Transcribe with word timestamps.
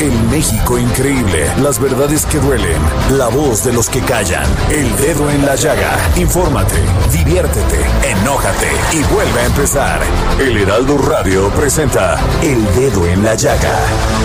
El 0.00 0.12
México 0.30 0.78
increíble, 0.78 1.50
las 1.60 1.80
verdades 1.80 2.24
que 2.26 2.38
duelen, 2.38 2.80
la 3.16 3.28
voz 3.28 3.64
de 3.64 3.72
los 3.72 3.90
que 3.90 4.00
callan, 4.00 4.46
el 4.70 4.96
dedo 4.96 5.28
en 5.30 5.44
la 5.44 5.56
llaga. 5.56 5.98
Infórmate, 6.16 6.76
diviértete, 7.10 7.84
enójate 8.04 8.68
y 8.92 9.02
vuelve 9.12 9.40
a 9.40 9.46
empezar. 9.46 10.00
El 10.38 10.56
Heraldo 10.56 10.98
Radio 10.98 11.48
presenta 11.50 12.16
El 12.42 12.64
Dedo 12.74 13.06
en 13.06 13.24
la 13.24 13.34
Llaga 13.34 13.76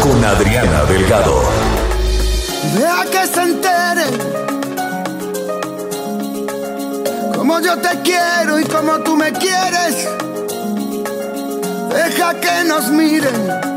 con 0.01 0.23
Adriana 0.23 0.83
Delgado. 0.83 1.41
Deja 2.75 3.05
que 3.05 3.27
se 3.33 3.41
enteren 3.41 4.43
como 7.35 7.59
yo 7.59 7.77
te 7.77 8.01
quiero 8.03 8.59
y 8.59 8.63
como 8.63 8.99
tú 8.99 9.17
me 9.17 9.31
quieres. 9.33 10.07
Deja 11.89 12.39
que 12.39 12.63
nos 12.63 12.89
miren. 12.89 13.72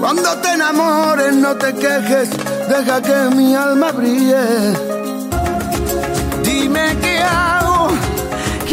Cuando 0.00 0.36
te 0.38 0.52
enamores 0.52 1.34
no 1.34 1.56
te 1.56 1.74
quejes, 1.74 2.30
deja 2.68 3.02
que 3.02 3.34
mi 3.34 3.54
alma 3.54 3.90
brille. 3.90 4.36
Dime 6.44 6.96
qué 7.00 7.18
hago. 7.18 7.88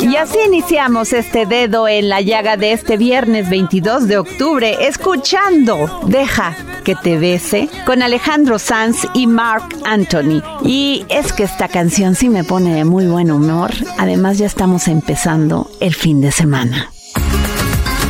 Y 0.02 0.16
así 0.17 0.38
iniciamos 0.45 1.14
este 1.14 1.48
dedo 1.48 1.88
en 1.88 2.09
la 2.09 2.22
llaga 2.22 2.58
de 2.58 2.73
este 2.73 2.98
viernes 2.98 3.50
22 3.50 4.08
de 4.08 4.20
octubre, 4.20 4.88
escuchando 4.88 6.02
Deja 6.06 6.56
que 6.84 6.95
te 6.95 7.17
bese 7.17 7.70
con 7.88 8.04
Alejandro 8.04 8.60
Sanz 8.60 9.08
y 9.16 9.26
Mark 9.26 9.67
Anthony. 9.84 10.44
Y 10.64 11.06
es 11.10 11.34
que 11.34 11.44
esta 11.44 11.67
canción 11.67 12.14
sí 12.14 12.30
me 12.30 12.44
pone 12.44 12.76
de 12.76 12.86
muy 12.86 13.08
buen 13.08 13.32
humor. 13.32 13.72
Además 13.98 14.38
ya 14.38 14.45
estamos 14.45 14.88
empezando 14.88 15.72
el 15.80 15.95
fin 15.95 16.22
de 16.22 16.32
semana. 16.32 16.92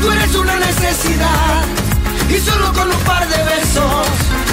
Tú 0.01 0.11
eres 0.11 0.35
una 0.35 0.57
necesidad 0.57 1.84
y 2.29 2.39
solo 2.39 2.73
con 2.73 2.89
un 2.89 2.99
par 3.03 3.27
de 3.27 3.37
besos 3.43 4.07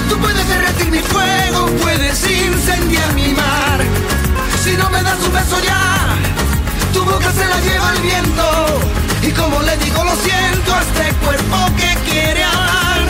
tú 0.08 0.18
puedes 0.18 0.46
derretir 0.48 0.90
mi 0.90 0.98
fuego, 0.98 1.66
puedes 1.80 2.30
incendiar 2.30 3.14
mi 3.14 3.32
mar. 3.32 3.80
Si 4.62 4.76
no 4.76 4.90
me 4.90 5.02
das 5.02 5.18
un 5.26 5.32
beso 5.32 5.56
ya, 5.64 6.16
tu 6.92 7.04
boca 7.04 7.32
se 7.32 7.46
la 7.46 7.60
lleva 7.60 7.92
el 7.94 8.02
viento 8.02 8.42
y 9.22 9.30
como 9.32 9.62
le 9.62 9.76
digo 9.78 10.04
lo 10.04 10.14
siento 10.16 10.74
a 10.74 10.80
este 10.82 11.14
cuerpo 11.24 11.56
que 11.76 12.10
quiere 12.10 12.44
hablar. 12.44 13.00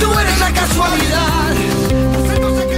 Tú 0.00 0.18
eres 0.18 0.40
la 0.40 0.52
casualidad. 0.52 1.20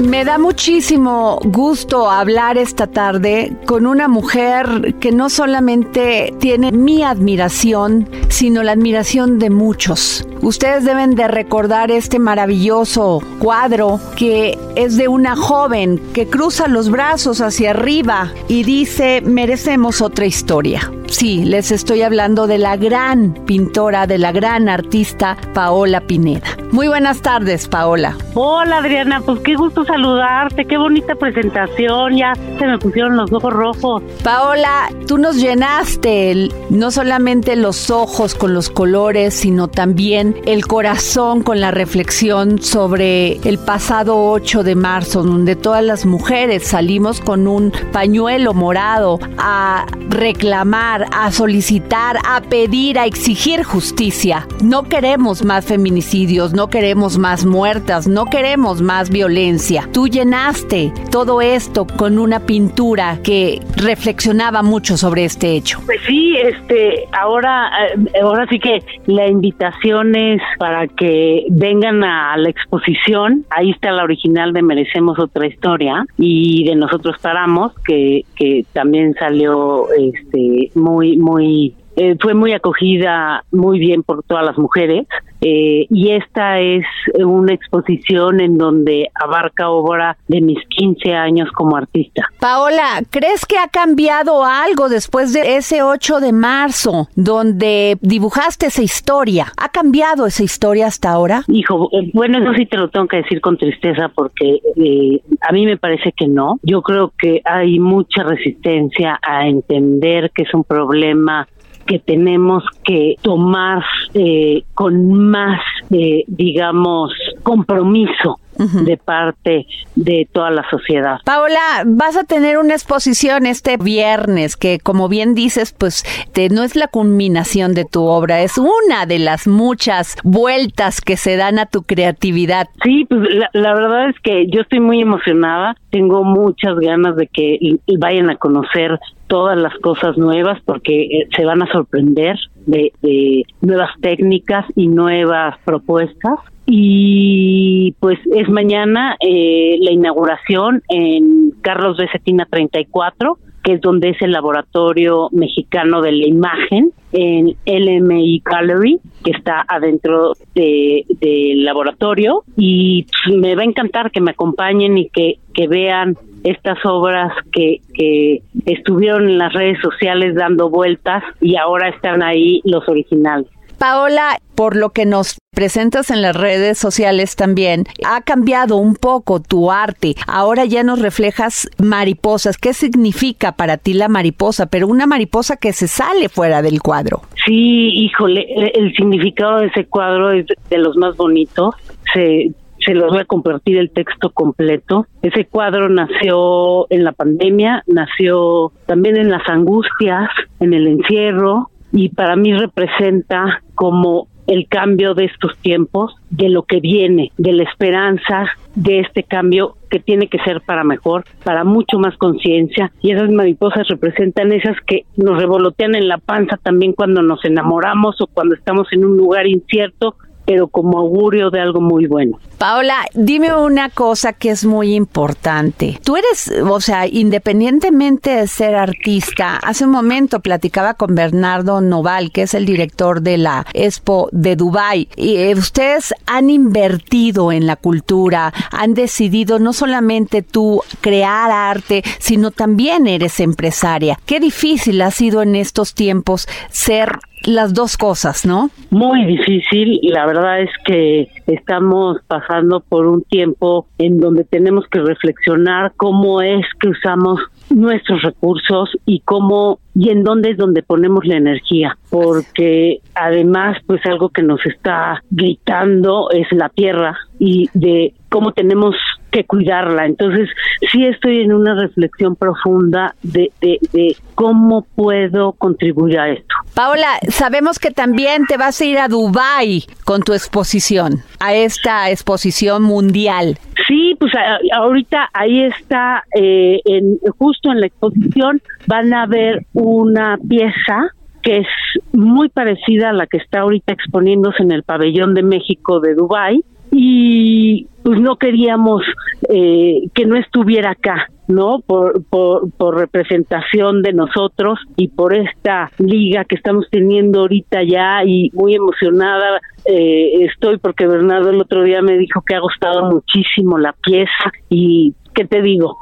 Me 0.02 0.24
da 0.24 0.38
muchísimo 0.38 1.38
gusto 1.44 2.10
hablar 2.10 2.58
esta 2.58 2.86
tarde 2.86 3.56
con 3.66 3.86
una 3.86 4.08
mujer 4.08 4.96
que 5.00 5.12
no 5.12 5.28
solamente 5.30 6.34
tiene 6.40 6.72
mi 6.72 7.02
admiración, 7.02 8.08
sino 8.28 8.62
la 8.62 8.72
admiración 8.72 9.38
de 9.38 9.50
muchos. 9.50 10.26
Ustedes 10.42 10.84
deben 10.84 11.14
de 11.14 11.28
recordar 11.28 11.92
este 11.92 12.18
maravilloso 12.18 13.20
cuadro 13.38 14.00
que 14.16 14.58
es 14.74 14.96
de 14.96 15.06
una 15.06 15.36
joven 15.36 16.02
que 16.12 16.26
cruza 16.28 16.66
los 16.66 16.90
brazos 16.90 17.40
hacia 17.40 17.70
arriba 17.70 18.32
y 18.48 18.64
dice, 18.64 19.22
merecemos 19.24 20.02
otra 20.02 20.26
historia. 20.26 20.90
Sí, 21.06 21.44
les 21.44 21.70
estoy 21.70 22.02
hablando 22.02 22.46
de 22.46 22.56
la 22.58 22.76
gran 22.76 23.34
pintora, 23.44 24.06
de 24.06 24.16
la 24.18 24.32
gran 24.32 24.68
artista 24.70 25.36
Paola 25.52 26.00
Pineda. 26.00 26.46
Muy 26.72 26.88
buenas 26.88 27.20
tardes, 27.20 27.68
Paola. 27.68 28.16
Hola 28.34 28.78
Adriana, 28.78 29.20
pues 29.20 29.40
qué 29.40 29.54
gusto 29.54 29.84
saludarte, 29.84 30.64
qué 30.64 30.78
bonita 30.78 31.14
presentación, 31.14 32.16
ya 32.16 32.32
se 32.58 32.66
me 32.66 32.78
pusieron 32.78 33.14
los 33.18 33.30
ojos 33.30 33.52
rojos. 33.52 34.02
Paola, 34.24 34.88
tú 35.06 35.18
nos 35.18 35.36
llenaste 35.36 36.30
el- 36.30 36.52
no 36.70 36.90
solamente 36.90 37.56
los 37.56 37.90
ojos 37.90 38.34
con 38.34 38.54
los 38.54 38.70
colores, 38.70 39.34
sino 39.34 39.68
también 39.68 40.31
el 40.46 40.66
corazón 40.66 41.42
con 41.42 41.60
la 41.60 41.70
reflexión 41.70 42.60
sobre 42.60 43.34
el 43.48 43.58
pasado 43.58 44.30
8 44.30 44.62
de 44.62 44.74
marzo, 44.74 45.22
donde 45.22 45.56
todas 45.56 45.84
las 45.84 46.06
mujeres 46.06 46.66
salimos 46.66 47.20
con 47.20 47.46
un 47.46 47.72
pañuelo 47.92 48.54
morado 48.54 49.18
a 49.38 49.86
reclamar, 50.08 51.06
a 51.12 51.30
solicitar, 51.32 52.16
a 52.26 52.40
pedir, 52.42 52.98
a 52.98 53.06
exigir 53.06 53.62
justicia. 53.62 54.46
No 54.62 54.84
queremos 54.84 55.44
más 55.44 55.64
feminicidios, 55.64 56.52
no 56.52 56.68
queremos 56.68 57.18
más 57.18 57.44
muertas, 57.44 58.06
no 58.06 58.26
queremos 58.26 58.82
más 58.82 59.10
violencia. 59.10 59.88
Tú 59.92 60.08
llenaste 60.08 60.92
todo 61.10 61.40
esto 61.40 61.86
con 61.86 62.18
una 62.18 62.40
pintura 62.40 63.18
que 63.22 63.60
reflexionaba 63.76 64.62
mucho 64.62 64.96
sobre 64.96 65.24
este 65.24 65.52
hecho. 65.52 65.80
Pues 65.86 66.00
sí, 66.06 66.36
este, 66.36 67.06
ahora, 67.12 67.70
eh, 67.86 68.20
ahora 68.22 68.46
sí 68.48 68.58
que 68.58 68.82
la 69.06 69.26
invitación 69.26 70.14
es 70.14 70.21
para 70.58 70.86
que 70.88 71.46
vengan 71.50 72.04
a 72.04 72.36
la 72.36 72.48
exposición. 72.48 73.44
Ahí 73.50 73.70
está 73.70 73.92
la 73.92 74.04
original 74.04 74.52
de 74.52 74.62
Merecemos 74.62 75.18
otra 75.18 75.46
historia 75.46 76.04
y 76.18 76.64
de 76.64 76.76
Nosotros 76.76 77.16
Paramos, 77.20 77.72
que, 77.84 78.24
que 78.36 78.64
también 78.72 79.14
salió, 79.14 79.86
este, 79.92 80.70
muy, 80.74 81.16
muy, 81.16 81.74
eh, 81.96 82.16
fue 82.20 82.34
muy 82.34 82.52
acogida 82.52 83.44
muy 83.50 83.78
bien 83.78 84.02
por 84.02 84.22
todas 84.22 84.44
las 84.44 84.58
mujeres. 84.58 85.06
Eh, 85.44 85.86
y 85.90 86.12
esta 86.12 86.60
es 86.60 86.84
una 87.18 87.52
exposición 87.52 88.40
en 88.40 88.58
donde 88.58 89.10
abarca 89.12 89.70
obra 89.70 90.16
de 90.28 90.40
mis 90.40 90.58
15 90.68 91.14
años 91.14 91.50
como 91.52 91.76
artista. 91.76 92.28
Paola, 92.38 93.02
¿crees 93.10 93.44
que 93.44 93.58
ha 93.58 93.66
cambiado 93.66 94.44
algo 94.44 94.88
después 94.88 95.32
de 95.32 95.56
ese 95.56 95.82
8 95.82 96.20
de 96.20 96.32
marzo, 96.32 97.08
donde 97.16 97.98
dibujaste 98.00 98.66
esa 98.66 98.82
historia? 98.82 99.46
¿Ha 99.56 99.68
cambiado 99.70 100.26
esa 100.26 100.44
historia 100.44 100.86
hasta 100.86 101.10
ahora? 101.10 101.42
Hijo, 101.48 101.88
eh, 101.92 102.10
bueno, 102.14 102.38
eso 102.38 102.52
sí 102.56 102.66
te 102.66 102.76
lo 102.76 102.88
tengo 102.88 103.08
que 103.08 103.16
decir 103.18 103.40
con 103.40 103.56
tristeza 103.56 104.12
porque 104.14 104.60
eh, 104.76 105.20
a 105.40 105.52
mí 105.52 105.66
me 105.66 105.76
parece 105.76 106.12
que 106.16 106.28
no. 106.28 106.60
Yo 106.62 106.82
creo 106.82 107.12
que 107.18 107.42
hay 107.44 107.80
mucha 107.80 108.22
resistencia 108.22 109.18
a 109.20 109.48
entender 109.48 110.30
que 110.32 110.44
es 110.44 110.54
un 110.54 110.62
problema 110.62 111.48
que 111.92 111.98
tenemos 111.98 112.64
que 112.84 113.16
tomar 113.20 113.84
eh, 114.14 114.64
con 114.72 115.12
más, 115.12 115.60
eh, 115.90 116.24
digamos, 116.26 117.12
compromiso 117.42 118.40
de 118.84 118.96
parte 118.96 119.66
de 119.96 120.28
toda 120.32 120.50
la 120.50 120.64
sociedad. 120.70 121.16
Paola, 121.24 121.82
vas 121.86 122.16
a 122.16 122.24
tener 122.24 122.58
una 122.58 122.74
exposición 122.74 123.46
este 123.46 123.76
viernes 123.76 124.56
que, 124.56 124.78
como 124.78 125.08
bien 125.08 125.34
dices, 125.34 125.74
pues 125.76 126.04
te- 126.32 126.48
no 126.48 126.62
es 126.62 126.76
la 126.76 126.88
culminación 126.88 127.74
de 127.74 127.84
tu 127.84 128.04
obra, 128.04 128.40
es 128.42 128.58
una 128.58 129.06
de 129.06 129.18
las 129.18 129.46
muchas 129.46 130.16
vueltas 130.24 131.00
que 131.00 131.16
se 131.16 131.36
dan 131.36 131.58
a 131.58 131.66
tu 131.66 131.82
creatividad. 131.82 132.68
Sí, 132.84 133.04
pues 133.08 133.20
la, 133.34 133.50
la 133.52 133.74
verdad 133.74 134.08
es 134.10 134.16
que 134.22 134.46
yo 134.48 134.60
estoy 134.62 134.80
muy 134.80 135.00
emocionada. 135.00 135.74
Tengo 135.90 136.24
muchas 136.24 136.76
ganas 136.78 137.16
de 137.16 137.26
que 137.26 137.56
y- 137.60 137.80
y 137.86 137.96
vayan 137.98 138.30
a 138.30 138.36
conocer 138.36 138.98
todas 139.26 139.56
las 139.58 139.74
cosas 139.78 140.16
nuevas 140.18 140.58
porque 140.64 141.02
eh, 141.04 141.28
se 141.36 141.44
van 141.44 141.62
a 141.62 141.66
sorprender 141.72 142.36
de, 142.66 142.92
de 143.02 143.42
nuevas 143.60 143.90
técnicas 144.00 144.64
y 144.76 144.88
nuevas 144.88 145.56
propuestas. 145.64 146.38
Y 146.74 147.94
pues 148.00 148.18
es 148.34 148.48
mañana 148.48 149.16
eh, 149.20 149.76
la 149.78 149.92
inauguración 149.92 150.82
en 150.88 151.50
Carlos 151.60 151.98
de 151.98 152.08
Cetina 152.10 152.46
34 152.50 153.36
que 153.62 153.74
es 153.74 153.80
donde 153.80 154.08
es 154.08 154.22
el 154.22 154.32
laboratorio 154.32 155.28
mexicano 155.30 156.02
de 156.02 156.12
la 156.12 156.26
imagen 156.26 156.92
en 157.12 157.54
LMI 157.64 158.42
Gallery, 158.44 158.98
que 159.22 159.30
está 159.30 159.64
adentro 159.68 160.32
del 160.54 161.64
laboratorio. 161.64 162.42
Y 162.56 163.06
me 163.36 163.54
va 163.54 163.62
a 163.62 163.66
encantar 163.66 164.10
que 164.10 164.20
me 164.20 164.32
acompañen 164.32 164.98
y 164.98 165.08
que, 165.10 165.38
que 165.54 165.68
vean 165.68 166.16
estas 166.42 166.78
obras 166.84 167.32
que, 167.52 167.82
que 167.94 168.42
estuvieron 168.66 169.28
en 169.28 169.38
las 169.38 169.52
redes 169.52 169.78
sociales 169.80 170.34
dando 170.34 170.68
vueltas 170.68 171.22
y 171.40 171.54
ahora 171.56 171.88
están 171.88 172.22
ahí 172.22 172.62
los 172.64 172.88
originales. 172.88 173.46
Paola, 173.78 174.38
por 174.62 174.76
lo 174.76 174.90
que 174.90 175.06
nos 175.06 175.38
presentas 175.50 176.12
en 176.12 176.22
las 176.22 176.36
redes 176.36 176.78
sociales 176.78 177.34
también, 177.34 177.82
ha 178.06 178.20
cambiado 178.20 178.76
un 178.76 178.94
poco 178.94 179.42
tu 179.42 179.72
arte. 179.72 180.14
Ahora 180.28 180.66
ya 180.66 180.84
nos 180.84 181.02
reflejas 181.02 181.68
mariposas. 181.78 182.58
¿Qué 182.58 182.72
significa 182.72 183.50
para 183.50 183.76
ti 183.76 183.92
la 183.92 184.06
mariposa? 184.06 184.66
Pero 184.66 184.86
una 184.86 185.08
mariposa 185.08 185.56
que 185.56 185.72
se 185.72 185.88
sale 185.88 186.28
fuera 186.28 186.62
del 186.62 186.80
cuadro. 186.80 187.22
Sí, 187.44 187.90
híjole, 187.92 188.46
el 188.72 188.94
significado 188.94 189.58
de 189.58 189.66
ese 189.66 189.86
cuadro 189.86 190.30
es 190.30 190.46
de 190.70 190.78
los 190.78 190.96
más 190.96 191.16
bonitos. 191.16 191.74
Se, 192.14 192.52
se 192.86 192.94
los 192.94 193.10
voy 193.10 193.22
a 193.22 193.24
compartir 193.24 193.78
el 193.78 193.90
texto 193.90 194.30
completo. 194.30 195.08
Ese 195.22 195.46
cuadro 195.46 195.88
nació 195.88 196.86
en 196.88 197.02
la 197.02 197.10
pandemia, 197.10 197.82
nació 197.88 198.70
también 198.86 199.16
en 199.16 199.28
las 199.28 199.42
angustias, 199.48 200.30
en 200.60 200.72
el 200.72 200.86
encierro, 200.86 201.72
y 201.92 202.08
para 202.08 202.36
mí 202.36 202.54
representa 202.54 203.60
como 203.74 204.28
el 204.46 204.66
cambio 204.68 205.14
de 205.14 205.26
estos 205.26 205.56
tiempos, 205.58 206.14
de 206.30 206.48
lo 206.48 206.62
que 206.62 206.80
viene, 206.80 207.30
de 207.38 207.52
la 207.52 207.62
esperanza 207.64 208.46
de 208.74 209.00
este 209.00 209.22
cambio 209.22 209.76
que 209.90 210.00
tiene 210.00 210.28
que 210.28 210.38
ser 210.38 210.62
para 210.62 210.84
mejor, 210.84 211.24
para 211.44 211.64
mucho 211.64 211.98
más 211.98 212.16
conciencia. 212.16 212.90
Y 213.02 213.12
esas 213.12 213.30
mariposas 213.30 213.86
representan 213.88 214.52
esas 214.52 214.76
que 214.86 215.04
nos 215.16 215.38
revolotean 215.38 215.94
en 215.94 216.08
la 216.08 216.18
panza 216.18 216.56
también 216.56 216.92
cuando 216.94 217.22
nos 217.22 217.44
enamoramos 217.44 218.20
o 218.20 218.26
cuando 218.26 218.54
estamos 218.54 218.88
en 218.92 219.04
un 219.04 219.16
lugar 219.16 219.46
incierto 219.46 220.16
pero 220.44 220.68
como 220.68 220.98
augurio 220.98 221.50
de 221.50 221.60
algo 221.60 221.80
muy 221.80 222.06
bueno. 222.06 222.38
Paola, 222.58 223.06
dime 223.14 223.54
una 223.54 223.88
cosa 223.88 224.32
que 224.32 224.50
es 224.50 224.64
muy 224.64 224.94
importante. 224.94 225.98
Tú 226.04 226.16
eres, 226.16 226.52
o 226.64 226.80
sea, 226.80 227.06
independientemente 227.06 228.30
de 228.30 228.46
ser 228.46 228.76
artista, 228.76 229.56
hace 229.56 229.84
un 229.84 229.90
momento 229.90 230.40
platicaba 230.40 230.94
con 230.94 231.14
Bernardo 231.14 231.80
Noval, 231.80 232.30
que 232.30 232.42
es 232.42 232.54
el 232.54 232.66
director 232.66 233.20
de 233.22 233.38
la 233.38 233.66
Expo 233.74 234.28
de 234.32 234.54
Dubai, 234.54 235.08
y 235.16 235.36
eh, 235.38 235.54
ustedes 235.54 236.14
han 236.26 236.50
invertido 236.50 237.50
en 237.50 237.66
la 237.66 237.76
cultura, 237.76 238.52
han 238.70 238.94
decidido 238.94 239.58
no 239.58 239.72
solamente 239.72 240.42
tú 240.42 240.82
crear 241.00 241.50
arte, 241.50 242.02
sino 242.18 242.50
también 242.50 243.06
eres 243.06 243.40
empresaria. 243.40 244.18
Qué 244.24 244.40
difícil 244.40 245.02
ha 245.02 245.10
sido 245.10 245.42
en 245.42 245.56
estos 245.56 245.94
tiempos 245.94 246.46
ser 246.70 247.18
las 247.44 247.74
dos 247.74 247.96
cosas, 247.96 248.46
¿no? 248.46 248.70
Muy 248.90 249.24
difícil. 249.24 250.00
La 250.02 250.26
verdad 250.26 250.60
es 250.60 250.70
que 250.84 251.28
estamos 251.46 252.18
pasando 252.26 252.80
por 252.80 253.06
un 253.06 253.22
tiempo 253.22 253.86
en 253.98 254.20
donde 254.20 254.44
tenemos 254.44 254.86
que 254.88 255.00
reflexionar 255.00 255.92
cómo 255.96 256.42
es 256.42 256.64
que 256.80 256.88
usamos 256.88 257.40
nuestros 257.70 258.22
recursos 258.22 258.90
y 259.06 259.20
cómo 259.20 259.78
y 259.94 260.10
en 260.10 260.24
dónde 260.24 260.50
es 260.50 260.56
donde 260.56 260.82
ponemos 260.82 261.24
la 261.26 261.36
energía, 261.36 261.98
porque 262.10 263.00
además 263.14 263.78
pues 263.86 264.00
algo 264.06 264.30
que 264.30 264.42
nos 264.42 264.64
está 264.66 265.22
gritando 265.30 266.30
es 266.30 266.46
la 266.52 266.68
tierra 266.70 267.16
y 267.38 267.68
de 267.74 268.14
cómo 268.30 268.52
tenemos 268.52 268.94
que 269.32 269.44
cuidarla. 269.44 270.06
Entonces, 270.06 270.48
sí 270.92 271.04
estoy 271.06 271.40
en 271.40 271.52
una 271.52 271.74
reflexión 271.74 272.36
profunda 272.36 273.14
de, 273.22 273.50
de, 273.60 274.16
cómo 274.36 274.86
puedo 274.94 275.52
contribuir 275.54 276.18
a 276.20 276.28
esto. 276.28 276.54
Paola, 276.74 277.18
sabemos 277.28 277.78
que 277.78 277.90
también 277.90 278.46
te 278.46 278.56
vas 278.56 278.80
a 278.80 278.84
ir 278.84 278.98
a 278.98 279.08
Dubai 279.08 279.84
con 280.04 280.22
tu 280.22 280.32
exposición, 280.34 281.22
a 281.40 281.54
esta 281.54 282.10
exposición 282.10 282.82
mundial. 282.82 283.58
Sí, 283.88 284.14
pues 284.20 284.32
ahorita 284.72 285.30
ahí 285.32 285.64
está, 285.64 286.24
eh, 286.34 286.80
en, 286.84 287.18
justo 287.38 287.72
en 287.72 287.80
la 287.80 287.86
exposición 287.86 288.60
van 288.86 289.12
a 289.12 289.26
ver 289.26 289.66
una 289.72 290.38
pieza 290.48 291.10
que 291.42 291.58
es 291.58 291.66
muy 292.12 292.48
parecida 292.48 293.10
a 293.10 293.12
la 293.12 293.26
que 293.26 293.38
está 293.38 293.60
ahorita 293.60 293.92
exponiéndose 293.92 294.62
en 294.62 294.70
el 294.70 294.84
pabellón 294.84 295.34
de 295.34 295.42
México 295.42 295.98
de 295.98 296.14
Dubai 296.14 296.62
y 296.92 297.86
pues 298.04 298.20
no 298.20 298.36
queríamos 298.36 299.02
eh, 299.48 300.08
que 300.14 300.26
no 300.26 300.36
estuviera 300.36 300.90
acá, 300.90 301.28
¿no? 301.48 301.80
Por, 301.80 302.22
por, 302.24 302.70
por, 302.72 302.98
representación 302.98 304.02
de 304.02 304.12
nosotros 304.12 304.78
y 304.96 305.08
por 305.08 305.34
esta 305.34 305.90
liga 305.98 306.44
que 306.44 306.56
estamos 306.56 306.86
teniendo 306.90 307.40
ahorita 307.40 307.82
ya 307.82 308.24
y 308.24 308.50
muy 308.52 308.74
emocionada 308.74 309.60
eh, 309.84 310.44
estoy 310.44 310.78
porque 310.78 311.06
Bernardo 311.06 311.50
el 311.50 311.60
otro 311.60 311.82
día 311.82 312.02
me 312.02 312.18
dijo 312.18 312.42
que 312.46 312.54
ha 312.54 312.60
gustado 312.60 313.10
muchísimo 313.10 313.78
la 313.78 313.94
pieza 313.94 314.52
y 314.68 315.14
¿qué 315.34 315.44
te 315.46 315.62
digo? 315.62 315.96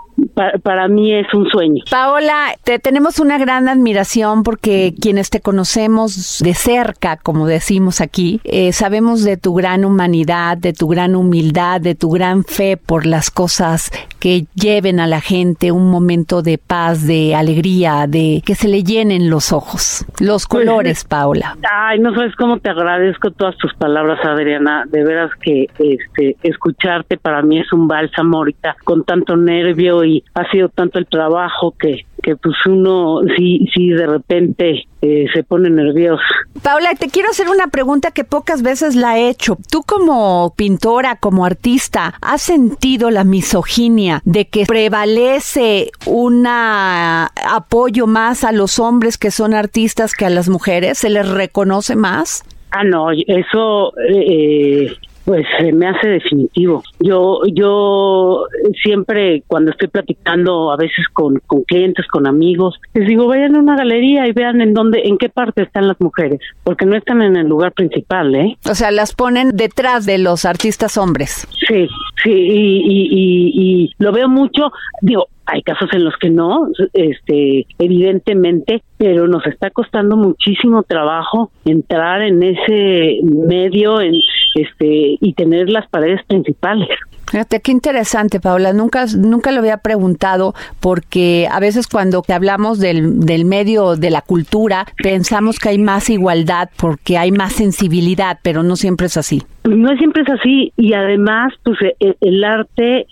Para, 0.63 0.89
mí 0.89 1.15
es 1.15 1.33
un 1.35 1.49
sueño. 1.49 1.83
Paola, 1.91 2.55
te 2.65 2.79
tenemos 2.79 3.19
una 3.21 3.39
gran 3.39 3.69
admiración 3.69 4.43
porque 4.43 4.95
quienes 5.01 5.31
te 5.31 5.41
conocemos 5.41 6.39
de 6.41 6.55
cerca, 6.55 7.17
como 7.17 7.47
decimos 7.47 8.01
aquí, 8.01 8.41
eh, 8.45 8.73
sabemos 8.73 9.25
de 9.25 9.37
tu 9.37 9.55
gran 9.55 9.85
humanidad, 9.85 10.57
de 10.57 10.73
tu 10.73 10.89
gran 10.89 11.15
humildad, 11.15 11.81
de 11.81 11.95
tu 11.95 12.11
gran 12.11 12.45
fe 12.45 12.77
por 12.77 13.07
las 13.07 13.31
cosas 13.31 13.91
que 14.21 14.45
lleven 14.55 15.01
a 15.01 15.07
la 15.07 15.21
gente 15.21 15.73
un 15.73 15.91
momento 15.91 16.43
de 16.43 16.59
paz, 16.59 17.07
de 17.07 17.35
alegría, 17.35 18.07
de 18.07 18.43
que 18.45 18.55
se 18.55 18.69
le 18.69 18.85
llenen 18.85 19.31
los 19.31 19.53
ojos, 19.53 20.05
los 20.21 20.47
pues 20.47 20.65
colores, 20.65 21.05
Paola. 21.05 21.57
Ay, 21.71 21.99
no 21.99 22.15
sabes 22.15 22.37
cómo 22.37 22.59
te 22.59 22.71
agradezco 22.71 23.31
todas 23.31 23.57
tus 23.57 23.75
palabras, 23.75 24.19
Adriana. 24.25 24.85
De 24.87 25.03
veras 25.03 25.31
que 25.41 25.67
este 25.79 26.37
escucharte 26.43 27.17
para 27.17 27.43
mí 27.43 27.59
es 27.59 27.73
un 27.73 27.89
bálsamo 27.89 28.39
ahorita 28.39 28.77
con 28.85 29.05
tanto 29.05 29.37
nervio 29.37 30.05
y 30.05 30.23
ha 30.35 30.49
sido 30.51 30.69
tanto 30.69 30.99
el 30.99 31.07
trabajo 31.07 31.75
que 31.79 32.05
que 32.23 32.37
pues 32.37 32.55
uno 32.67 33.21
sí 33.37 33.67
sí 33.75 33.89
de 33.91 34.07
repente 34.07 34.85
eh, 35.03 35.27
se 35.33 35.43
pone 35.43 35.71
nervioso. 35.71 36.23
Paula, 36.63 36.95
te 36.95 37.09
quiero 37.09 37.31
hacer 37.31 37.49
una 37.49 37.69
pregunta 37.69 38.11
que 38.11 38.25
pocas 38.25 38.63
veces 38.63 38.95
la 38.95 39.19
he 39.19 39.29
hecho. 39.29 39.57
Tú 39.71 39.83
como 39.83 40.53
pintora, 40.57 41.17
como 41.17 41.45
artista, 41.45 42.15
¿has 42.21 42.43
sentido 42.43 43.11
la 43.11 43.25
misoginia 43.25 44.21
de 44.25 44.47
que 44.47 44.67
prevalece 44.67 45.91
un 46.07 46.47
apoyo 46.47 48.07
más 48.07 48.45
a 48.45 48.53
los 48.53 48.79
hombres 48.79 49.17
que 49.17 49.31
son 49.31 49.55
artistas 49.55 50.15
que 50.15 50.27
a 50.27 50.31
las 50.31 50.49
mujeres? 50.49 50.99
¿Se 50.99 51.11
les 51.11 51.29
reconoce 51.29 51.97
más? 51.97 52.45
Ah, 52.73 52.85
no, 52.85 53.11
eso 53.11 53.93
eh, 54.09 54.93
pues 55.31 55.47
se 55.61 55.73
me 55.73 55.87
hace 55.87 56.09
definitivo. 56.09 56.83
Yo 56.99 57.43
yo 57.55 58.47
siempre 58.83 59.45
cuando 59.47 59.71
estoy 59.71 59.87
platicando 59.87 60.73
a 60.73 60.77
veces 60.77 61.07
con, 61.13 61.39
con 61.47 61.63
clientes, 61.63 62.05
con 62.09 62.27
amigos, 62.27 62.81
les 62.95 63.07
digo, 63.07 63.29
vayan 63.29 63.55
a 63.55 63.61
una 63.61 63.77
galería 63.77 64.27
y 64.27 64.33
vean 64.33 64.61
en 64.61 64.75
dónde 64.75 65.03
en 65.05 65.19
qué 65.19 65.29
parte 65.29 65.63
están 65.63 65.87
las 65.87 66.01
mujeres, 66.01 66.41
porque 66.65 66.85
no 66.85 66.97
están 66.97 67.23
en 67.23 67.37
el 67.37 67.47
lugar 67.47 67.71
principal, 67.75 68.35
¿eh? 68.35 68.59
O 68.69 68.75
sea, 68.75 68.91
las 68.91 69.15
ponen 69.15 69.51
detrás 69.51 70.05
de 70.05 70.19
los 70.19 70.45
artistas 70.45 70.99
hombres. 70.99 71.47
Sí, 71.69 71.87
sí, 72.25 72.33
y, 72.33 72.83
y, 72.89 73.09
y, 73.13 73.85
y 73.85 73.95
lo 73.99 74.11
veo 74.11 74.29
mucho, 74.29 74.73
digo, 75.01 75.29
hay 75.47 75.63
casos 75.63 75.89
en 75.93 76.05
los 76.05 76.15
que 76.17 76.31
no, 76.31 76.69
este, 76.93 77.67
evidentemente, 77.79 78.83
pero 78.97 79.27
nos 79.27 79.47
está 79.47 79.71
costando 79.71 80.17
muchísimo 80.17 80.83
trabajo 80.83 81.51
entrar 81.65 82.23
en 82.23 82.43
ese 82.43 83.21
medio 83.23 84.01
en, 84.01 84.15
este, 84.55 85.19
y 85.21 85.33
tener 85.35 85.69
las 85.69 85.89
paredes 85.89 86.21
principales. 86.27 86.89
Fíjate, 87.31 87.61
qué 87.61 87.71
interesante, 87.71 88.41
Paula. 88.41 88.73
Nunca, 88.73 89.07
nunca 89.17 89.53
lo 89.53 89.61
había 89.61 89.77
preguntado 89.77 90.53
porque 90.81 91.47
a 91.51 91.61
veces 91.61 91.87
cuando 91.87 92.25
hablamos 92.29 92.81
del, 92.81 93.21
del 93.21 93.45
medio 93.45 93.95
de 93.95 94.11
la 94.11 94.21
cultura 94.21 94.85
pensamos 95.01 95.61
que 95.61 95.69
hay 95.69 95.79
más 95.79 96.11
igualdad 96.11 96.71
porque 96.77 97.19
hay 97.19 97.31
más 97.31 97.53
sensibilidad, 97.53 98.39
pero 98.43 98.65
no 98.65 98.75
siempre 98.75 99.07
es 99.07 99.17
así. 99.17 99.43
No 99.63 99.97
siempre 99.97 100.23
es 100.23 100.29
así 100.29 100.73
y 100.77 100.93
además, 100.95 101.53
pues 101.63 101.79
el, 102.01 102.17
el 102.21 102.43
arte 102.43 103.07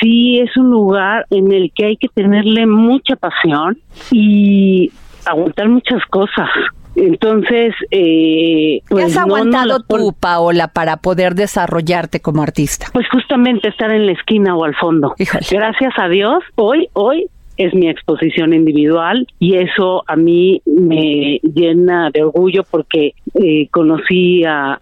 sí 0.00 0.40
es 0.40 0.56
un 0.56 0.70
lugar 0.70 1.26
en 1.30 1.52
el 1.52 1.72
que 1.74 1.86
hay 1.86 1.96
que 1.96 2.08
tenerle 2.08 2.66
mucha 2.66 3.16
pasión 3.16 3.78
y 4.10 4.90
aguantar 5.24 5.68
muchas 5.68 6.04
cosas. 6.06 6.48
Entonces, 6.96 7.74
eh, 7.90 8.80
pues 8.88 9.04
¿qué 9.06 9.10
has 9.12 9.16
aguantado 9.16 9.80
tú, 9.80 10.12
Paola, 10.18 10.68
para 10.68 10.96
poder 10.96 11.34
desarrollarte 11.34 12.20
como 12.20 12.42
artista? 12.42 12.86
Pues 12.92 13.06
justamente 13.10 13.68
estar 13.68 13.92
en 13.92 14.06
la 14.06 14.12
esquina 14.12 14.56
o 14.56 14.64
al 14.64 14.74
fondo. 14.74 15.14
Gracias 15.50 15.92
a 15.96 16.08
Dios, 16.08 16.42
hoy, 16.56 16.88
hoy 16.94 17.28
es 17.60 17.74
mi 17.74 17.90
exposición 17.90 18.54
individual 18.54 19.26
y 19.38 19.56
eso 19.56 20.02
a 20.06 20.16
mí 20.16 20.62
me 20.64 21.40
llena 21.42 22.10
de 22.10 22.22
orgullo 22.22 22.62
porque 22.70 23.12
eh, 23.34 23.68
conocí 23.70 24.44
a, 24.44 24.78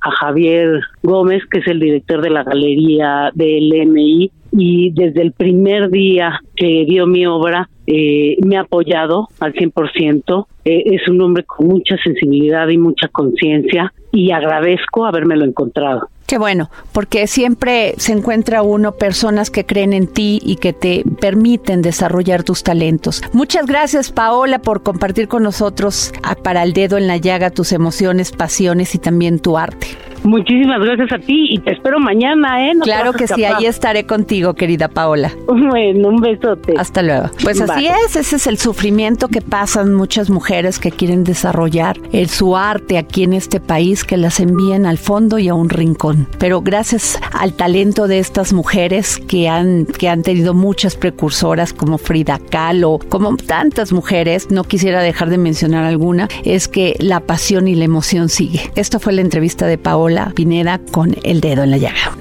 Javier 0.00 0.80
Gómez, 1.02 1.42
que 1.50 1.58
es 1.58 1.66
el 1.66 1.78
director 1.78 2.22
de 2.22 2.30
la 2.30 2.42
galería 2.42 3.30
del 3.34 3.70
MI, 3.86 4.30
y 4.52 4.90
desde 4.92 5.20
el 5.20 5.32
primer 5.32 5.90
día 5.90 6.40
que 6.56 6.86
vio 6.88 7.06
mi 7.06 7.26
obra 7.26 7.68
eh, 7.86 8.38
me 8.42 8.56
ha 8.56 8.62
apoyado 8.62 9.28
al 9.38 9.52
100%. 9.52 10.46
Eh, 10.64 10.82
es 10.86 11.06
un 11.08 11.20
hombre 11.20 11.44
con 11.44 11.66
mucha 11.66 11.96
sensibilidad 12.02 12.66
y 12.68 12.78
mucha 12.78 13.08
conciencia 13.08 13.92
y 14.10 14.30
agradezco 14.30 15.04
habérmelo 15.04 15.44
encontrado. 15.44 16.08
Qué 16.26 16.38
bueno, 16.38 16.70
porque 16.92 17.28
siempre 17.28 17.94
se 17.98 18.12
encuentra 18.12 18.62
uno 18.62 18.92
personas 18.92 19.50
que 19.50 19.64
creen 19.64 19.92
en 19.92 20.08
ti 20.08 20.40
y 20.44 20.56
que 20.56 20.72
te 20.72 21.04
permiten 21.20 21.82
desarrollar 21.82 22.42
tus 22.42 22.64
talentos. 22.64 23.22
Muchas 23.32 23.66
gracias 23.66 24.10
Paola 24.10 24.58
por 24.58 24.82
compartir 24.82 25.28
con 25.28 25.44
nosotros 25.44 26.12
para 26.42 26.64
el 26.64 26.72
dedo 26.72 26.98
en 26.98 27.06
la 27.06 27.16
llaga 27.16 27.50
tus 27.50 27.72
emociones, 27.72 28.32
pasiones 28.32 28.94
y 28.94 28.98
también 28.98 29.38
tu 29.38 29.56
arte. 29.56 29.86
Muchísimas 30.24 30.80
gracias 30.80 31.12
a 31.12 31.18
ti 31.18 31.46
y 31.50 31.58
te 31.58 31.72
espero 31.72 32.00
mañana, 32.00 32.68
¿eh? 32.68 32.72
claro 32.82 33.12
que 33.12 33.28
sí, 33.28 33.44
ahí 33.44 33.66
estaré 33.66 34.06
contigo, 34.06 34.54
querida 34.54 34.88
Paola. 34.88 35.30
Bueno, 35.46 36.08
un 36.08 36.20
besote. 36.20 36.74
Hasta 36.76 37.02
luego. 37.02 37.30
Pues 37.42 37.60
así 37.60 37.86
es, 37.86 38.16
ese 38.16 38.36
es 38.36 38.46
el 38.46 38.58
sufrimiento 38.58 39.28
que 39.28 39.40
pasan 39.40 39.94
muchas 39.94 40.30
mujeres 40.30 40.78
que 40.78 40.90
quieren 40.90 41.24
desarrollar 41.24 41.96
el, 42.12 42.28
su 42.28 42.56
arte 42.56 42.98
aquí 42.98 43.24
en 43.24 43.32
este 43.32 43.58
país, 43.58 44.04
que 44.04 44.16
las 44.16 44.38
envían 44.38 44.86
al 44.86 44.98
fondo 44.98 45.38
y 45.38 45.48
a 45.48 45.54
un 45.54 45.68
rincón. 45.68 46.15
Pero 46.38 46.62
gracias 46.62 47.18
al 47.32 47.52
talento 47.52 48.08
de 48.08 48.18
estas 48.18 48.52
mujeres 48.52 49.18
que 49.28 49.48
han, 49.48 49.86
que 49.86 50.08
han 50.08 50.22
tenido 50.22 50.54
muchas 50.54 50.96
precursoras 50.96 51.72
como 51.72 51.98
Frida 51.98 52.40
Kahlo, 52.50 52.98
como 53.08 53.36
tantas 53.36 53.92
mujeres, 53.92 54.50
no 54.50 54.64
quisiera 54.64 55.02
dejar 55.02 55.30
de 55.30 55.38
mencionar 55.38 55.84
alguna, 55.84 56.28
es 56.44 56.68
que 56.68 56.96
la 56.98 57.20
pasión 57.20 57.68
y 57.68 57.74
la 57.74 57.84
emoción 57.84 58.28
sigue. 58.28 58.70
Esto 58.74 59.00
fue 59.00 59.12
la 59.12 59.20
entrevista 59.20 59.66
de 59.66 59.78
Paola 59.78 60.32
Pineda 60.34 60.80
con 60.90 61.16
El 61.22 61.40
Dedo 61.40 61.64
en 61.64 61.70
la 61.70 61.78
Llaga. 61.78 62.16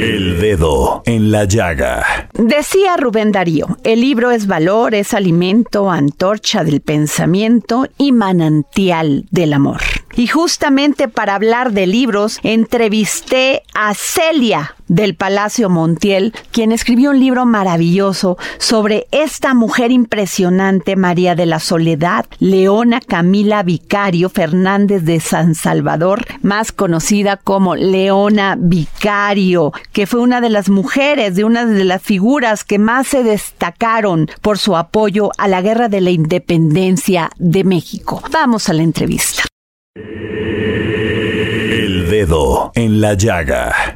El 0.00 0.40
Dedo 0.40 1.02
en 1.06 1.30
la 1.30 1.44
Llaga. 1.44 2.28
Decía 2.34 2.96
Rubén 2.96 3.32
Darío, 3.32 3.78
el 3.84 4.00
libro 4.00 4.30
es 4.30 4.46
valor, 4.46 4.94
es 4.94 5.14
alimento, 5.14 5.90
antorcha 5.90 6.64
del 6.64 6.80
pensamiento 6.80 7.86
y 7.98 8.12
manantial 8.12 9.26
del 9.30 9.52
amor. 9.54 9.80
Y 10.16 10.28
justamente 10.28 11.08
para 11.08 11.34
hablar 11.34 11.72
de 11.72 11.86
libros, 11.86 12.38
entrevisté 12.42 13.62
a 13.74 13.94
Celia 13.94 14.76
del 14.86 15.16
Palacio 15.16 15.70
Montiel, 15.70 16.32
quien 16.52 16.70
escribió 16.70 17.10
un 17.10 17.18
libro 17.18 17.46
maravilloso 17.46 18.36
sobre 18.58 19.06
esta 19.10 19.54
mujer 19.54 19.90
impresionante, 19.90 20.94
María 20.94 21.34
de 21.34 21.46
la 21.46 21.58
Soledad, 21.58 22.26
Leona 22.38 23.00
Camila 23.00 23.62
Vicario 23.62 24.28
Fernández 24.28 25.02
de 25.02 25.20
San 25.20 25.54
Salvador, 25.54 26.24
más 26.42 26.70
conocida 26.70 27.36
como 27.36 27.74
Leona 27.74 28.56
Vicario, 28.58 29.72
que 29.92 30.06
fue 30.06 30.20
una 30.20 30.40
de 30.40 30.50
las 30.50 30.68
mujeres, 30.68 31.34
de 31.34 31.44
una 31.44 31.66
de 31.66 31.84
las 31.84 32.02
figuras 32.02 32.62
que 32.62 32.78
más 32.78 33.08
se 33.08 33.22
destacaron 33.24 34.30
por 34.42 34.58
su 34.58 34.76
apoyo 34.76 35.30
a 35.38 35.48
la 35.48 35.62
Guerra 35.62 35.88
de 35.88 36.00
la 36.00 36.10
Independencia 36.10 37.30
de 37.38 37.64
México. 37.64 38.22
Vamos 38.30 38.68
a 38.68 38.74
la 38.74 38.82
entrevista. 38.82 39.44
El 39.96 40.02
dedo 42.10 42.72
en 42.74 43.00
la 43.00 43.14
llaga. 43.14 43.94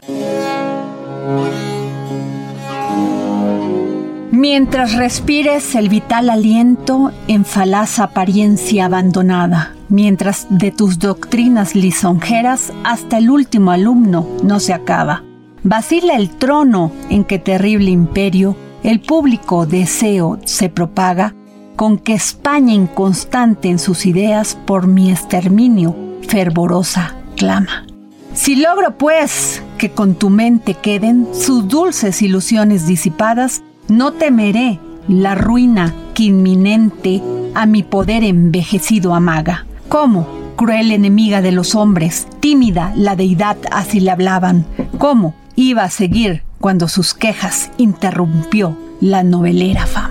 Mientras 4.31 4.95
respires 4.95 5.75
el 5.75 5.88
vital 5.88 6.31
aliento 6.31 7.11
en 7.26 7.45
falaz 7.45 7.99
apariencia 7.99 8.85
abandonada, 8.85 9.75
mientras 9.88 10.47
de 10.50 10.71
tus 10.71 11.00
doctrinas 11.00 11.75
lisonjeras 11.75 12.73
hasta 12.85 13.19
el 13.19 13.28
último 13.28 13.73
alumno 13.73 14.25
no 14.45 14.61
se 14.61 14.73
acaba. 14.73 15.25
Vacila 15.64 16.14
el 16.14 16.31
trono 16.31 16.93
en 17.11 17.25
que 17.25 17.40
terrible 17.40 17.90
imperio 17.90 18.55
el 18.85 19.00
público 19.00 19.67
deseo 19.67 20.38
se 20.45 20.69
propaga, 20.69 21.35
con 21.78 21.97
que 21.97 22.12
España 22.12 22.75
inconstante 22.75 23.68
en 23.68 23.78
sus 23.78 24.04
ideas 24.04 24.58
por 24.66 24.88
mi 24.88 25.12
exterminio 25.12 25.94
fervorosa 26.26 27.14
clama. 27.37 27.87
Si 28.35 28.56
logro, 28.56 28.99
pues, 28.99 29.62
que 29.78 29.92
con 29.92 30.16
tu 30.16 30.28
mente 30.28 30.75
queden 30.75 31.28
sus 31.32 31.68
dulces 31.68 32.20
ilusiones 32.20 32.88
disipadas, 32.88 33.62
no 33.87 34.12
temeré 34.12 34.80
la 35.06 35.37
ruina 35.37 35.94
que 36.14 36.25
inminente 36.25 37.23
a 37.54 37.64
mi 37.64 37.85
poder 37.85 38.25
envejecido 38.25 39.14
amaga. 39.14 39.64
¿Cómo, 39.88 40.26
cruel 40.56 40.90
enemiga 40.90 41.42
de 41.42 41.52
los 41.52 41.76
hombres, 41.76 42.26
tímida 42.40 42.92
la 42.97 43.14
deidad 43.14 43.56
así 43.70 44.00
le 44.00 44.11
hablaban? 44.11 44.66
¿Cómo 44.99 45.37
iba 45.54 45.85
a 45.85 45.90
seguir 45.90 46.42
cuando 46.58 46.88
sus 46.88 47.14
quejas 47.14 47.70
interrumpió 47.78 48.76
la 49.00 49.23
novelera 49.23 49.87
fama? 49.87 50.08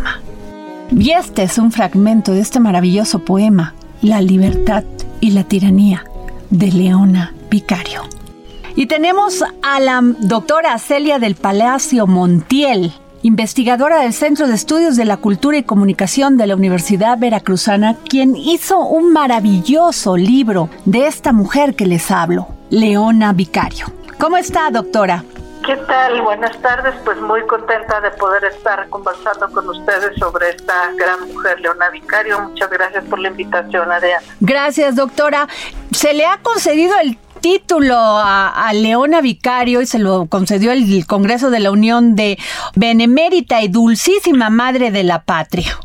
Y 0.91 1.11
este 1.11 1.43
es 1.43 1.57
un 1.57 1.71
fragmento 1.71 2.31
de 2.31 2.39
este 2.39 2.59
maravilloso 2.59 3.19
poema, 3.19 3.73
La 4.01 4.21
libertad 4.21 4.83
y 5.19 5.31
la 5.31 5.43
tiranía, 5.43 6.05
de 6.49 6.71
Leona 6.71 7.33
Vicario. 7.49 8.03
Y 8.75 8.85
tenemos 8.85 9.43
a 9.63 9.79
la 9.79 10.01
doctora 10.01 10.77
Celia 10.77 11.19
del 11.19 11.35
Palacio 11.35 12.07
Montiel, 12.07 12.93
investigadora 13.23 13.99
del 14.01 14.13
Centro 14.13 14.47
de 14.47 14.55
Estudios 14.55 14.95
de 14.95 15.05
la 15.05 15.17
Cultura 15.17 15.57
y 15.57 15.63
Comunicación 15.63 16.37
de 16.37 16.47
la 16.47 16.55
Universidad 16.55 17.17
Veracruzana, 17.17 17.95
quien 17.95 18.35
hizo 18.35 18.79
un 18.79 19.11
maravilloso 19.11 20.15
libro 20.15 20.69
de 20.85 21.07
esta 21.07 21.33
mujer 21.33 21.75
que 21.75 21.85
les 21.85 22.11
hablo, 22.11 22.47
Leona 22.69 23.33
Vicario. 23.33 23.87
¿Cómo 24.19 24.37
está, 24.37 24.69
doctora? 24.71 25.25
¿Qué 25.67 25.75
tal? 25.75 26.21
Buenas 26.21 26.57
tardes. 26.61 26.95
Pues 27.03 27.19
muy 27.19 27.45
contenta 27.45 27.99
de 27.99 28.11
poder 28.11 28.45
estar 28.45 28.87
conversando 28.89 29.51
con 29.51 29.67
ustedes 29.67 30.17
sobre 30.17 30.51
esta 30.51 30.93
gran 30.93 31.27
mujer, 31.27 31.59
Leona 31.59 31.89
Vicario. 31.89 32.39
Muchas 32.39 32.69
gracias 32.69 33.03
por 33.03 33.19
la 33.19 33.27
invitación, 33.27 33.91
Adriana. 33.91 34.25
Gracias, 34.39 34.95
doctora. 34.95 35.49
Se 35.91 36.13
le 36.13 36.25
ha 36.25 36.37
concedido 36.37 36.97
el 37.03 37.17
título 37.41 37.95
a, 37.97 38.71
Leona 38.73 39.19
Vicario 39.19 39.81
y 39.81 39.85
se 39.85 39.99
lo 39.99 40.27
concedió 40.27 40.71
el 40.71 41.05
Congreso 41.05 41.49
de 41.49 41.59
la 41.59 41.71
Unión 41.71 42.15
de 42.15 42.37
Benemérita 42.75 43.61
y 43.61 43.67
Dulcísima 43.67 44.49
Madre 44.49 44.89
de 44.91 45.03
la 45.03 45.23
Patria. 45.23 45.77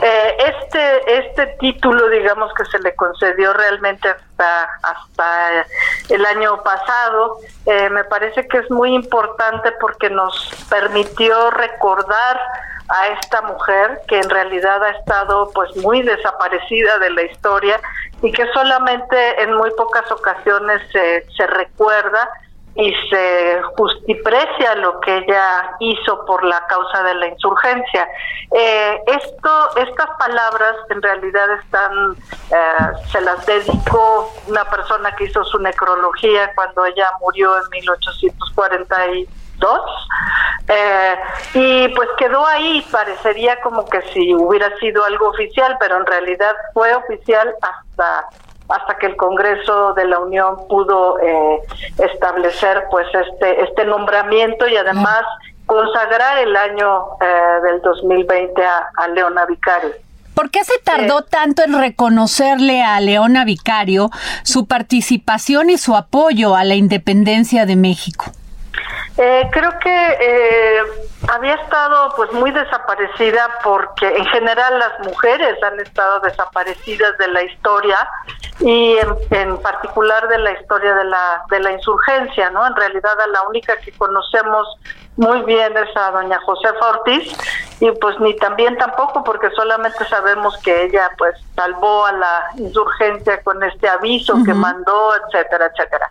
Eh, 0.00 0.36
este 0.38 1.18
este 1.18 1.46
título, 1.58 2.08
digamos 2.08 2.52
que 2.54 2.64
se 2.66 2.78
le 2.78 2.94
concedió 2.94 3.52
realmente 3.52 4.08
hasta 4.08 4.64
hasta 4.82 5.66
el 6.08 6.24
año 6.24 6.62
pasado, 6.62 7.38
eh, 7.66 7.90
me 7.90 8.04
parece 8.04 8.46
que 8.46 8.58
es 8.58 8.70
muy 8.70 8.94
importante 8.94 9.72
porque 9.80 10.08
nos 10.10 10.50
permitió 10.70 11.50
recordar 11.50 12.40
a 12.88 13.08
esta 13.08 13.42
mujer 13.42 14.00
que 14.06 14.18
en 14.18 14.30
realidad 14.30 14.82
ha 14.82 14.90
estado 14.90 15.50
pues 15.52 15.76
muy 15.76 16.02
desaparecida 16.02 16.98
de 16.98 17.10
la 17.10 17.22
historia 17.22 17.80
y 18.22 18.32
que 18.32 18.46
solamente 18.52 19.42
en 19.42 19.54
muy 19.54 19.70
pocas 19.72 20.10
ocasiones 20.12 20.80
se, 20.92 21.26
se 21.36 21.46
recuerda 21.46 22.28
y 22.78 22.94
se 23.10 23.60
justiprecia 23.76 24.74
lo 24.76 25.00
que 25.00 25.18
ella 25.18 25.76
hizo 25.80 26.24
por 26.24 26.42
la 26.44 26.64
causa 26.68 27.02
de 27.02 27.14
la 27.14 27.26
insurgencia. 27.26 28.08
Eh, 28.52 29.02
esto, 29.08 29.76
estas 29.76 30.08
palabras 30.16 30.76
en 30.88 31.02
realidad 31.02 31.58
están, 31.58 32.16
eh, 32.52 32.92
se 33.10 33.20
las 33.20 33.44
dedicó 33.46 34.32
una 34.46 34.64
persona 34.66 35.10
que 35.16 35.24
hizo 35.24 35.42
su 35.44 35.58
necrología 35.58 36.54
cuando 36.54 36.86
ella 36.86 37.10
murió 37.20 37.56
en 37.56 37.68
1842. 37.70 39.80
Eh, 40.68 41.16
y 41.54 41.88
pues 41.88 42.08
quedó 42.16 42.46
ahí, 42.46 42.86
parecería 42.92 43.60
como 43.60 43.88
que 43.88 44.02
si 44.12 44.32
hubiera 44.36 44.70
sido 44.78 45.04
algo 45.04 45.30
oficial, 45.30 45.76
pero 45.80 45.96
en 45.96 46.06
realidad 46.06 46.54
fue 46.74 46.94
oficial 46.94 47.52
hasta 47.60 48.28
hasta 48.68 48.96
que 48.98 49.06
el 49.06 49.16
Congreso 49.16 49.94
de 49.94 50.06
la 50.06 50.18
Unión 50.18 50.56
pudo 50.68 51.18
eh, 51.20 51.60
establecer 51.98 52.84
pues 52.90 53.06
este 53.14 53.62
este 53.64 53.84
nombramiento 53.84 54.68
y 54.68 54.76
además 54.76 55.22
consagrar 55.66 56.38
el 56.38 56.56
año 56.56 57.02
eh, 57.20 57.60
del 57.64 57.80
2020 57.82 58.64
a, 58.64 58.88
a, 58.96 59.08
Leona 59.08 59.44
Vicario. 59.46 59.90
¿Por 60.34 60.50
qué 60.50 60.64
se 60.64 60.78
tardó 60.84 61.20
eh, 61.20 61.26
tanto 61.28 61.62
en 61.62 61.78
reconocerle 61.78 62.82
a 62.82 63.00
Leona 63.00 63.44
Vicario 63.44 64.10
su 64.44 64.66
participación 64.66 65.68
y 65.68 65.78
su 65.78 65.96
apoyo 65.96 66.56
a 66.56 66.64
la 66.64 66.74
independencia 66.74 67.66
de 67.66 67.76
México? 67.76 68.26
Eh, 69.20 69.48
creo 69.50 69.76
que 69.80 70.16
eh, 70.20 70.80
había 71.28 71.54
estado 71.54 72.14
pues 72.14 72.32
muy 72.32 72.52
desaparecida 72.52 73.48
porque 73.64 74.06
en 74.06 74.24
general 74.26 74.78
las 74.78 75.00
mujeres 75.08 75.60
han 75.60 75.80
estado 75.80 76.20
desaparecidas 76.20 77.18
de 77.18 77.26
la 77.26 77.42
historia 77.42 77.98
y 78.60 78.96
en, 79.30 79.56
particular 79.58 80.28
de 80.28 80.38
la 80.38 80.52
historia 80.52 80.94
de 80.94 81.04
la, 81.04 81.42
de 81.50 81.60
la 81.60 81.72
insurgencia, 81.72 82.50
¿no? 82.50 82.64
En 82.64 82.76
realidad 82.76 83.20
a 83.20 83.26
la 83.26 83.42
única 83.42 83.76
que 83.78 83.90
conocemos 83.92 84.68
muy 85.16 85.42
bien 85.42 85.76
es 85.76 85.96
a 85.96 86.12
doña 86.12 86.38
Josefa 86.40 86.90
Ortiz 86.90 87.36
y 87.80 87.90
pues 87.92 88.18
ni 88.20 88.36
también 88.36 88.76
tampoco 88.78 89.24
porque 89.24 89.50
solamente 89.50 90.04
sabemos 90.06 90.56
que 90.58 90.84
ella 90.84 91.10
pues 91.18 91.34
salvó 91.56 92.06
a 92.06 92.12
la 92.12 92.50
insurgencia 92.56 93.42
con 93.42 93.62
este 93.64 93.88
aviso 93.88 94.34
que 94.44 94.54
mandó, 94.54 95.10
etcétera, 95.26 95.66
etcétera. 95.66 96.08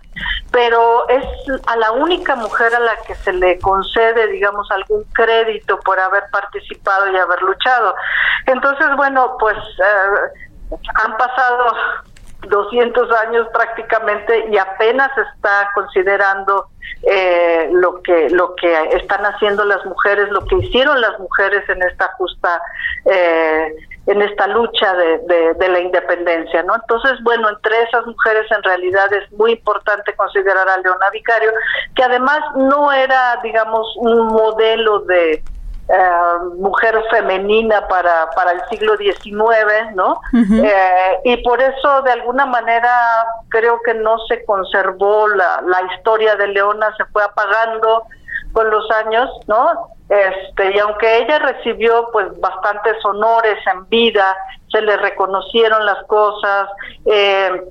Pero 0.52 1.08
es 1.08 1.26
a 1.68 1.76
la 1.78 1.92
única 1.92 2.36
mujer 2.36 2.76
a 2.76 2.80
la 2.80 2.97
que 3.06 3.16
se 3.16 3.34
le 3.34 3.60
concede, 3.60 4.28
digamos, 4.28 4.70
algún 4.72 5.04
crédito 5.14 5.80
por 5.80 6.00
haber 6.00 6.24
participado 6.32 7.12
y 7.12 7.18
haber 7.18 7.42
luchado. 7.42 7.96
Entonces, 8.46 8.88
bueno, 8.96 9.36
pues 9.40 9.58
eh, 9.58 10.76
han 10.96 11.18
pasado 11.18 11.74
200 12.48 13.12
años 13.28 13.48
prácticamente 13.54 14.46
y 14.50 14.58
apenas 14.58 15.10
está 15.18 15.70
considerando 15.74 16.68
eh, 17.04 17.70
lo 17.72 18.02
que 18.02 18.30
lo 18.30 18.56
que 18.56 18.74
están 18.96 19.26
haciendo 19.26 19.66
las 19.66 19.86
mujeres, 19.86 20.30
lo 20.30 20.46
que 20.46 20.56
hicieron 20.56 21.00
las 21.02 21.20
mujeres 21.20 21.68
en 21.70 21.82
esta 21.84 22.08
justa 22.14 22.62
eh, 23.06 23.76
en 24.08 24.22
esta 24.22 24.48
lucha 24.48 24.94
de, 24.96 25.54
de, 25.60 25.70
la 25.70 25.80
independencia, 25.80 26.64
¿no? 26.64 26.76
Entonces, 26.76 27.22
bueno, 27.24 27.50
entre 27.50 27.84
esas 27.84 28.06
mujeres 28.06 28.50
en 28.52 28.64
realidad 28.64 29.12
es 29.12 29.30
muy 29.34 29.52
importante 29.52 30.16
considerar 30.16 30.68
a 30.68 30.78
Leona 30.78 31.10
Vicario, 31.12 31.52
que 31.94 32.04
además 32.04 32.40
no 32.56 32.92
era, 32.92 33.38
digamos, 33.44 33.86
un 33.98 34.28
modelo 34.28 35.00
de 35.00 35.34
eh, 35.34 36.10
mujer 36.58 37.04
femenina 37.12 37.86
para, 37.90 38.30
para 38.32 38.52
el 38.52 38.62
siglo 38.70 38.96
XIX, 38.96 39.94
¿no? 39.94 40.22
Eh, 40.34 41.20
y 41.26 41.38
por 41.44 41.62
eso, 41.62 42.02
de 42.04 42.12
alguna 42.12 42.46
manera, 42.46 42.94
creo 43.50 43.78
que 43.86 43.94
no 43.94 44.20
se 44.30 44.46
conservó 44.46 45.28
la, 45.28 45.62
la 45.66 45.82
historia 45.94 46.38
de 46.38 46.48
Leona, 46.48 46.96
se 46.96 47.04
fue 47.06 47.24
apagando 47.24 48.04
con 48.54 48.70
los 48.70 48.90
años, 48.92 49.30
¿no? 49.48 49.97
Este, 50.10 50.74
y 50.74 50.80
aunque 50.80 51.18
ella 51.18 51.40
recibió 51.40 52.10
pues 52.14 52.28
bastantes 52.40 53.04
honores 53.04 53.58
en 53.72 53.88
vida, 53.90 54.36
se 54.72 54.82
le 54.82 54.96
reconocieron 54.98 55.86
las 55.86 56.02
cosas, 56.06 56.70
eh, 57.06 57.64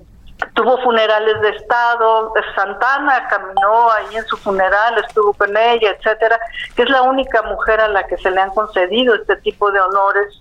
tuvo 0.55 0.77
funerales 0.83 1.41
de 1.41 1.51
estado, 1.51 2.33
Santana 2.55 3.27
caminó 3.29 3.91
ahí 3.91 4.17
en 4.17 4.27
su 4.27 4.37
funeral, 4.37 4.99
estuvo 5.07 5.33
con 5.33 5.57
ella, 5.57 5.97
etcétera, 5.99 6.39
que 6.75 6.83
es 6.83 6.91
la 6.91 7.03
única 7.03 7.43
mujer 7.43 7.81
a 7.81 7.89
la 7.89 8.07
que 8.07 8.19
se 8.19 8.31
le 8.31 8.41
han 8.41 8.51
concedido 8.51 9.15
este 9.15 9.37
tipo 9.37 9.71
de 9.71 9.81
honores. 9.81 10.41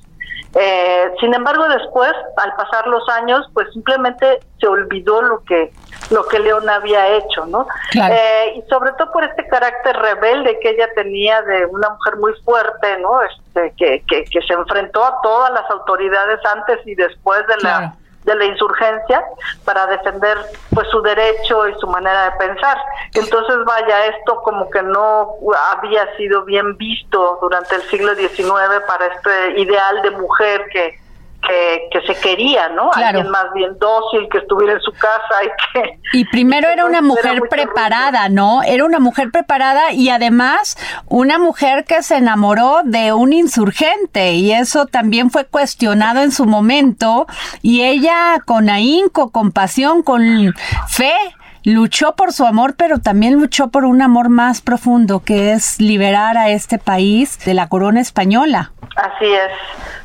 Eh, 0.56 1.12
sin 1.20 1.34
embargo, 1.34 1.68
después, 1.68 2.14
al 2.38 2.56
pasar 2.56 2.88
los 2.88 3.08
años, 3.10 3.46
pues 3.54 3.72
simplemente 3.74 4.40
se 4.60 4.68
olvidó 4.68 5.22
lo 5.22 5.44
que 5.44 5.72
lo 6.12 6.24
que 6.28 6.40
León 6.40 6.70
había 6.70 7.08
hecho, 7.18 7.46
¿no? 7.48 7.68
Eh, 7.94 8.54
y 8.58 8.70
sobre 8.70 8.92
todo 8.94 9.12
por 9.12 9.24
este 9.24 9.48
carácter 9.48 9.96
rebelde 9.98 10.60
que 10.62 10.70
ella 10.70 10.88
tenía 10.96 11.42
de 11.42 11.66
una 11.66 11.90
mujer 11.90 12.18
muy 12.18 12.34
fuerte, 12.44 12.98
¿no? 13.00 13.22
Este, 13.24 13.74
que, 13.76 14.04
que, 14.08 14.24
que 14.26 14.42
se 14.42 14.54
enfrentó 14.54 15.04
a 15.04 15.20
todas 15.22 15.52
las 15.52 15.70
autoridades 15.72 16.40
antes 16.54 16.80
y 16.86 16.96
después 16.96 17.46
de 17.48 17.58
la 17.64 17.96
de 18.26 18.36
la 18.36 18.46
insurgencia 18.46 19.24
para 19.64 19.88
defender 19.88 20.38
pues 20.74 20.88
su 20.90 21.02
derecho 21.02 21.68
y 21.68 21.74
su 21.80 21.88
manera 21.88 22.32
de 22.32 22.38
pensar. 22.38 22.78
Entonces, 23.14 23.58
vaya, 23.66 24.08
esto 24.08 24.42
como 24.44 24.70
que 24.70 24.82
no 24.82 25.36
había 25.72 26.16
sido 26.18 26.44
bien 26.44 26.76
visto 26.78 27.38
durante 27.42 27.76
el 27.76 27.82
siglo 27.84 28.16
XIX 28.16 28.84
para 28.88 29.08
este 29.08 29.62
ideal 29.62 30.02
de 30.02 30.12
mujer 30.12 30.66
que 30.72 31.05
que, 31.48 32.02
se 32.06 32.20
quería, 32.20 32.70
¿no? 32.70 32.92
Alguien 32.94 33.30
más 33.30 33.46
bien 33.54 33.78
dócil, 33.80 34.28
que 34.32 34.40
estuviera 34.40 34.74
en 34.74 34.82
su 34.82 34.92
casa 34.92 35.44
y 35.44 35.48
que... 35.74 36.00
Y 36.14 36.26
primero 36.26 36.70
era 36.70 36.86
una 36.86 37.02
mujer 37.02 37.42
preparada, 37.50 38.30
¿no? 38.30 38.64
Era 38.64 38.86
una 38.86 39.00
mujer 39.00 39.32
preparada 39.32 39.92
y 39.92 40.10
además 40.10 40.78
una 41.08 41.40
mujer 41.40 41.86
que 41.86 42.04
se 42.04 42.18
enamoró 42.18 42.82
de 42.84 43.14
un 43.14 43.34
insurgente 43.34 44.34
y 44.34 44.52
eso 44.52 44.86
también 44.86 45.32
fue 45.32 45.46
cuestionado 45.46 46.22
en 46.22 46.32
su 46.32 46.46
momento 46.46 47.28
y 47.62 47.84
ella 47.84 48.40
con 48.46 48.70
ahínco, 48.70 49.32
con 49.32 49.52
pasión, 49.52 50.04
con 50.04 50.54
fe, 50.88 51.14
luchó 51.66 52.16
por 52.16 52.32
su 52.32 52.46
amor, 52.46 52.76
pero 52.78 53.00
también 53.00 53.34
luchó 53.34 53.70
por 53.70 53.86
un 53.86 54.02
amor 54.02 54.30
más 54.30 54.62
profundo, 54.62 55.22
que 55.24 55.52
es 55.52 55.82
liberar 55.82 56.38
a 56.38 56.50
este 56.50 56.78
país 56.78 57.44
de 57.44 57.54
la 57.54 57.68
corona 57.68 58.00
española. 58.00 58.72
Así 58.96 59.26
es, 59.26 59.52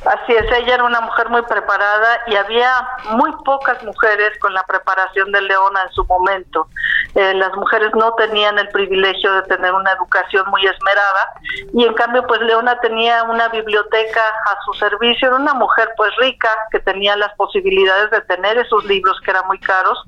así 0.05 0.33
es. 0.33 0.45
Ella 0.59 0.75
era 0.75 0.85
una 0.85 1.01
mujer 1.01 1.29
muy 1.29 1.43
preparada 1.43 2.21
y 2.27 2.37
había 2.37 2.71
muy 3.11 3.31
pocas 3.45 3.83
mujeres 3.83 4.39
con 4.39 4.55
la 4.55 4.63
preparación 4.65 5.33
de 5.33 5.41
Leona 5.43 5.83
en 5.83 5.93
su 5.93 6.05
momento. 6.05 6.69
Eh, 7.15 7.35
las 7.35 7.55
mujeres 7.57 7.91
no 7.95 8.13
tenían 8.15 8.59
el 8.59 8.69
privilegio 8.69 9.33
de 9.35 9.43
tener 9.43 9.73
una 9.73 9.93
educación 9.93 10.45
muy 10.51 10.65
esmerada 10.67 11.33
y 11.75 11.85
en 11.85 11.95
cambio 11.95 12.27
pues 12.27 12.41
Leona 12.41 12.79
tenía 12.81 13.25
una 13.25 13.49
biblioteca 13.49 14.23
a 14.47 14.57
su 14.65 14.75
servicio. 14.75 15.29
Era 15.29 15.37
una 15.37 15.55
mujer 15.55 15.91
pues 15.97 16.11
rica 16.17 16.51
que 16.71 16.81
tenía 16.81 17.17
las 17.17 17.35
posibilidades 17.35 18.11
de 18.11 18.21
tener 18.23 18.59
esos 18.59 18.85
libros 18.85 19.21
que 19.25 19.31
eran 19.31 19.47
muy 19.47 19.59
caros, 19.59 19.99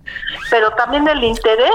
pero 0.51 0.71
también 0.73 1.07
el 1.09 1.23
interés 1.25 1.73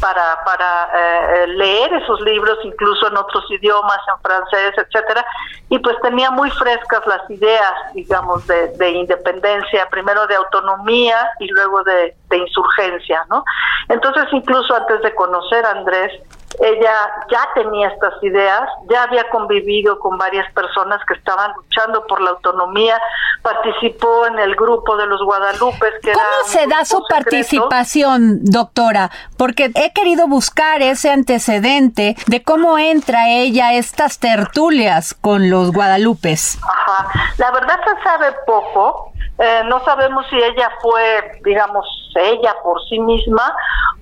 para, 0.00 0.42
para 0.44 0.88
eh, 0.94 1.46
leer 1.48 1.92
esos 1.94 2.20
libros, 2.20 2.58
incluso 2.64 3.08
en 3.08 3.16
otros 3.16 3.44
idiomas, 3.50 3.98
en 4.08 4.20
francés, 4.22 4.74
etcétera, 4.76 5.24
y 5.68 5.78
pues 5.78 5.96
tenía 6.02 6.30
muy 6.30 6.50
frescas 6.50 7.06
las 7.06 7.28
ideas, 7.30 7.72
digamos, 7.94 8.46
de, 8.46 8.68
de 8.76 8.90
independencia, 8.90 9.88
primero 9.90 10.26
de 10.26 10.36
autonomía 10.36 11.30
y 11.40 11.48
luego 11.48 11.82
de, 11.84 12.14
de 12.28 12.36
insurgencia, 12.38 13.24
¿no? 13.30 13.44
Entonces, 13.88 14.24
incluso 14.32 14.74
antes 14.74 15.02
de 15.02 15.14
conocer 15.14 15.64
a 15.64 15.70
Andrés, 15.70 16.12
ella 16.60 16.92
ya 17.30 17.48
tenía 17.54 17.88
estas 17.88 18.14
ideas, 18.22 18.62
ya 18.88 19.02
había 19.02 19.28
convivido 19.30 19.98
con 19.98 20.16
varias 20.16 20.50
personas 20.52 21.00
que 21.06 21.14
estaban 21.14 21.52
luchando 21.54 22.06
por 22.06 22.20
la 22.20 22.30
autonomía, 22.30 22.98
participó 23.42 24.26
en 24.26 24.38
el 24.38 24.54
grupo 24.54 24.96
de 24.96 25.06
los 25.06 25.22
Guadalupes. 25.22 25.92
Que 26.02 26.12
¿Cómo 26.12 26.24
se 26.44 26.66
da 26.66 26.84
su 26.84 27.02
participación, 27.08 28.44
doctora? 28.44 29.10
Porque 29.36 29.70
he 29.74 29.92
querido 29.92 30.28
buscar 30.28 30.82
ese 30.82 31.10
antecedente 31.10 32.16
de 32.26 32.42
cómo 32.42 32.78
entra 32.78 33.28
ella 33.28 33.68
a 33.68 33.74
estas 33.74 34.18
tertulias 34.18 35.14
con 35.14 35.50
los 35.50 35.72
Guadalupes. 35.72 36.58
Ajá. 36.62 37.08
La 37.38 37.50
verdad 37.50 37.78
se 37.84 38.02
sabe 38.02 38.32
poco. 38.46 39.12
Eh, 39.38 39.62
no 39.66 39.84
sabemos 39.84 40.24
si 40.30 40.36
ella 40.36 40.70
fue, 40.80 41.40
digamos, 41.44 41.86
ella 42.14 42.54
por 42.62 42.82
sí 42.88 42.98
misma 42.98 43.54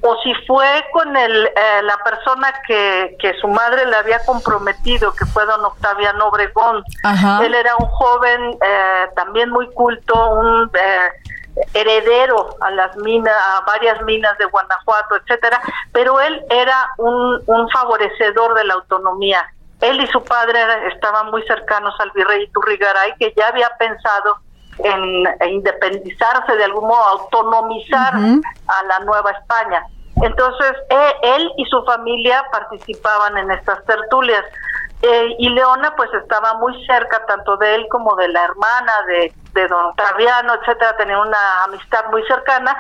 o 0.06 0.16
si 0.22 0.34
fue 0.46 0.84
con 0.92 1.16
el, 1.16 1.46
eh, 1.46 1.82
la 1.82 1.96
persona 1.98 2.52
que, 2.66 3.16
que 3.18 3.32
su 3.40 3.48
madre 3.48 3.86
le 3.86 3.96
había 3.96 4.22
comprometido, 4.26 5.14
que 5.14 5.24
fue 5.24 5.46
don 5.46 5.64
Octaviano 5.64 6.28
Obregón. 6.28 6.84
Él 7.42 7.54
era 7.54 7.74
un 7.76 7.86
joven 7.86 8.58
eh, 8.62 9.06
también 9.16 9.48
muy 9.48 9.66
culto, 9.72 10.14
un 10.34 10.70
heredero 11.72 12.54
a 12.60 12.70
las 12.72 12.94
minas, 12.98 13.34
a 13.34 13.62
varias 13.62 14.02
minas 14.02 14.36
de 14.36 14.44
Guanajuato, 14.44 15.16
etcétera, 15.16 15.60
pero 15.92 16.20
él 16.20 16.44
era 16.50 16.90
un, 16.98 17.42
un 17.46 17.68
favorecedor 17.70 18.54
de 18.54 18.64
la 18.64 18.74
autonomía. 18.74 19.48
Él 19.80 20.00
y 20.02 20.06
su 20.08 20.22
padre 20.22 20.60
estaban 20.92 21.30
muy 21.30 21.42
cercanos 21.44 21.94
al 21.98 22.10
virrey 22.10 22.42
Iturrigaray, 22.44 23.14
que 23.18 23.32
ya 23.36 23.48
había 23.48 23.70
pensado 23.78 24.36
en 24.78 25.50
independizarse, 25.50 26.56
de 26.56 26.64
algún 26.64 26.88
modo 26.88 27.02
autonomizar 27.02 28.14
a 28.14 28.82
la 28.87 28.98
Nueva 29.04 29.30
España. 29.32 29.87
Entonces, 30.22 30.72
e, 30.90 31.14
él 31.37 31.50
y 31.56 31.64
su 31.66 31.82
familia 31.84 32.44
participaban 32.52 33.37
en 33.37 33.50
estas 33.50 33.84
tertulias. 33.84 34.44
Eh, 35.02 35.37
y 35.38 35.50
Leona 35.50 35.94
pues 35.96 36.08
estaba 36.14 36.54
muy 36.54 36.72
cerca 36.87 37.26
tanto 37.26 37.56
de 37.58 37.74
él 37.74 37.87
como 37.90 38.14
de 38.16 38.28
la 38.28 38.44
hermana 38.44 38.92
de, 39.06 39.34
de 39.52 39.68
don 39.68 39.94
Traviano, 39.96 40.54
etcétera, 40.54 40.96
tenía 40.96 41.18
una 41.18 41.64
amistad 41.64 42.06
muy 42.10 42.22
cercana 42.26 42.74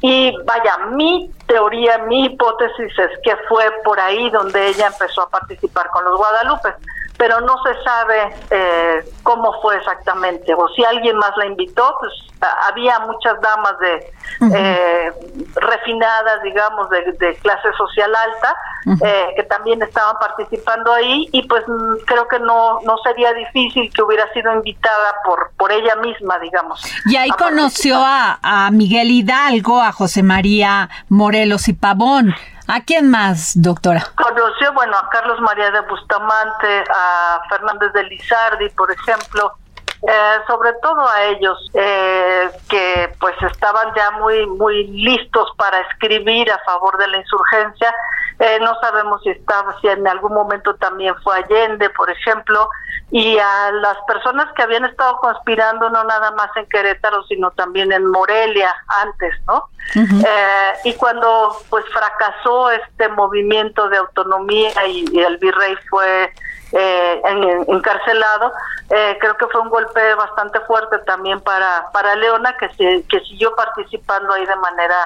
y 0.00 0.34
vaya, 0.44 0.78
mi 0.92 1.30
teoría, 1.46 1.98
mi 1.98 2.26
hipótesis 2.26 2.98
es 2.98 3.10
que 3.22 3.36
fue 3.48 3.64
por 3.84 4.00
ahí 4.00 4.30
donde 4.30 4.68
ella 4.68 4.86
empezó 4.86 5.22
a 5.22 5.28
participar 5.28 5.90
con 5.90 6.04
los 6.04 6.16
Guadalupes 6.16 6.74
pero 7.18 7.40
no 7.40 7.56
se 7.64 7.82
sabe 7.82 8.36
eh, 8.50 9.12
cómo 9.24 9.52
fue 9.60 9.76
exactamente, 9.76 10.54
o 10.54 10.68
si 10.68 10.84
alguien 10.84 11.16
más 11.18 11.36
la 11.36 11.46
invitó, 11.46 11.96
pues 11.98 12.12
había 12.68 13.00
muchas 13.00 13.40
damas 13.40 13.76
de 13.80 14.12
eh, 14.54 15.12
refinadas, 15.56 16.42
digamos, 16.44 16.88
de, 16.90 17.34
clase 17.42 17.68
social 17.76 18.12
alta, 18.14 18.56
eh, 19.04 19.32
que 19.34 19.42
también 19.42 19.82
estaban 19.82 20.14
participando 20.20 20.92
ahí, 20.92 21.28
y 21.32 21.42
pues 21.48 21.64
mm, 21.66 22.04
creo 22.06 22.28
que 22.28 22.38
no, 22.38 22.78
no 22.82 22.96
sería 22.98 23.32
difícil 23.34 23.92
que 23.92 24.02
hubiera 24.02 24.32
sido 24.32 24.52
invitada 24.52 25.14
por, 25.24 25.50
por 25.56 25.72
ella 25.72 25.96
misma, 25.96 26.38
digamos. 26.38 26.80
Y 27.06 27.16
ahí 27.16 27.30
conoció 27.30 27.96
a, 27.98 28.38
a 28.42 28.70
Miguel 28.70 29.10
Hidalgo, 29.10 29.82
a 29.82 29.90
José 29.90 30.22
María 30.22 30.88
Morelos 31.08 31.66
y 31.66 31.72
Pavón. 31.72 32.36
¿A 32.70 32.82
quién 32.82 33.10
más, 33.10 33.52
doctora? 33.54 34.04
Conoció, 34.14 34.74
bueno, 34.74 34.94
a 34.98 35.08
Carlos 35.08 35.40
María 35.40 35.70
de 35.70 35.80
Bustamante, 35.88 36.84
a 36.94 37.40
Fernández 37.48 37.94
de 37.94 38.04
Lizardi, 38.04 38.68
por 38.70 38.90
ejemplo, 38.90 39.52
eh, 40.06 40.38
sobre 40.46 40.72
todo 40.74 41.08
a 41.08 41.24
ellos 41.24 41.70
eh, 41.74 42.48
que 42.68 43.12
pues 43.18 43.34
estaban 43.42 43.92
ya 43.96 44.12
muy 44.12 44.46
muy 44.46 44.86
listos 44.86 45.50
para 45.56 45.80
escribir 45.80 46.50
a 46.52 46.58
favor 46.60 46.96
de 46.98 47.08
la 47.08 47.18
insurgencia. 47.18 47.92
Eh, 48.38 48.58
no 48.60 48.78
sabemos 48.80 49.20
si 49.24 49.30
estaba, 49.30 49.76
si 49.80 49.88
en 49.88 50.06
algún 50.06 50.32
momento 50.32 50.76
también 50.76 51.16
fue 51.24 51.38
Allende, 51.38 51.90
por 51.90 52.08
ejemplo, 52.08 52.68
y 53.10 53.36
a 53.38 53.72
las 53.72 53.96
personas 54.06 54.46
que 54.54 54.62
habían 54.62 54.84
estado 54.84 55.16
conspirando 55.16 55.90
no 55.90 56.04
nada 56.04 56.30
más 56.30 56.50
en 56.54 56.66
Querétaro, 56.66 57.24
sino 57.24 57.50
también 57.50 57.90
en 57.90 58.06
Morelia 58.06 58.72
antes, 59.02 59.34
¿no? 59.48 59.64
y 60.84 60.92
cuando 60.94 61.56
pues 61.70 61.82
fracasó 61.86 62.70
este 62.70 63.08
movimiento 63.08 63.88
de 63.88 63.96
autonomía 63.96 64.70
y 64.86 65.18
el 65.18 65.38
virrey 65.38 65.74
fue 65.88 66.30
eh, 66.72 67.22
encarcelado, 67.68 68.52
eh, 68.90 69.16
creo 69.20 69.36
que 69.36 69.46
fue 69.46 69.60
un 69.60 69.68
golpe 69.70 70.14
bastante 70.14 70.60
fuerte 70.60 70.98
también 71.00 71.40
para, 71.40 71.86
para 71.92 72.14
Leona, 72.16 72.56
que, 72.56 72.68
se, 72.74 73.04
que 73.08 73.20
siguió 73.20 73.54
participando 73.54 74.32
ahí 74.32 74.44
de 74.46 74.56
manera 74.56 74.96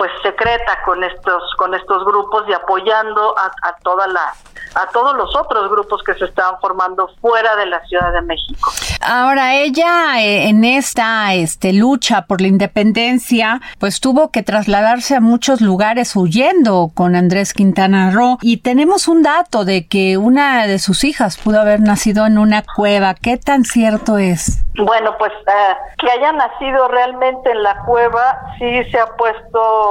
pues 0.00 0.12
secreta 0.22 0.78
con 0.82 1.04
estos 1.04 1.42
con 1.58 1.74
estos 1.74 2.06
grupos 2.06 2.44
y 2.48 2.54
apoyando 2.54 3.36
a, 3.36 3.50
a 3.68 3.76
toda 3.82 4.06
la 4.06 4.32
a 4.74 4.86
todos 4.92 5.14
los 5.14 5.36
otros 5.36 5.70
grupos 5.70 6.02
que 6.02 6.14
se 6.14 6.24
estaban 6.24 6.58
formando 6.58 7.08
fuera 7.20 7.54
de 7.56 7.66
la 7.66 7.84
Ciudad 7.86 8.10
de 8.12 8.22
México. 8.22 8.70
Ahora 9.02 9.56
ella 9.56 10.22
eh, 10.22 10.48
en 10.48 10.64
esta 10.64 11.34
este 11.34 11.74
lucha 11.74 12.22
por 12.22 12.40
la 12.40 12.48
independencia, 12.48 13.60
pues 13.78 14.00
tuvo 14.00 14.30
que 14.30 14.42
trasladarse 14.42 15.16
a 15.16 15.20
muchos 15.20 15.60
lugares 15.60 16.16
huyendo 16.16 16.90
con 16.94 17.14
Andrés 17.14 17.52
Quintana 17.52 18.10
Roo 18.10 18.38
y 18.40 18.58
tenemos 18.58 19.06
un 19.06 19.22
dato 19.22 19.66
de 19.66 19.86
que 19.86 20.16
una 20.16 20.66
de 20.66 20.78
sus 20.78 21.04
hijas 21.04 21.36
pudo 21.36 21.60
haber 21.60 21.80
nacido 21.80 22.24
en 22.24 22.38
una 22.38 22.62
cueva. 22.62 23.14
¿Qué 23.14 23.36
tan 23.36 23.64
cierto 23.64 24.16
es? 24.16 24.64
Bueno, 24.76 25.14
pues 25.18 25.32
eh, 25.32 25.76
que 25.98 26.10
haya 26.10 26.32
nacido 26.32 26.88
realmente 26.88 27.50
en 27.50 27.62
la 27.62 27.82
cueva 27.84 28.40
sí 28.58 28.84
se 28.90 28.98
ha 28.98 29.06
puesto 29.16 29.89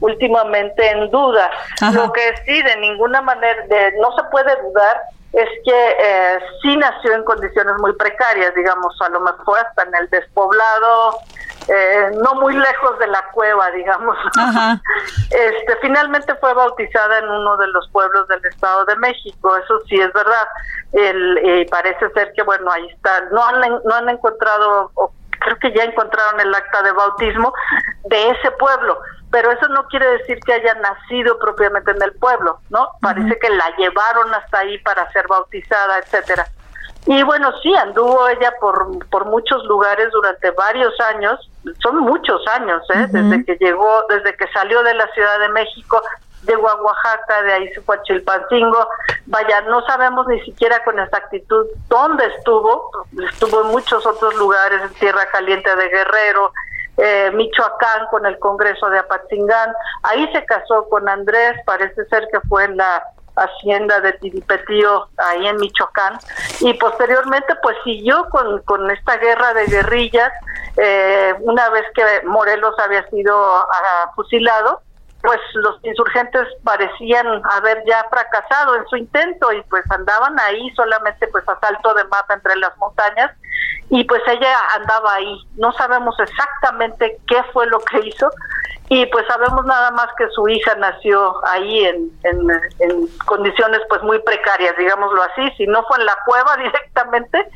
últimamente 0.00 0.90
en 0.90 1.10
duda. 1.10 1.50
Lo 1.92 2.12
que 2.12 2.34
sí, 2.44 2.62
de 2.62 2.76
ninguna 2.76 3.22
manera, 3.22 3.66
de, 3.66 3.92
no 3.98 4.14
se 4.16 4.24
puede 4.30 4.54
dudar 4.62 5.00
es 5.32 5.48
que 5.64 5.96
eh, 6.00 6.38
sí 6.62 6.76
nació 6.76 7.14
en 7.14 7.24
condiciones 7.24 7.74
muy 7.78 7.92
precarias, 7.94 8.54
digamos, 8.54 8.96
a 9.02 9.08
lo 9.10 9.20
mejor 9.20 9.58
hasta 9.58 9.82
en 9.82 9.94
el 9.94 10.08
despoblado, 10.08 11.18
eh, 11.68 12.10
no 12.22 12.36
muy 12.36 12.56
lejos 12.56 12.98
de 12.98 13.06
la 13.08 13.22
cueva, 13.32 13.70
digamos. 13.72 14.16
Este, 15.30 15.76
finalmente 15.82 16.34
fue 16.36 16.54
bautizada 16.54 17.18
en 17.18 17.28
uno 17.28 17.56
de 17.56 17.66
los 17.68 17.88
pueblos 17.90 18.26
del 18.28 18.42
Estado 18.46 18.84
de 18.86 18.96
México, 18.96 19.56
eso 19.56 19.80
sí 19.88 19.96
es 19.96 20.10
verdad. 20.12 20.48
El, 20.92 21.38
eh, 21.38 21.66
parece 21.70 22.08
ser 22.10 22.32
que, 22.32 22.42
bueno, 22.42 22.70
ahí 22.70 22.86
está, 22.88 23.22
no 23.32 23.44
han, 23.44 23.60
no 23.84 23.94
han 23.94 24.08
encontrado, 24.08 24.90
o 24.94 25.12
creo 25.40 25.58
que 25.58 25.72
ya 25.72 25.84
encontraron 25.84 26.40
el 26.40 26.54
acta 26.54 26.82
de 26.82 26.92
bautismo 26.92 27.52
de 28.04 28.30
ese 28.30 28.50
pueblo 28.52 28.98
pero 29.30 29.50
eso 29.50 29.68
no 29.68 29.86
quiere 29.88 30.06
decir 30.18 30.38
que 30.40 30.52
haya 30.52 30.74
nacido 30.74 31.38
propiamente 31.38 31.90
en 31.90 32.02
el 32.02 32.12
pueblo, 32.12 32.58
¿no? 32.70 32.88
Parece 33.00 33.38
que 33.38 33.50
la 33.50 33.76
llevaron 33.76 34.32
hasta 34.34 34.60
ahí 34.60 34.78
para 34.78 35.10
ser 35.12 35.26
bautizada, 35.28 35.98
etcétera. 35.98 36.46
Y 37.06 37.22
bueno, 37.22 37.52
sí, 37.62 37.72
anduvo 37.74 38.28
ella 38.28 38.52
por, 38.60 39.06
por 39.08 39.26
muchos 39.26 39.64
lugares 39.66 40.10
durante 40.10 40.50
varios 40.50 40.92
años, 41.00 41.50
son 41.80 41.98
muchos 41.98 42.46
años, 42.48 42.82
¿eh? 42.94 43.06
Desde 43.10 43.44
que 43.44 43.56
llegó, 43.56 44.04
desde 44.08 44.36
que 44.36 44.46
salió 44.48 44.82
de 44.82 44.94
la 44.94 45.06
Ciudad 45.08 45.38
de 45.38 45.48
México, 45.50 46.02
llegó 46.46 46.68
a 46.68 46.82
Oaxaca, 46.82 47.42
de 47.42 47.52
ahí 47.52 47.68
se 47.74 47.80
fue 47.82 47.96
a 47.96 48.02
Chilpancingo, 48.02 48.88
vaya, 49.26 49.60
no 49.62 49.84
sabemos 49.86 50.26
ni 50.26 50.40
siquiera 50.42 50.82
con 50.84 50.98
exactitud 50.98 51.66
dónde 51.88 52.26
estuvo, 52.38 52.90
estuvo 53.30 53.62
en 53.62 53.68
muchos 53.68 54.04
otros 54.06 54.34
lugares, 54.36 54.82
en 54.82 54.92
Tierra 54.94 55.26
Caliente 55.30 55.74
de 55.74 55.88
Guerrero, 55.88 56.52
eh, 56.96 57.30
Michoacán 57.34 58.06
con 58.10 58.26
el 58.26 58.38
Congreso 58.38 58.88
de 58.88 58.98
Apatzingán. 58.98 59.72
Ahí 60.02 60.28
se 60.32 60.44
casó 60.44 60.88
con 60.88 61.08
Andrés, 61.08 61.56
parece 61.64 62.04
ser 62.06 62.28
que 62.32 62.40
fue 62.48 62.64
en 62.64 62.76
la 62.76 63.02
hacienda 63.36 64.00
de 64.00 64.14
Tiripetío, 64.14 65.08
ahí 65.18 65.46
en 65.46 65.56
Michoacán, 65.56 66.18
y 66.60 66.72
posteriormente 66.74 67.54
pues 67.62 67.76
siguió 67.84 68.26
con, 68.30 68.62
con 68.62 68.90
esta 68.90 69.18
guerra 69.18 69.52
de 69.52 69.66
guerrillas, 69.66 70.32
eh, 70.78 71.34
una 71.40 71.68
vez 71.70 71.84
que 71.94 72.02
Morelos 72.26 72.74
había 72.78 73.06
sido 73.10 73.36
ah, 73.36 74.10
fusilado, 74.14 74.80
pues 75.22 75.40
los 75.54 75.78
insurgentes 75.82 76.46
parecían 76.62 77.26
haber 77.50 77.82
ya 77.86 78.06
fracasado 78.08 78.76
en 78.76 78.86
su 78.86 78.96
intento 78.96 79.52
y 79.52 79.62
pues 79.62 79.82
andaban 79.90 80.38
ahí 80.38 80.70
solamente 80.76 81.26
pues 81.28 81.42
a 81.48 81.58
salto 81.58 81.94
de 81.94 82.04
mapa 82.04 82.34
entre 82.34 82.54
las 82.56 82.76
montañas 82.76 83.32
y 83.90 84.04
pues 84.04 84.22
ella 84.28 84.54
andaba 84.74 85.14
ahí. 85.14 85.38
No 85.56 85.72
sabemos 85.72 86.14
exactamente 86.18 87.18
qué 87.26 87.42
fue 87.52 87.66
lo 87.66 87.78
que 87.80 88.06
hizo 88.06 88.30
y 88.88 89.04
pues 89.06 89.26
sabemos 89.26 89.64
nada 89.66 89.90
más 89.90 90.06
que 90.16 90.28
su 90.30 90.48
hija 90.48 90.74
nació 90.76 91.44
ahí 91.46 91.84
en, 91.84 92.08
en, 92.22 93.08
condiciones 93.24 93.80
pues 93.88 94.00
muy 94.02 94.20
precarias, 94.20 94.74
digámoslo 94.78 95.22
así. 95.22 95.50
Si 95.56 95.66
no 95.66 95.82
fue 95.84 95.98
en 95.98 96.06
la 96.06 96.16
cueva 96.24 96.56
directamente, 96.62 97.48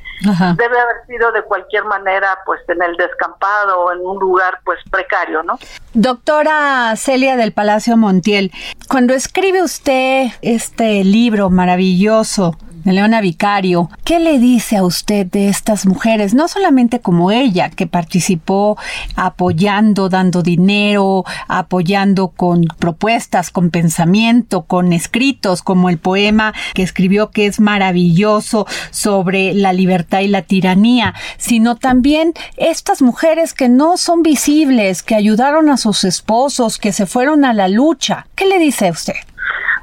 debe 0.56 0.80
haber 0.80 1.06
sido 1.06 1.30
de 1.30 1.42
cualquier 1.42 1.84
manera 1.84 2.38
pues 2.44 2.60
en 2.68 2.82
el 2.82 2.96
descampado 2.96 3.80
o 3.80 3.92
en 3.92 4.00
un 4.00 4.18
lugar 4.18 4.58
pues 4.64 4.80
precario, 4.90 5.42
¿no? 5.44 5.58
Doctora 5.94 6.94
Celia 6.96 7.36
del 7.36 7.52
Palacio 7.52 7.96
Montiel, 7.96 8.50
cuando 8.88 9.14
escribe 9.14 9.62
usted 9.62 10.26
este 10.42 11.04
libro 11.04 11.48
maravilloso, 11.48 12.56
Leona 12.84 13.20
Vicario, 13.20 13.90
¿qué 14.04 14.18
le 14.18 14.38
dice 14.38 14.76
a 14.76 14.84
usted 14.84 15.26
de 15.26 15.48
estas 15.48 15.86
mujeres? 15.86 16.34
No 16.34 16.48
solamente 16.48 17.00
como 17.00 17.30
ella, 17.30 17.70
que 17.70 17.86
participó 17.86 18.78
apoyando, 19.16 20.08
dando 20.08 20.42
dinero, 20.42 21.24
apoyando 21.48 22.28
con 22.28 22.64
propuestas, 22.78 23.50
con 23.50 23.70
pensamiento, 23.70 24.62
con 24.62 24.92
escritos, 24.92 25.62
como 25.62 25.88
el 25.88 25.98
poema 25.98 26.54
que 26.74 26.82
escribió 26.82 27.30
que 27.30 27.46
es 27.46 27.60
maravilloso 27.60 28.66
sobre 28.90 29.54
la 29.54 29.72
libertad 29.72 30.20
y 30.20 30.28
la 30.28 30.42
tiranía, 30.42 31.14
sino 31.36 31.76
también 31.76 32.32
estas 32.56 33.02
mujeres 33.02 33.54
que 33.54 33.68
no 33.68 33.96
son 33.96 34.22
visibles, 34.22 35.02
que 35.02 35.14
ayudaron 35.14 35.70
a 35.70 35.76
sus 35.76 36.04
esposos, 36.04 36.78
que 36.78 36.92
se 36.92 37.06
fueron 37.06 37.44
a 37.44 37.52
la 37.52 37.68
lucha. 37.68 38.26
¿Qué 38.34 38.46
le 38.46 38.58
dice 38.58 38.88
a 38.88 38.92
usted? 38.92 39.14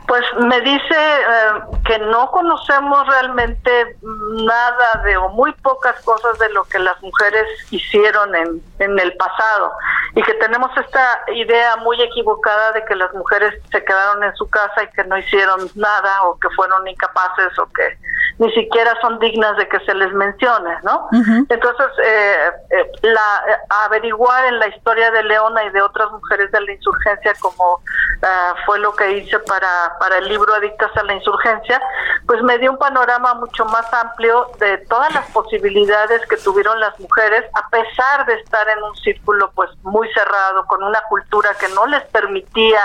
Pues 0.08 0.24
me 0.40 0.62
dice 0.62 0.96
eh, 0.96 1.52
que 1.86 2.00
no 2.00 2.32
conocemos 2.32 3.06
realmente 3.08 3.98
nada 4.02 5.02
de 5.04 5.18
o 5.18 5.30
muy 5.30 5.52
pocas 5.56 6.02
cosas 6.04 6.40
de 6.40 6.50
lo 6.50 6.64
que 6.64 6.80
las 6.80 7.02
mujeres 7.02 7.46
hicieron 7.72 8.34
en, 8.36 8.62
en 8.80 8.98
el 9.00 9.14
pasado. 9.18 9.72
Y 10.16 10.24
que 10.24 10.34
tenemos 10.36 10.72
esta 10.78 11.24
idea 11.36 11.76
muy 11.78 12.02
equivocada 12.02 12.72
de 12.72 12.86
que 12.86 12.96
las 12.96 13.14
mujeres 13.14 13.54
se 13.70 13.84
quedaron 13.84 14.24
en 14.24 14.34
su 14.36 14.50
casa 14.50 14.84
y 14.84 14.88
que 14.96 15.04
no 15.04 15.18
hicieron 15.18 15.70
nada 15.76 16.24
o 16.24 16.40
que 16.40 16.50
fueron 16.56 16.88
incapaces 16.88 17.60
o 17.60 17.66
que 17.74 17.98
ni 18.40 18.52
siquiera 18.54 18.94
son 19.02 19.20
dignas 19.20 19.58
de 19.58 19.68
que 19.68 19.80
se 19.80 19.94
les 19.94 20.14
mencione, 20.14 20.78
¿no? 20.84 21.08
Entonces, 21.50 21.88
eh, 22.04 22.52
eh, 22.72 22.92
la, 23.02 23.60
averiguar 23.86 24.46
en 24.46 24.60
la 24.60 24.68
historia 24.68 25.10
de 25.12 25.24
Leona 25.24 25.64
y 25.64 25.70
de 25.72 25.82
otras 25.82 26.12
mujeres 26.12 26.52
de 26.52 26.62
la 26.62 26.72
insurgencia 26.72 27.34
como 27.40 27.82
fue 28.66 28.80
lo 28.80 28.94
que 28.94 29.12
hice 29.12 29.38
para 29.40 29.96
para 30.00 30.18
el 30.18 30.28
libro 30.28 30.54
Adictas 30.54 30.92
a 30.96 31.04
la 31.04 31.14
Insurgencia, 31.14 31.82
pues 32.26 32.42
me 32.44 32.58
dio 32.58 32.72
un 32.72 32.78
panorama 32.78 33.34
mucho 33.36 33.66
más 33.66 33.92
amplio 33.94 34.50
de 34.60 34.78
todas 34.90 35.14
las 35.14 35.26
posibilidades 35.32 36.26
que 36.28 36.38
tuvieron 36.38 36.80
las 36.80 37.00
mujeres, 37.00 37.46
a 37.54 37.70
pesar 37.70 38.26
de 38.26 38.36
estar 38.36 38.68
en 38.70 38.82
un 38.84 38.96
círculo 38.98 39.52
pues 39.56 39.70
muy 39.84 40.08
cerrado, 40.14 40.66
con 40.68 40.84
una 40.84 41.02
cultura 41.10 41.52
que 41.60 41.68
no 41.70 41.86
les 41.88 42.04
permitía 42.06 42.80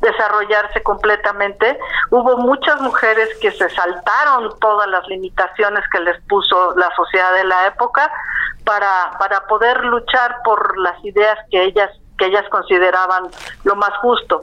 desarrollarse 0.00 0.82
completamente. 0.82 1.78
Hubo 2.10 2.36
muchas 2.38 2.80
mujeres 2.80 3.28
que 3.40 3.50
se 3.52 3.68
saltaron 3.70 4.58
todas 4.60 4.88
las 4.88 4.95
limitaciones 5.08 5.84
que 5.90 6.00
les 6.00 6.20
puso 6.22 6.74
la 6.76 6.90
sociedad 6.94 7.32
de 7.34 7.44
la 7.44 7.66
época 7.66 8.10
para, 8.64 9.10
para 9.18 9.46
poder 9.46 9.84
luchar 9.84 10.36
por 10.44 10.78
las 10.78 11.02
ideas 11.04 11.38
que 11.50 11.64
ellas 11.64 11.90
que 12.18 12.26
ellas 12.26 12.44
consideraban 12.50 13.24
lo 13.64 13.76
más 13.76 13.90
justo. 13.98 14.40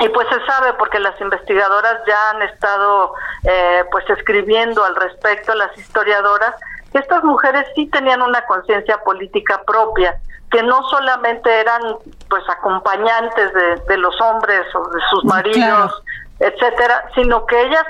Y 0.00 0.08
pues 0.10 0.28
se 0.28 0.44
sabe 0.46 0.72
porque 0.74 1.00
las 1.00 1.20
investigadoras 1.20 1.96
ya 2.06 2.30
han 2.30 2.42
estado 2.42 3.14
eh, 3.44 3.84
pues 3.90 4.08
escribiendo 4.10 4.84
al 4.84 4.94
respecto, 4.94 5.54
las 5.54 5.76
historiadoras, 5.76 6.54
que 6.92 6.98
estas 6.98 7.24
mujeres 7.24 7.66
sí 7.74 7.86
tenían 7.86 8.22
una 8.22 8.44
conciencia 8.46 8.98
política 8.98 9.60
propia, 9.66 10.16
que 10.50 10.62
no 10.62 10.82
solamente 10.88 11.60
eran 11.60 11.82
pues 12.28 12.42
acompañantes 12.48 13.52
de, 13.86 13.96
los 13.96 14.18
hombres 14.20 14.62
o 14.74 14.88
de 14.88 15.00
sus 15.10 15.24
maridos, 15.24 16.02
etcétera, 16.38 17.04
sino 17.14 17.44
que 17.46 17.60
ellas 17.60 17.84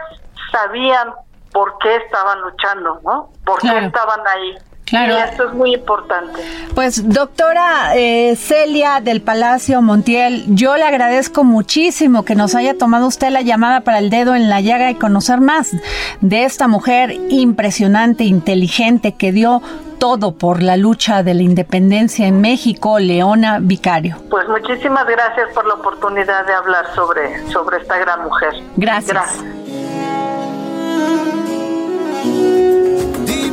sabían 0.50 1.12
por 1.58 1.76
qué 1.78 1.96
estaban 1.96 2.40
luchando, 2.40 3.00
¿no? 3.04 3.30
Por 3.44 3.58
qué 3.58 3.66
estaban 3.84 4.20
ahí. 4.32 4.56
Claro. 4.84 5.14
Y 5.14 5.18
esto 5.18 5.48
es 5.48 5.54
muy 5.54 5.74
importante. 5.74 6.40
Pues 6.72 7.08
doctora 7.08 7.96
eh, 7.96 8.36
Celia 8.36 9.00
del 9.00 9.20
Palacio 9.22 9.82
Montiel, 9.82 10.44
yo 10.54 10.76
le 10.76 10.84
agradezco 10.84 11.42
muchísimo 11.42 12.24
que 12.24 12.36
nos 12.36 12.54
haya 12.54 12.78
tomado 12.78 13.08
usted 13.08 13.30
la 13.30 13.40
llamada 13.40 13.80
para 13.80 13.98
el 13.98 14.08
dedo 14.08 14.36
en 14.36 14.48
la 14.48 14.60
llaga 14.60 14.88
y 14.88 14.94
conocer 14.94 15.40
más 15.40 15.72
de 16.20 16.44
esta 16.44 16.68
mujer 16.68 17.10
impresionante, 17.28 18.22
inteligente, 18.22 19.16
que 19.16 19.32
dio 19.32 19.60
todo 19.98 20.36
por 20.36 20.62
la 20.62 20.76
lucha 20.76 21.24
de 21.24 21.34
la 21.34 21.42
independencia 21.42 22.28
en 22.28 22.40
México, 22.40 23.00
Leona 23.00 23.58
Vicario. 23.60 24.18
Pues 24.30 24.48
muchísimas 24.48 25.06
gracias 25.06 25.52
por 25.54 25.66
la 25.66 25.74
oportunidad 25.74 26.46
de 26.46 26.54
hablar 26.54 26.86
sobre, 26.94 27.44
sobre 27.48 27.78
esta 27.78 27.98
gran 27.98 28.22
mujer. 28.22 28.54
Gracias. 28.76 29.12
Gracias. 29.12 29.57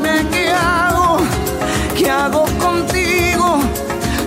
Dime 0.06 0.30
qué 0.30 0.50
hago, 0.50 1.18
qué 1.98 2.10
hago 2.10 2.46
contigo. 2.60 3.60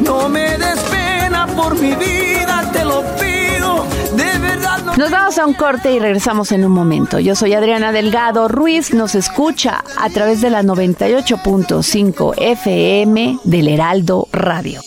No 0.01 0.29
me 0.29 0.59
des 0.59 0.81
pena 0.91 1.47
por 1.47 1.79
mi 1.79 1.95
vida, 1.95 2.69
te 2.73 2.85
lo 2.85 3.03
pido. 3.17 3.87
De 4.17 4.39
verdad 4.39 4.83
no. 4.85 4.97
Nos 4.97 5.11
vamos 5.11 5.39
a 5.39 5.47
un 5.47 5.55
corte 5.55 5.93
y 5.93 6.01
regresamos 6.01 6.51
en 6.51 6.65
un 6.65 6.73
momento. 6.73 7.21
Yo 7.21 7.37
soy 7.37 7.55
Adriana 7.55 7.93
Delgado 7.93 8.49
Ruiz, 8.49 8.93
nos 8.93 9.15
escucha 9.15 9.85
a 9.97 10.11
través 10.11 10.41
de 10.41 10.51
la 10.51 10.63
98.5 10.63 12.35
FM 12.37 13.39
del 13.45 13.69
Heraldo 13.69 14.29
Radio. 14.33 14.83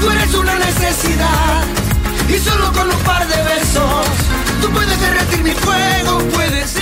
Tú 0.00 0.10
eres 0.10 0.34
una 0.34 0.58
necesidad 0.58 1.64
y 2.28 2.38
solo 2.38 2.72
con 2.72 2.88
un 2.90 2.98
par 3.04 3.26
de 3.26 3.36
besos 3.42 4.06
tú 4.62 4.70
puedes 4.70 5.00
derretir 5.00 5.42
mi 5.42 5.50
fuego, 5.50 6.18
puedes 6.32 6.81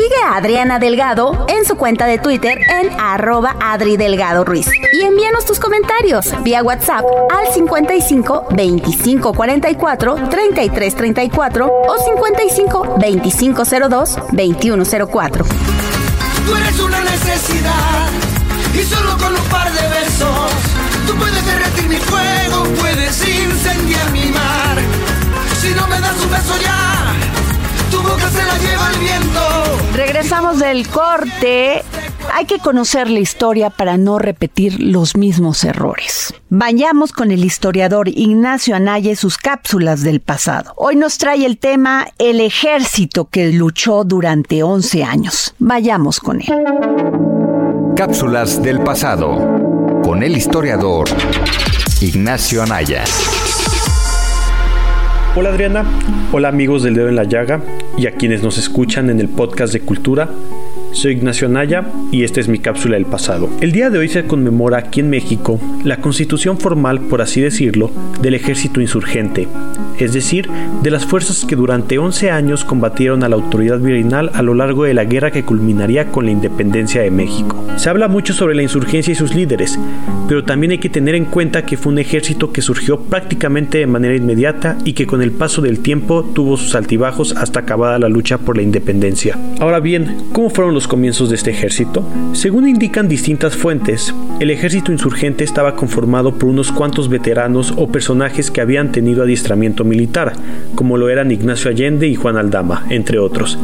Sigue 0.00 0.16
a 0.24 0.36
Adriana 0.36 0.78
Delgado 0.78 1.44
en 1.46 1.66
su 1.66 1.76
cuenta 1.76 2.06
de 2.06 2.16
Twitter 2.16 2.56
en 2.56 2.88
arroba 2.98 3.54
Adri 3.60 3.98
Delgado 3.98 4.46
Ruiz. 4.46 4.66
Y 4.94 5.02
envíanos 5.02 5.44
tus 5.44 5.60
comentarios 5.60 6.32
vía 6.42 6.62
WhatsApp 6.62 7.04
al 7.30 7.52
55 7.52 8.46
25 8.52 9.34
44 9.34 10.14
33 10.30 10.94
34 10.94 11.66
o 11.86 11.98
55 11.98 12.96
25 12.98 13.62
02 13.90 14.18
21 14.32 14.84
04. 15.12 15.44
Tú 16.46 16.56
eres 16.56 16.80
una 16.80 17.00
necesidad 17.00 18.08
y 18.72 18.82
solo 18.84 19.18
con 19.18 19.34
un 19.34 19.48
par 19.50 19.70
de 19.70 19.82
besos 19.82 20.50
tú 21.06 21.14
puedes 21.16 21.44
derretir 21.44 21.88
mi 21.90 21.96
fuego, 21.96 22.64
puedes 22.80 23.28
incendiar 23.28 24.10
mi 24.12 24.30
mar. 24.30 24.78
Si 25.60 25.74
no 25.74 25.86
me 25.88 26.00
das 26.00 26.18
un 26.22 26.30
beso 26.30 26.54
ya, 26.62 26.99
boca 28.10 28.30
se 28.30 28.44
la 28.44 28.58
lleva 28.58 28.90
el 28.92 28.98
viento. 28.98 29.40
Regresamos 29.94 30.58
del 30.58 30.88
corte. 30.88 31.82
Hay 32.32 32.44
que 32.46 32.58
conocer 32.58 33.10
la 33.10 33.18
historia 33.18 33.70
para 33.70 33.96
no 33.96 34.18
repetir 34.18 34.80
los 34.80 35.16
mismos 35.16 35.64
errores. 35.64 36.32
Vayamos 36.48 37.12
con 37.12 37.30
el 37.30 37.44
historiador 37.44 38.08
Ignacio 38.08 38.76
Anaya 38.76 39.10
y 39.12 39.16
sus 39.16 39.36
cápsulas 39.36 40.02
del 40.02 40.20
pasado. 40.20 40.72
Hoy 40.76 40.96
nos 40.96 41.18
trae 41.18 41.44
el 41.44 41.58
tema 41.58 42.06
El 42.18 42.40
ejército 42.40 43.26
que 43.26 43.50
luchó 43.52 44.04
durante 44.04 44.62
11 44.62 45.04
años. 45.04 45.54
Vayamos 45.58 46.20
con 46.20 46.40
él. 46.40 46.52
Cápsulas 47.96 48.62
del 48.62 48.80
pasado 48.80 49.36
con 50.04 50.22
el 50.22 50.36
historiador 50.36 51.08
Ignacio 52.00 52.62
Anaya. 52.62 53.04
Hola 55.36 55.50
Adriana, 55.50 55.84
hola 56.32 56.48
amigos 56.48 56.82
del 56.82 56.94
dedo 56.94 57.08
en 57.08 57.14
la 57.14 57.22
llaga 57.22 57.62
y 57.96 58.08
a 58.08 58.12
quienes 58.16 58.42
nos 58.42 58.58
escuchan 58.58 59.10
en 59.10 59.20
el 59.20 59.28
podcast 59.28 59.72
de 59.72 59.80
cultura. 59.80 60.28
Soy 60.92 61.12
Ignacio 61.12 61.46
Anaya 61.46 61.84
y 62.10 62.24
esta 62.24 62.40
es 62.40 62.48
mi 62.48 62.58
cápsula 62.58 62.94
del 62.96 63.06
pasado. 63.06 63.48
El 63.60 63.70
día 63.70 63.90
de 63.90 63.98
hoy 63.98 64.08
se 64.08 64.24
conmemora 64.24 64.78
aquí 64.78 65.00
en 65.00 65.08
México 65.08 65.60
la 65.84 65.98
constitución 65.98 66.58
formal, 66.58 67.00
por 67.00 67.22
así 67.22 67.40
decirlo, 67.40 67.90
del 68.20 68.34
ejército 68.34 68.80
insurgente, 68.80 69.46
es 69.98 70.12
decir, 70.12 70.48
de 70.82 70.90
las 70.90 71.06
fuerzas 71.06 71.44
que 71.44 71.56
durante 71.56 71.98
11 71.98 72.30
años 72.30 72.64
combatieron 72.64 73.22
a 73.22 73.28
la 73.28 73.36
autoridad 73.36 73.78
virreinal 73.78 74.30
a 74.34 74.42
lo 74.42 74.54
largo 74.54 74.84
de 74.84 74.94
la 74.94 75.04
guerra 75.04 75.30
que 75.30 75.44
culminaría 75.44 76.08
con 76.08 76.24
la 76.24 76.32
independencia 76.32 77.00
de 77.02 77.10
México. 77.10 77.64
Se 77.76 77.88
habla 77.88 78.08
mucho 78.08 78.34
sobre 78.34 78.54
la 78.54 78.62
insurgencia 78.62 79.12
y 79.12 79.14
sus 79.14 79.34
líderes, 79.34 79.78
pero 80.28 80.44
también 80.44 80.72
hay 80.72 80.78
que 80.78 80.90
tener 80.90 81.14
en 81.14 81.24
cuenta 81.24 81.64
que 81.64 81.76
fue 81.76 81.92
un 81.92 81.98
ejército 81.98 82.52
que 82.52 82.62
surgió 82.62 83.00
prácticamente 83.00 83.78
de 83.78 83.86
manera 83.86 84.14
inmediata 84.14 84.76
y 84.84 84.92
que 84.92 85.06
con 85.06 85.22
el 85.22 85.32
paso 85.32 85.62
del 85.62 85.80
tiempo 85.80 86.24
tuvo 86.24 86.56
sus 86.56 86.74
altibajos 86.74 87.36
hasta 87.36 87.60
acabada 87.60 87.98
la 87.98 88.08
lucha 88.08 88.38
por 88.38 88.56
la 88.56 88.62
independencia. 88.62 89.38
Ahora 89.60 89.80
bien, 89.80 90.28
¿cómo 90.32 90.50
fueron 90.50 90.74
los 90.74 90.79
comienzos 90.88 91.28
de 91.28 91.36
este 91.36 91.50
ejército? 91.50 92.04
Según 92.32 92.68
indican 92.68 93.08
distintas 93.08 93.56
fuentes, 93.56 94.14
el 94.40 94.50
ejército 94.50 94.92
insurgente 94.92 95.44
estaba 95.44 95.76
conformado 95.76 96.34
por 96.34 96.48
unos 96.48 96.72
cuantos 96.72 97.08
veteranos 97.08 97.74
o 97.76 97.88
personajes 97.88 98.50
que 98.50 98.60
habían 98.60 98.92
tenido 98.92 99.22
adiestramiento 99.22 99.84
militar, 99.84 100.32
como 100.74 100.96
lo 100.96 101.08
eran 101.08 101.30
Ignacio 101.30 101.70
Allende 101.70 102.08
y 102.08 102.14
Juan 102.14 102.36
Aldama, 102.36 102.86
entre 102.90 103.18
otros. 103.18 103.58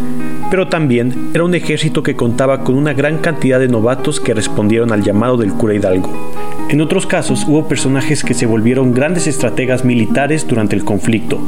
Pero 0.51 0.69
también 0.69 1.31
era 1.35 1.45
un 1.45 1.55
ejército 1.55 2.03
que 2.03 2.17
contaba 2.17 2.63
con 2.63 2.77
una 2.77 2.93
gran 2.93 3.19
cantidad 3.19 3.59
de 3.59 3.69
novatos 3.69 4.21
que 4.21 4.35
respondieron 4.35 4.93
al 4.93 5.03
llamado 5.03 5.37
del 5.37 5.53
cura 5.53 5.75
Hidalgo. 5.75 6.33
En 6.69 6.81
otros 6.81 7.07
casos 7.07 7.45
hubo 7.47 7.69
personajes 7.69 8.25
que 8.25 8.35
se 8.35 8.47
volvieron 8.47 8.93
grandes 8.93 9.27
estrategas 9.27 9.85
militares 9.85 10.47
durante 10.47 10.77
el 10.77 10.85
conflicto. 10.85 11.39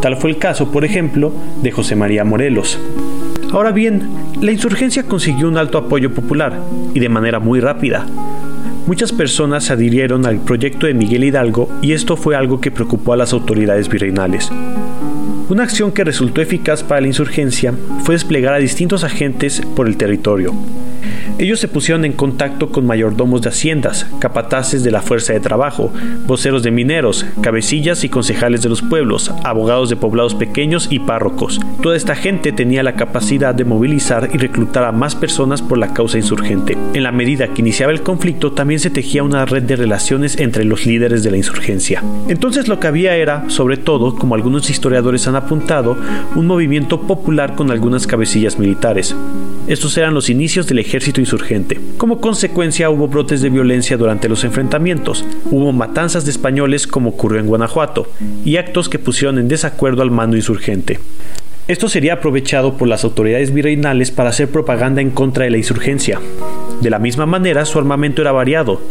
Tal 0.00 0.16
fue 0.16 0.30
el 0.30 0.38
caso, 0.38 0.72
por 0.72 0.84
ejemplo, 0.84 1.32
de 1.62 1.70
José 1.70 1.94
María 1.94 2.24
Morelos. 2.24 2.78
Ahora 3.52 3.70
bien, 3.70 4.08
la 4.40 4.50
insurgencia 4.50 5.02
consiguió 5.02 5.46
un 5.46 5.58
alto 5.58 5.76
apoyo 5.76 6.14
popular, 6.14 6.58
y 6.94 7.00
de 7.00 7.10
manera 7.10 7.38
muy 7.38 7.60
rápida. 7.60 8.06
Muchas 8.86 9.12
personas 9.12 9.64
se 9.64 9.74
adhirieron 9.74 10.24
al 10.24 10.38
proyecto 10.38 10.86
de 10.86 10.94
Miguel 10.94 11.24
Hidalgo 11.24 11.68
y 11.82 11.92
esto 11.92 12.16
fue 12.16 12.34
algo 12.34 12.60
que 12.60 12.70
preocupó 12.70 13.12
a 13.12 13.16
las 13.16 13.32
autoridades 13.32 13.88
virreinales. 13.88 14.50
Una 15.48 15.64
acción 15.64 15.92
que 15.92 16.02
resultó 16.02 16.40
eficaz 16.40 16.82
para 16.82 17.02
la 17.02 17.06
insurgencia 17.06 17.74
fue 18.02 18.14
desplegar 18.14 18.54
a 18.54 18.58
distintos 18.58 19.04
agentes 19.04 19.60
por 19.76 19.86
el 19.86 19.96
territorio. 19.98 20.54
Ellos 21.38 21.60
se 21.60 21.68
pusieron 21.68 22.04
en 22.04 22.12
contacto 22.12 22.70
con 22.70 22.86
mayordomos 22.86 23.42
de 23.42 23.48
haciendas, 23.48 24.06
capataces 24.18 24.82
de 24.84 24.90
la 24.90 25.02
fuerza 25.02 25.32
de 25.32 25.40
trabajo, 25.40 25.92
voceros 26.26 26.62
de 26.62 26.70
mineros, 26.70 27.26
cabecillas 27.40 28.04
y 28.04 28.08
concejales 28.08 28.62
de 28.62 28.68
los 28.68 28.82
pueblos, 28.82 29.32
abogados 29.44 29.90
de 29.90 29.96
poblados 29.96 30.34
pequeños 30.34 30.88
y 30.90 30.98
párrocos. 31.00 31.60
Toda 31.82 31.96
esta 31.96 32.14
gente 32.14 32.52
tenía 32.52 32.82
la 32.82 32.94
capacidad 32.94 33.54
de 33.54 33.64
movilizar 33.64 34.30
y 34.32 34.38
reclutar 34.38 34.84
a 34.84 34.92
más 34.92 35.14
personas 35.14 35.62
por 35.62 35.78
la 35.78 35.92
causa 35.92 36.18
insurgente. 36.18 36.76
En 36.94 37.02
la 37.02 37.12
medida 37.12 37.48
que 37.48 37.62
iniciaba 37.62 37.92
el 37.92 38.02
conflicto, 38.02 38.52
también 38.52 38.80
se 38.80 38.90
tejía 38.90 39.22
una 39.22 39.44
red 39.44 39.62
de 39.62 39.76
relaciones 39.76 40.38
entre 40.38 40.64
los 40.64 40.86
líderes 40.86 41.22
de 41.22 41.30
la 41.30 41.36
insurgencia. 41.36 42.02
Entonces 42.28 42.68
lo 42.68 42.78
que 42.78 42.86
había 42.86 43.16
era, 43.16 43.48
sobre 43.48 43.76
todo, 43.76 44.14
como 44.16 44.34
algunos 44.34 44.70
historiadores 44.70 45.26
han 45.26 45.36
apuntado, 45.36 45.96
un 46.34 46.46
movimiento 46.46 47.02
popular 47.02 47.54
con 47.54 47.70
algunas 47.70 48.06
cabecillas 48.06 48.58
militares. 48.58 49.16
Estos 49.66 49.96
eran 49.96 50.14
los 50.14 50.28
inicios 50.28 50.66
del 50.66 50.80
ejército 50.80 50.91
ejército 50.92 51.22
insurgente. 51.22 51.80
Como 51.96 52.20
consecuencia 52.20 52.90
hubo 52.90 53.08
brotes 53.08 53.40
de 53.40 53.48
violencia 53.48 53.96
durante 53.96 54.28
los 54.28 54.44
enfrentamientos, 54.44 55.24
hubo 55.50 55.72
matanzas 55.72 56.26
de 56.26 56.30
españoles 56.30 56.86
como 56.86 57.08
ocurrió 57.08 57.40
en 57.40 57.46
Guanajuato, 57.46 58.08
y 58.44 58.58
actos 58.58 58.90
que 58.90 58.98
pusieron 58.98 59.38
en 59.38 59.48
desacuerdo 59.48 60.02
al 60.02 60.10
mando 60.10 60.36
insurgente. 60.36 60.98
Esto 61.66 61.88
sería 61.88 62.14
aprovechado 62.14 62.76
por 62.76 62.88
las 62.88 63.04
autoridades 63.04 63.54
virreinales 63.54 64.10
para 64.10 64.28
hacer 64.28 64.50
propaganda 64.50 65.00
en 65.00 65.08
contra 65.08 65.44
de 65.44 65.50
la 65.50 65.56
insurgencia. 65.56 66.20
De 66.82 66.90
la 66.90 66.98
misma 66.98 67.24
manera, 67.24 67.64
su 67.64 67.78
armamento 67.78 68.20
era 68.20 68.32
variado, 68.32 68.82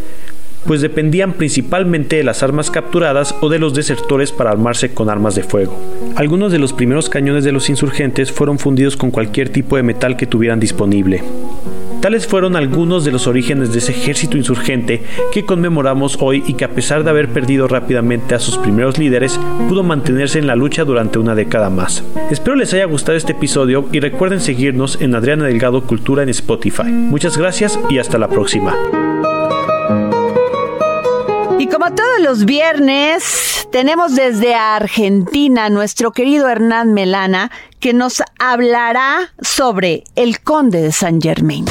pues 0.66 0.82
dependían 0.82 1.34
principalmente 1.34 2.16
de 2.16 2.24
las 2.24 2.42
armas 2.42 2.72
capturadas 2.72 3.36
o 3.42 3.50
de 3.50 3.60
los 3.60 3.76
desertores 3.76 4.32
para 4.32 4.50
armarse 4.50 4.92
con 4.96 5.08
armas 5.08 5.36
de 5.36 5.44
fuego. 5.44 5.80
Algunos 6.16 6.52
de 6.52 6.58
los 6.58 6.74
primeros 6.74 7.10
cañones 7.10 7.44
de 7.44 7.52
los 7.52 7.70
insurgentes 7.70 8.32
fueron 8.32 8.58
fundidos 8.58 8.98
con 8.98 9.12
cualquier 9.12 9.50
tipo 9.50 9.76
de 9.76 9.84
metal 9.84 10.18
que 10.18 10.26
tuvieran 10.26 10.60
disponible. 10.60 11.22
Tales 12.02 12.26
fueron 12.26 12.56
algunos 12.56 13.06
de 13.06 13.12
los 13.12 13.28
orígenes 13.28 13.72
de 13.72 13.78
ese 13.78 13.92
ejército 13.92 14.36
insurgente 14.36 15.04
que 15.32 15.46
conmemoramos 15.46 16.18
hoy 16.20 16.44
y 16.48 16.56
que 16.56 16.66
a 16.66 16.72
pesar 16.72 17.04
de 17.04 17.12
haber 17.12 17.30
perdido 17.30 17.68
rápidamente 17.68 18.34
a 18.34 18.40
sus 18.40 18.58
primeros 18.58 18.98
líderes, 18.98 19.40
pudo 19.70 19.84
mantenerse 19.84 20.40
en 20.40 20.48
la 20.48 20.56
lucha 20.56 20.84
durante 20.84 21.20
una 21.20 21.36
década 21.36 21.70
más. 21.70 22.04
Espero 22.32 22.56
les 22.56 22.74
haya 22.74 22.86
gustado 22.86 23.16
este 23.16 23.34
episodio 23.34 23.88
y 23.92 24.00
recuerden 24.00 24.42
seguirnos 24.42 25.00
en 25.00 25.14
Adriana 25.14 25.46
Delgado 25.46 25.84
Cultura 25.84 26.24
en 26.24 26.30
Spotify. 26.30 26.92
Muchas 26.92 27.38
gracias 27.38 27.80
y 27.88 28.00
hasta 28.00 28.18
la 28.18 28.30
próxima. 28.30 28.76
Y 31.60 31.68
como 31.68 31.94
todos 31.94 32.20
los 32.24 32.46
viernes, 32.46 33.68
tenemos 33.72 34.16
desde 34.16 34.56
Argentina 34.56 35.70
nuestro 35.70 36.12
querido 36.12 36.50
Hernán 36.50 36.96
Melana, 36.96 37.52
que 37.80 37.94
nos 37.94 38.24
hablará 38.40 39.34
sobre 39.40 40.04
el 40.16 40.40
conde 40.40 40.82
de 40.82 40.92
San 40.92 41.22
Germain. 41.22 41.66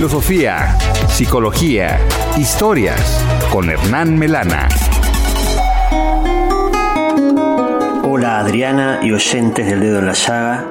Filosofía, 0.00 0.78
psicología, 1.10 2.00
historias 2.38 3.22
con 3.52 3.68
Hernán 3.68 4.18
Melana. 4.18 4.66
Hola 8.02 8.38
Adriana 8.38 9.00
y 9.02 9.12
oyentes 9.12 9.66
del 9.66 9.80
dedo 9.80 9.98
en 9.98 10.06
la 10.06 10.14
llaga. 10.14 10.66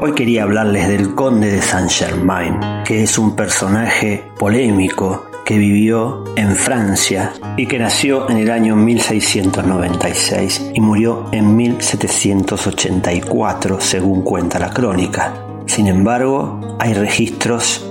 Hoy 0.00 0.14
quería 0.14 0.44
hablarles 0.44 0.88
del 0.88 1.14
conde 1.14 1.50
de 1.50 1.60
Saint 1.60 1.90
Germain, 1.90 2.58
que 2.86 3.02
es 3.02 3.18
un 3.18 3.36
personaje 3.36 4.24
polémico 4.38 5.26
que 5.44 5.58
vivió 5.58 6.24
en 6.36 6.56
Francia 6.56 7.34
y 7.58 7.66
que 7.66 7.78
nació 7.78 8.30
en 8.30 8.38
el 8.38 8.50
año 8.50 8.76
1696 8.76 10.70
y 10.72 10.80
murió 10.80 11.26
en 11.32 11.54
1784 11.54 13.78
según 13.78 14.22
cuenta 14.22 14.58
la 14.58 14.70
crónica. 14.70 15.34
Sin 15.66 15.86
embargo, 15.86 16.78
hay 16.78 16.94
registros 16.94 17.86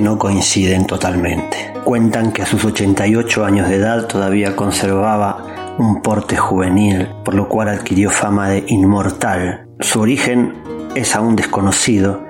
no 0.00 0.18
coinciden 0.18 0.86
totalmente. 0.86 1.72
Cuentan 1.84 2.32
que 2.32 2.42
a 2.42 2.46
sus 2.46 2.64
88 2.64 3.44
años 3.44 3.68
de 3.68 3.76
edad 3.76 4.06
todavía 4.06 4.56
conservaba 4.56 5.74
un 5.78 6.02
porte 6.02 6.36
juvenil, 6.36 7.08
por 7.24 7.34
lo 7.34 7.48
cual 7.48 7.68
adquirió 7.68 8.10
fama 8.10 8.48
de 8.48 8.64
inmortal. 8.68 9.66
Su 9.80 10.00
origen 10.00 10.54
es 10.94 11.14
aún 11.14 11.36
desconocido, 11.36 12.24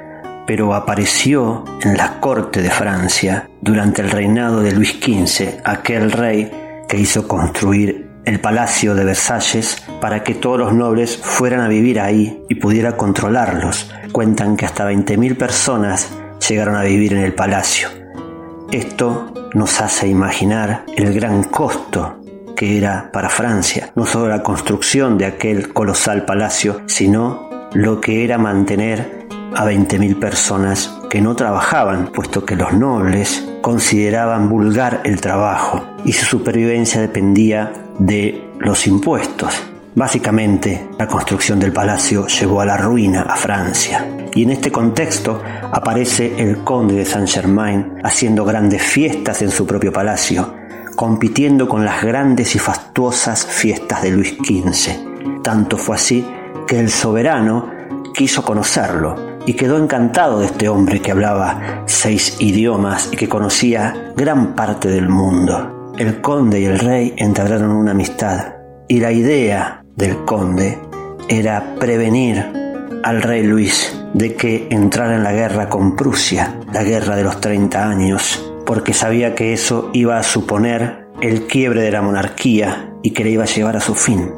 pero 0.46 0.74
apareció 0.74 1.64
en 1.83 1.96
la 1.96 2.20
corte 2.20 2.62
de 2.62 2.70
Francia 2.70 3.48
durante 3.61 4.02
el 4.02 4.11
reinado 4.11 4.62
de 4.62 4.72
Luis 4.72 4.98
XV, 5.00 5.61
aquel 5.64 6.12
rey 6.12 6.50
que 6.88 6.98
hizo 6.98 7.26
construir 7.26 8.07
el 8.24 8.40
palacio 8.40 8.94
de 8.94 9.05
Versalles 9.05 9.83
para 10.00 10.24
que 10.24 10.35
todos 10.35 10.59
los 10.59 10.72
nobles 10.72 11.16
fueran 11.16 11.61
a 11.61 11.68
vivir 11.68 12.00
ahí 12.00 12.42
y 12.48 12.57
pudiera 12.57 12.96
controlarlos. 12.96 13.90
Cuentan 14.12 14.57
que 14.57 14.66
hasta 14.66 14.90
20.000 14.90 15.37
personas 15.37 16.11
llegaron 16.48 16.76
a 16.76 16.82
vivir 16.82 17.12
en 17.12 17.20
el 17.20 17.35
palacio. 17.35 17.88
Esto 18.70 19.32
nos 19.54 19.80
hace 19.80 20.09
imaginar 20.09 20.85
el 20.96 21.12
gran 21.14 21.44
costo 21.44 22.20
que 22.56 22.78
era 22.78 23.11
para 23.12 23.28
Francia, 23.28 23.92
no 23.94 24.06
solo 24.06 24.28
la 24.28 24.42
construcción 24.42 25.18
de 25.18 25.26
aquel 25.26 25.72
colosal 25.72 26.24
palacio, 26.24 26.80
sino 26.87 27.68
lo 27.74 28.00
que 28.00 28.24
era 28.24 28.38
mantener 28.38 29.26
a 29.54 29.64
20.000 29.64 30.18
personas 30.18 30.98
que 31.11 31.20
no 31.20 31.37
trabajaban, 31.37 32.09
puesto 32.09 32.44
que 32.44 32.56
los 32.56 32.72
nobles 32.72 33.46
consideraban 33.61 34.48
vulgar 34.48 35.02
el 35.04 35.20
trabajo 35.20 35.96
y 36.04 36.12
su 36.12 36.24
supervivencia 36.24 37.00
dependía 37.00 37.72
de 37.98 38.50
los 38.59 38.87
impuestos. 38.87 39.62
Básicamente, 39.96 40.90
la 40.98 41.09
construcción 41.09 41.59
del 41.59 41.72
palacio 41.72 42.26
llevó 42.26 42.61
a 42.61 42.66
la 42.66 42.76
ruina 42.76 43.22
a 43.22 43.35
Francia. 43.35 44.06
Y 44.35 44.42
en 44.42 44.50
este 44.50 44.70
contexto 44.70 45.42
aparece 45.72 46.35
el 46.37 46.59
conde 46.59 46.96
de 46.96 47.06
Saint 47.06 47.26
Germain 47.26 47.94
haciendo 48.04 48.44
grandes 48.44 48.82
fiestas 48.82 49.40
en 49.40 49.50
su 49.50 49.66
propio 49.66 49.90
palacio, 49.90 50.52
compitiendo 50.94 51.66
con 51.66 51.82
las 51.82 52.02
grandes 52.02 52.54
y 52.54 52.59
fastuosas 52.59 53.46
fiestas 53.46 54.02
de 54.02 54.11
Luis 54.11 54.37
XV. 54.37 55.42
Tanto 55.42 55.78
fue 55.78 55.96
así 55.96 56.26
que 56.66 56.78
el 56.78 56.90
soberano 56.90 57.70
quiso 58.12 58.44
conocerlo 58.44 59.38
y 59.46 59.54
quedó 59.54 59.78
encantado 59.78 60.40
de 60.40 60.46
este 60.46 60.68
hombre 60.68 61.00
que 61.00 61.12
hablaba 61.12 61.85
seis 61.87 62.37
idiomas 62.38 63.09
y 63.12 63.16
que 63.16 63.30
conocía 63.30 64.12
gran 64.14 64.54
parte 64.54 64.90
del 64.90 65.09
mundo. 65.09 65.94
El 65.96 66.20
conde 66.20 66.61
y 66.61 66.66
el 66.66 66.78
rey 66.78 67.14
entablaron 67.16 67.70
una 67.70 67.92
amistad 67.92 68.56
y 68.88 69.00
la 69.00 69.11
idea 69.11 69.86
del 69.96 70.24
conde 70.24 70.78
era 71.28 71.74
prevenir 71.80 72.44
al 73.02 73.22
rey 73.22 73.42
Luis 73.42 73.96
de 74.12 74.35
que 74.35 74.68
entrara 74.70 75.16
en 75.16 75.24
la 75.24 75.32
guerra 75.32 75.68
con 75.68 75.96
Prusia, 75.96 76.61
la 76.72 76.85
guerra 76.85 77.16
de 77.16 77.24
los 77.24 77.40
30 77.40 77.88
años, 77.88 78.52
porque 78.64 78.92
sabía 78.92 79.35
que 79.35 79.52
eso 79.52 79.90
iba 79.92 80.18
a 80.18 80.22
suponer 80.22 81.09
el 81.20 81.46
quiebre 81.46 81.82
de 81.82 81.90
la 81.90 82.02
monarquía 82.02 82.92
y 83.02 83.11
que 83.11 83.24
le 83.24 83.30
iba 83.30 83.44
a 83.44 83.46
llevar 83.46 83.76
a 83.76 83.80
su 83.80 83.94
fin. 83.94 84.30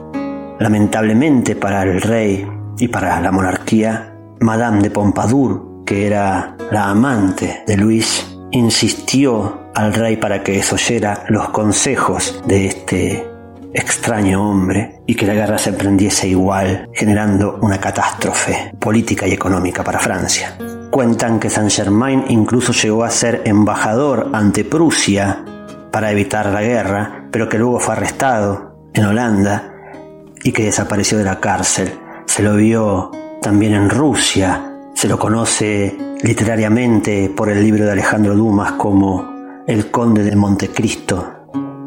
Lamentablemente 0.59 1.57
para 1.57 1.83
el 1.83 2.01
rey 2.01 2.47
y 2.79 2.89
para 2.89 3.21
la 3.21 3.33
monarquía, 3.33 4.15
Madame 4.41 4.83
de 4.83 4.91
Pompadour, 4.91 5.85
que 5.85 6.07
era 6.07 6.57
la 6.71 6.91
amante 6.91 7.63
de 7.67 7.77
Luis, 7.77 8.39
insistió 8.53 9.71
al 9.75 9.93
rey 9.95 10.17
para 10.17 10.43
que 10.43 10.53
desoyera 10.53 11.25
los 11.29 11.49
consejos 11.51 12.43
de 12.47 12.67
este 12.67 13.38
extraño 13.73 14.49
hombre 14.49 15.03
y 15.07 15.15
que 15.15 15.27
la 15.27 15.35
guerra 15.35 15.59
se 15.59 15.71
emprendiese 15.71 16.29
igual, 16.29 16.89
generando 16.95 17.59
una 17.63 17.79
catástrofe 17.79 18.73
política 18.79 19.27
y 19.27 19.33
económica 19.33 19.85
para 19.85 19.99
Francia. 19.99 20.57
Cuentan 20.91 21.39
que 21.39 21.51
Saint 21.51 21.71
Germain 21.71 22.25
incluso 22.29 22.73
llegó 22.73 23.05
a 23.05 23.11
ser 23.11 23.43
embajador 23.45 24.31
ante 24.33 24.65
Prusia 24.65 25.45
para 25.91 26.11
evitar 26.11 26.47
la 26.47 26.63
guerra, 26.63 27.27
pero 27.31 27.49
que 27.49 27.59
luego 27.59 27.79
fue 27.79 27.95
arrestado 27.95 28.89
en 28.95 29.05
Holanda 29.05 29.75
y 30.43 30.53
que 30.53 30.65
desapareció 30.65 31.19
de 31.19 31.25
la 31.25 31.41
cárcel. 31.41 31.93
Se 32.27 32.43
lo 32.43 32.57
vio 32.57 33.11
también 33.43 33.75
en 33.75 33.91
Rusia. 33.91 34.75
Se 34.95 35.09
lo 35.09 35.19
conoce 35.19 35.97
literariamente 36.23 37.31
por 37.35 37.49
el 37.49 37.63
libro 37.63 37.85
de 37.85 37.93
Alejandro 37.93 38.35
Dumas 38.35 38.73
como 38.73 39.63
El 39.67 39.91
Conde 39.91 40.25
del 40.25 40.37
Montecristo. 40.37 41.38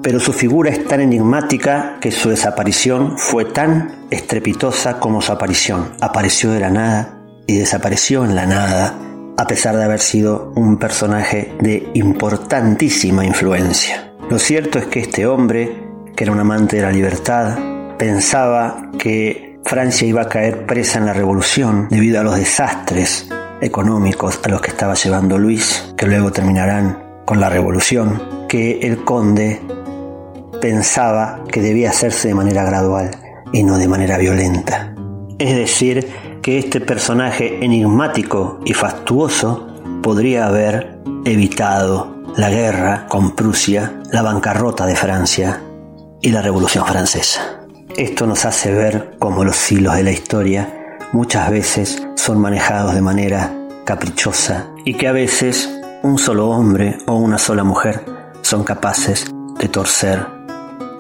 Pero 0.03 0.19
su 0.19 0.33
figura 0.33 0.71
es 0.71 0.83
tan 0.85 0.99
enigmática 0.99 1.97
que 2.01 2.11
su 2.11 2.29
desaparición 2.29 3.17
fue 3.17 3.45
tan 3.45 4.07
estrepitosa 4.09 4.99
como 4.99 5.21
su 5.21 5.31
aparición. 5.31 5.93
Apareció 6.01 6.51
de 6.51 6.59
la 6.59 6.71
nada 6.71 7.19
y 7.45 7.57
desapareció 7.57 8.25
en 8.25 8.35
la 8.35 8.47
nada, 8.47 8.95
a 9.37 9.45
pesar 9.45 9.77
de 9.77 9.83
haber 9.83 9.99
sido 9.99 10.53
un 10.55 10.77
personaje 10.77 11.53
de 11.59 11.87
importantísima 11.93 13.25
influencia. 13.25 14.11
Lo 14.29 14.39
cierto 14.39 14.79
es 14.79 14.85
que 14.87 15.01
este 15.01 15.27
hombre, 15.27 15.71
que 16.15 16.23
era 16.23 16.33
un 16.33 16.39
amante 16.39 16.77
de 16.77 16.83
la 16.83 16.91
libertad, 16.91 17.59
pensaba 17.99 18.89
que 18.97 19.59
Francia 19.65 20.07
iba 20.07 20.23
a 20.23 20.29
caer 20.29 20.65
presa 20.65 20.97
en 20.97 21.05
la 21.05 21.13
revolución 21.13 21.87
debido 21.91 22.19
a 22.19 22.23
los 22.23 22.35
desastres 22.35 23.29
económicos 23.61 24.39
a 24.43 24.49
los 24.49 24.61
que 24.61 24.71
estaba 24.71 24.95
llevando 24.95 25.37
Luis, 25.37 25.93
que 25.95 26.07
luego 26.07 26.31
terminarán 26.31 26.97
con 27.25 27.39
la 27.39 27.49
revolución, 27.49 28.47
que 28.49 28.79
el 28.79 29.03
conde 29.03 29.61
pensaba 30.61 31.43
que 31.51 31.61
debía 31.61 31.89
hacerse 31.89 32.29
de 32.29 32.35
manera 32.35 32.63
gradual 32.63 33.11
y 33.51 33.63
no 33.63 33.77
de 33.77 33.89
manera 33.89 34.17
violenta. 34.17 34.95
Es 35.37 35.55
decir, 35.55 36.07
que 36.41 36.57
este 36.57 36.79
personaje 36.79 37.63
enigmático 37.63 38.59
y 38.63 38.73
fastuoso 38.73 39.67
podría 40.01 40.47
haber 40.47 40.99
evitado 41.25 42.15
la 42.37 42.49
guerra 42.49 43.07
con 43.07 43.35
Prusia, 43.35 43.99
la 44.11 44.21
bancarrota 44.21 44.85
de 44.85 44.95
Francia 44.95 45.61
y 46.21 46.31
la 46.31 46.41
Revolución 46.41 46.85
Francesa. 46.85 47.59
Esto 47.97 48.25
nos 48.25 48.45
hace 48.45 48.71
ver 48.71 49.15
cómo 49.19 49.43
los 49.43 49.71
hilos 49.71 49.95
de 49.95 50.03
la 50.03 50.11
historia 50.11 50.97
muchas 51.11 51.49
veces 51.51 52.01
son 52.15 52.39
manejados 52.39 52.95
de 52.95 53.01
manera 53.01 53.53
caprichosa 53.85 54.71
y 54.85 54.93
que 54.93 55.07
a 55.07 55.11
veces 55.11 55.69
un 56.03 56.17
solo 56.17 56.49
hombre 56.49 56.97
o 57.07 57.15
una 57.15 57.37
sola 57.37 57.63
mujer 57.63 58.05
son 58.41 58.63
capaces 58.63 59.25
de 59.59 59.67
torcer 59.67 60.40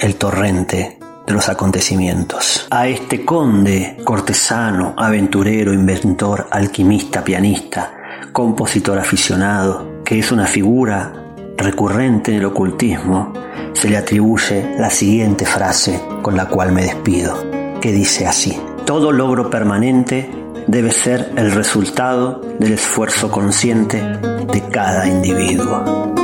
el 0.01 0.15
torrente 0.15 0.97
de 1.27 1.33
los 1.33 1.47
acontecimientos. 1.47 2.67
A 2.71 2.87
este 2.87 3.23
conde, 3.23 3.97
cortesano, 4.03 4.95
aventurero, 4.97 5.71
inventor, 5.71 6.47
alquimista, 6.49 7.23
pianista, 7.23 7.93
compositor 8.31 8.97
aficionado, 8.97 10.01
que 10.03 10.17
es 10.17 10.31
una 10.31 10.47
figura 10.47 11.13
recurrente 11.55 12.31
en 12.31 12.37
el 12.39 12.45
ocultismo, 12.45 13.31
se 13.73 13.89
le 13.89 13.97
atribuye 13.97 14.75
la 14.79 14.89
siguiente 14.89 15.45
frase 15.45 16.01
con 16.23 16.35
la 16.35 16.47
cual 16.47 16.71
me 16.71 16.81
despido, 16.81 17.79
que 17.79 17.91
dice 17.91 18.25
así, 18.25 18.59
todo 18.85 19.11
logro 19.11 19.51
permanente 19.51 20.29
debe 20.65 20.91
ser 20.91 21.31
el 21.35 21.51
resultado 21.51 22.41
del 22.59 22.73
esfuerzo 22.73 23.29
consciente 23.29 24.01
de 24.01 24.63
cada 24.71 25.07
individuo. 25.07 26.20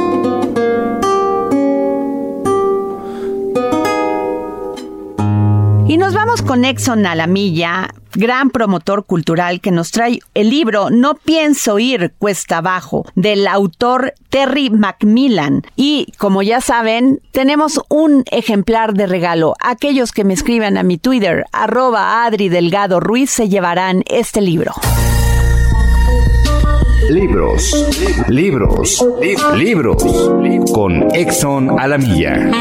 Y 5.89 5.95
nos 5.95 6.13
vamos 6.13 6.41
con 6.41 6.65
Exxon 6.65 7.05
a 7.05 7.15
la 7.15 7.27
milla, 7.27 7.87
gran 8.13 8.49
promotor 8.49 9.05
cultural 9.05 9.61
que 9.61 9.71
nos 9.71 9.91
trae 9.91 10.19
el 10.33 10.49
libro 10.49 10.89
No 10.89 11.15
pienso 11.15 11.79
ir 11.79 12.13
cuesta 12.19 12.57
abajo 12.57 13.05
del 13.15 13.47
autor 13.47 14.13
Terry 14.29 14.69
Macmillan. 14.69 15.61
Y 15.77 16.11
como 16.17 16.41
ya 16.41 16.59
saben, 16.59 17.21
tenemos 17.31 17.79
un 17.87 18.25
ejemplar 18.31 18.95
de 18.95 19.07
regalo. 19.07 19.53
Aquellos 19.61 20.11
que 20.11 20.25
me 20.25 20.33
escriban 20.33 20.77
a 20.77 20.83
mi 20.83 20.97
Twitter, 20.97 21.45
arroba 21.53 22.25
Adri 22.25 22.49
Delgado 22.49 22.99
Ruiz, 22.99 23.29
se 23.29 23.47
llevarán 23.47 24.03
este 24.07 24.41
libro. 24.41 24.73
Libros, 27.09 28.25
libros, 28.27 29.07
libros, 29.55 30.03
con 30.73 31.15
Exxon 31.15 31.79
a 31.79 31.87
la 31.87 31.97
milla. 31.97 32.51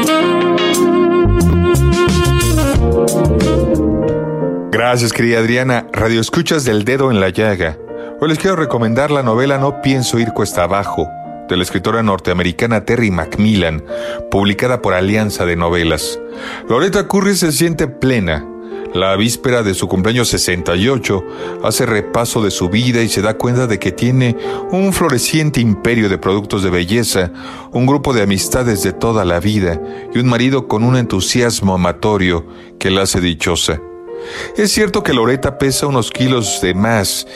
Gracias, 4.71 5.13
querida 5.13 5.39
Adriana. 5.39 5.87
Radio 5.91 6.21
Escuchas 6.21 6.65
del 6.65 6.85
Dedo 6.85 7.11
en 7.11 7.19
la 7.19 7.29
Llaga. 7.29 7.77
Hoy 8.19 8.29
les 8.29 8.39
quiero 8.39 8.55
recomendar 8.55 9.11
la 9.11 9.23
novela 9.23 9.57
No 9.57 9.81
pienso 9.81 10.17
ir 10.19 10.33
cuesta 10.33 10.63
abajo, 10.63 11.07
de 11.47 11.57
la 11.57 11.63
escritora 11.63 12.03
norteamericana 12.03 12.85
Terry 12.85 13.11
Macmillan, 13.11 13.83
publicada 14.31 14.81
por 14.81 14.93
Alianza 14.93 15.45
de 15.45 15.55
Novelas. 15.55 16.19
Loretta 16.67 17.07
Curry 17.07 17.35
se 17.35 17.51
siente 17.51 17.87
plena. 17.87 18.45
La 18.93 19.15
víspera 19.15 19.63
de 19.63 19.73
su 19.73 19.87
cumpleaños 19.87 20.29
68 20.29 21.23
hace 21.63 21.85
repaso 21.85 22.41
de 22.41 22.51
su 22.51 22.69
vida 22.69 23.01
y 23.01 23.09
se 23.09 23.21
da 23.21 23.37
cuenta 23.37 23.67
de 23.67 23.79
que 23.79 23.91
tiene 23.91 24.35
un 24.71 24.93
floreciente 24.93 25.59
imperio 25.59 26.09
de 26.09 26.17
productos 26.17 26.63
de 26.63 26.69
belleza, 26.69 27.31
un 27.71 27.85
grupo 27.85 28.13
de 28.13 28.23
amistades 28.23 28.83
de 28.83 28.93
toda 28.93 29.25
la 29.25 29.39
vida 29.39 29.79
y 30.13 30.19
un 30.19 30.27
marido 30.27 30.67
con 30.67 30.83
un 30.83 30.95
entusiasmo 30.95 31.75
amatorio 31.75 32.45
que 32.79 32.89
la 32.89 33.03
hace 33.03 33.19
dichosa. 33.21 33.81
Es 34.55 34.71
cierto 34.71 35.03
que 35.03 35.13
Loreta 35.13 35.57
pesa 35.57 35.87
unos 35.87 36.09
kilos 36.09 36.59
de 36.61 36.73
más 36.73 37.27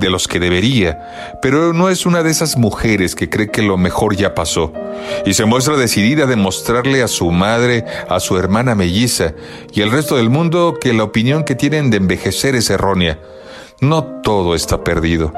de 0.00 0.10
los 0.10 0.26
que 0.26 0.40
debería, 0.40 1.38
pero 1.40 1.72
no 1.72 1.88
es 1.88 2.06
una 2.06 2.22
de 2.22 2.30
esas 2.30 2.56
mujeres 2.56 3.14
que 3.14 3.30
cree 3.30 3.50
que 3.50 3.62
lo 3.62 3.76
mejor 3.76 4.16
ya 4.16 4.34
pasó, 4.34 4.72
y 5.24 5.34
se 5.34 5.44
muestra 5.44 5.76
decidida 5.76 6.24
a 6.24 6.26
demostrarle 6.26 7.02
a 7.02 7.08
su 7.08 7.30
madre, 7.30 7.84
a 8.08 8.18
su 8.18 8.36
hermana 8.36 8.74
melliza 8.74 9.34
y 9.72 9.82
al 9.82 9.92
resto 9.92 10.16
del 10.16 10.30
mundo 10.30 10.74
que 10.80 10.92
la 10.92 11.04
opinión 11.04 11.44
que 11.44 11.54
tienen 11.54 11.90
de 11.90 11.98
envejecer 11.98 12.54
es 12.56 12.70
errónea. 12.70 13.20
No 13.80 14.04
todo 14.22 14.54
está 14.54 14.82
perdido. 14.82 15.32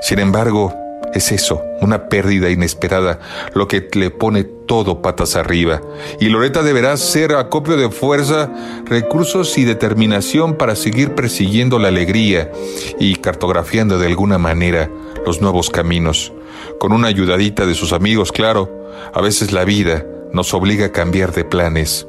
Sin 0.00 0.18
embargo, 0.18 0.85
es 1.14 1.32
eso, 1.32 1.62
una 1.80 2.08
pérdida 2.08 2.50
inesperada, 2.50 3.20
lo 3.54 3.68
que 3.68 3.88
le 3.94 4.10
pone 4.10 4.44
todo 4.44 5.02
patas 5.02 5.36
arriba. 5.36 5.80
Y 6.20 6.28
Loreta 6.28 6.62
deberá 6.62 6.96
ser 6.96 7.32
acopio 7.34 7.76
de 7.76 7.90
fuerza, 7.90 8.50
recursos 8.84 9.56
y 9.58 9.64
determinación 9.64 10.54
para 10.54 10.76
seguir 10.76 11.14
persiguiendo 11.14 11.78
la 11.78 11.88
alegría 11.88 12.50
y 12.98 13.16
cartografiando 13.16 13.98
de 13.98 14.06
alguna 14.06 14.38
manera 14.38 14.90
los 15.24 15.40
nuevos 15.40 15.70
caminos. 15.70 16.32
Con 16.78 16.92
una 16.92 17.08
ayudadita 17.08 17.66
de 17.66 17.74
sus 17.74 17.92
amigos, 17.92 18.32
claro, 18.32 18.70
a 19.14 19.20
veces 19.20 19.52
la 19.52 19.64
vida 19.64 20.04
nos 20.32 20.54
obliga 20.54 20.86
a 20.86 20.92
cambiar 20.92 21.32
de 21.32 21.44
planes. 21.44 22.06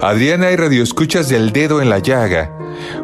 Adriana 0.00 0.50
y 0.50 0.56
Radio 0.56 0.82
Escuchas 0.82 1.28
del 1.28 1.52
Dedo 1.52 1.80
en 1.80 1.90
la 1.90 1.98
Llaga. 1.98 2.56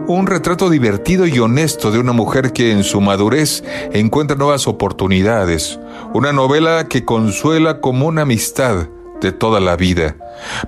Un 0.06 0.26
retrato 0.26 0.68
divertido 0.68 1.26
y 1.26 1.38
honesto 1.38 1.90
de 1.90 1.98
una 1.98 2.12
mujer 2.12 2.52
que 2.52 2.72
en 2.72 2.84
su 2.84 3.00
madurez 3.00 3.62
encuentra 3.92 4.36
nuevas 4.36 4.66
oportunidades. 4.66 5.78
Una 6.12 6.32
novela 6.32 6.86
que 6.88 7.04
consuela 7.04 7.80
como 7.80 8.06
una 8.06 8.22
amistad 8.22 8.88
de 9.20 9.32
toda 9.32 9.60
la 9.60 9.76
vida. 9.76 10.16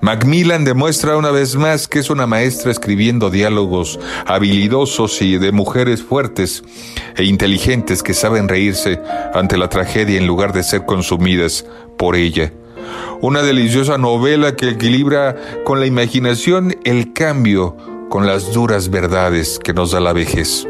Macmillan 0.02 0.64
demuestra 0.64 1.16
una 1.16 1.30
vez 1.30 1.56
más 1.56 1.88
que 1.88 1.98
es 1.98 2.10
una 2.10 2.26
maestra 2.26 2.70
escribiendo 2.70 3.30
diálogos 3.30 3.98
habilidosos 4.26 5.22
y 5.22 5.38
de 5.38 5.52
mujeres 5.52 6.02
fuertes 6.02 6.62
e 7.16 7.24
inteligentes 7.24 8.02
que 8.02 8.12
saben 8.12 8.48
reírse 8.48 9.00
ante 9.32 9.56
la 9.56 9.68
tragedia 9.68 10.18
en 10.18 10.26
lugar 10.26 10.52
de 10.52 10.62
ser 10.62 10.84
consumidas 10.84 11.64
por 11.96 12.14
ella 12.14 12.52
una 13.22 13.42
deliciosa 13.42 13.96
novela 13.96 14.56
que 14.56 14.68
equilibra 14.70 15.36
con 15.64 15.80
la 15.80 15.86
imaginación 15.86 16.76
el 16.84 17.12
cambio 17.12 17.76
con 18.12 18.26
las 18.26 18.52
duras 18.52 18.90
verdades 18.90 19.58
que 19.58 19.72
nos 19.72 19.92
da 19.92 19.98
la 19.98 20.12
vejez. 20.12 20.68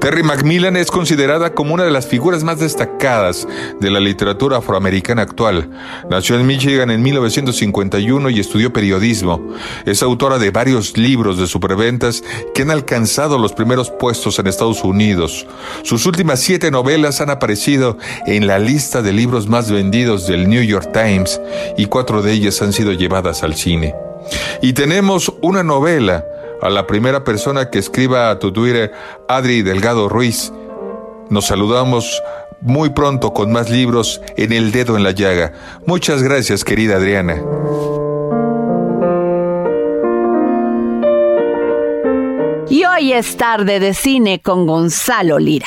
Terry 0.00 0.24
Macmillan 0.24 0.76
es 0.76 0.90
considerada 0.90 1.54
como 1.54 1.72
una 1.72 1.84
de 1.84 1.92
las 1.92 2.08
figuras 2.08 2.42
más 2.42 2.58
destacadas 2.58 3.46
de 3.78 3.92
la 3.92 4.00
literatura 4.00 4.56
afroamericana 4.56 5.22
actual. 5.22 5.70
Nació 6.10 6.34
en 6.34 6.48
Michigan 6.48 6.90
en 6.90 7.00
1951 7.00 8.30
y 8.30 8.40
estudió 8.40 8.72
periodismo. 8.72 9.40
Es 9.86 10.02
autora 10.02 10.40
de 10.40 10.50
varios 10.50 10.96
libros 10.96 11.38
de 11.38 11.46
superventas 11.46 12.24
que 12.56 12.62
han 12.62 12.72
alcanzado 12.72 13.38
los 13.38 13.52
primeros 13.52 13.92
puestos 13.92 14.40
en 14.40 14.48
Estados 14.48 14.82
Unidos. 14.82 15.46
Sus 15.84 16.06
últimas 16.06 16.40
siete 16.40 16.72
novelas 16.72 17.20
han 17.20 17.30
aparecido 17.30 17.98
en 18.26 18.48
la 18.48 18.58
lista 18.58 19.00
de 19.00 19.12
libros 19.12 19.46
más 19.46 19.70
vendidos 19.70 20.26
del 20.26 20.48
New 20.48 20.64
York 20.64 20.90
Times 20.92 21.40
y 21.78 21.86
cuatro 21.86 22.20
de 22.20 22.32
ellas 22.32 22.60
han 22.62 22.72
sido 22.72 22.92
llevadas 22.94 23.44
al 23.44 23.54
cine. 23.54 23.94
Y 24.60 24.72
tenemos 24.72 25.32
una 25.40 25.62
novela 25.62 26.24
a 26.62 26.70
la 26.70 26.86
primera 26.86 27.24
persona 27.24 27.70
que 27.70 27.78
escriba 27.78 28.30
a 28.30 28.38
tu 28.38 28.52
Twitter, 28.52 28.92
Adri 29.28 29.62
Delgado 29.62 30.08
Ruiz. 30.08 30.52
Nos 31.28 31.46
saludamos 31.46 32.22
muy 32.60 32.90
pronto 32.90 33.32
con 33.32 33.52
más 33.52 33.70
libros 33.70 34.20
en 34.36 34.52
el 34.52 34.72
dedo 34.72 34.96
en 34.96 35.02
la 35.02 35.12
llaga. 35.12 35.52
Muchas 35.86 36.22
gracias, 36.22 36.64
querida 36.64 36.96
Adriana. 36.96 37.42
Y 42.68 42.84
hoy 42.84 43.12
es 43.12 43.36
tarde 43.36 43.80
de 43.80 43.94
cine 43.94 44.40
con 44.40 44.66
Gonzalo 44.66 45.38
Lira. 45.38 45.66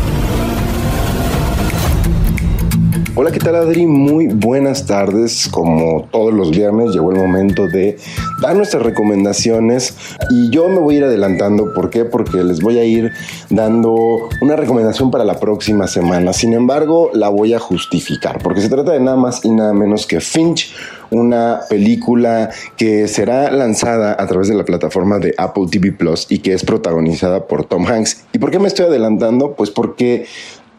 Hola, 3.13 3.29
¿qué 3.33 3.39
tal 3.39 3.55
Adri? 3.55 3.85
Muy 3.85 4.27
buenas 4.27 4.85
tardes. 4.85 5.49
Como 5.51 6.07
todos 6.11 6.33
los 6.33 6.51
viernes 6.51 6.93
llegó 6.93 7.11
el 7.11 7.17
momento 7.17 7.67
de 7.67 7.97
dar 8.41 8.55
nuestras 8.55 8.83
recomendaciones 8.83 9.97
y 10.29 10.49
yo 10.49 10.69
me 10.69 10.79
voy 10.79 10.95
a 10.95 10.97
ir 10.99 11.03
adelantando. 11.03 11.73
¿Por 11.73 11.89
qué? 11.89 12.05
Porque 12.05 12.41
les 12.41 12.61
voy 12.61 12.79
a 12.79 12.85
ir 12.85 13.11
dando 13.49 14.29
una 14.39 14.55
recomendación 14.55 15.11
para 15.11 15.25
la 15.25 15.41
próxima 15.41 15.87
semana. 15.87 16.31
Sin 16.31 16.53
embargo, 16.53 17.11
la 17.13 17.27
voy 17.27 17.53
a 17.53 17.59
justificar 17.59 18.41
porque 18.41 18.61
se 18.61 18.69
trata 18.69 18.93
de 18.93 19.01
nada 19.01 19.17
más 19.17 19.43
y 19.43 19.51
nada 19.51 19.73
menos 19.73 20.07
que 20.07 20.21
Finch 20.21 20.73
una 21.09 21.59
película 21.69 22.49
que 22.77 23.09
será 23.09 23.51
lanzada 23.51 24.15
a 24.17 24.25
través 24.25 24.47
de 24.47 24.55
la 24.55 24.63
plataforma 24.63 25.19
de 25.19 25.33
Apple 25.37 25.65
TV 25.69 25.91
Plus 25.91 26.27
y 26.29 26.39
que 26.39 26.53
es 26.53 26.63
protagonizada 26.63 27.45
por 27.45 27.65
Tom 27.65 27.85
Hanks. 27.85 28.23
¿Y 28.31 28.39
por 28.39 28.51
qué 28.51 28.59
me 28.59 28.69
estoy 28.69 28.85
adelantando? 28.85 29.51
Pues 29.51 29.69
porque 29.69 30.27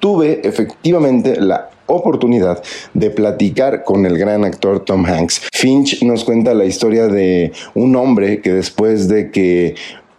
tuve 0.00 0.40
efectivamente 0.44 1.38
la 1.38 1.68
oportunidad 1.86 2.62
de 2.94 3.10
platicar 3.10 3.84
con 3.84 4.06
el 4.06 4.18
gran 4.18 4.44
actor 4.44 4.80
Tom 4.80 5.04
Hanks. 5.04 5.42
Finch 5.52 6.02
nos 6.02 6.24
cuenta 6.24 6.54
la 6.54 6.64
historia 6.64 7.08
de 7.08 7.52
un 7.74 7.96
hombre 7.96 8.40
que 8.40 8.52
después 8.52 9.08
de 9.08 9.30
que 9.30 9.74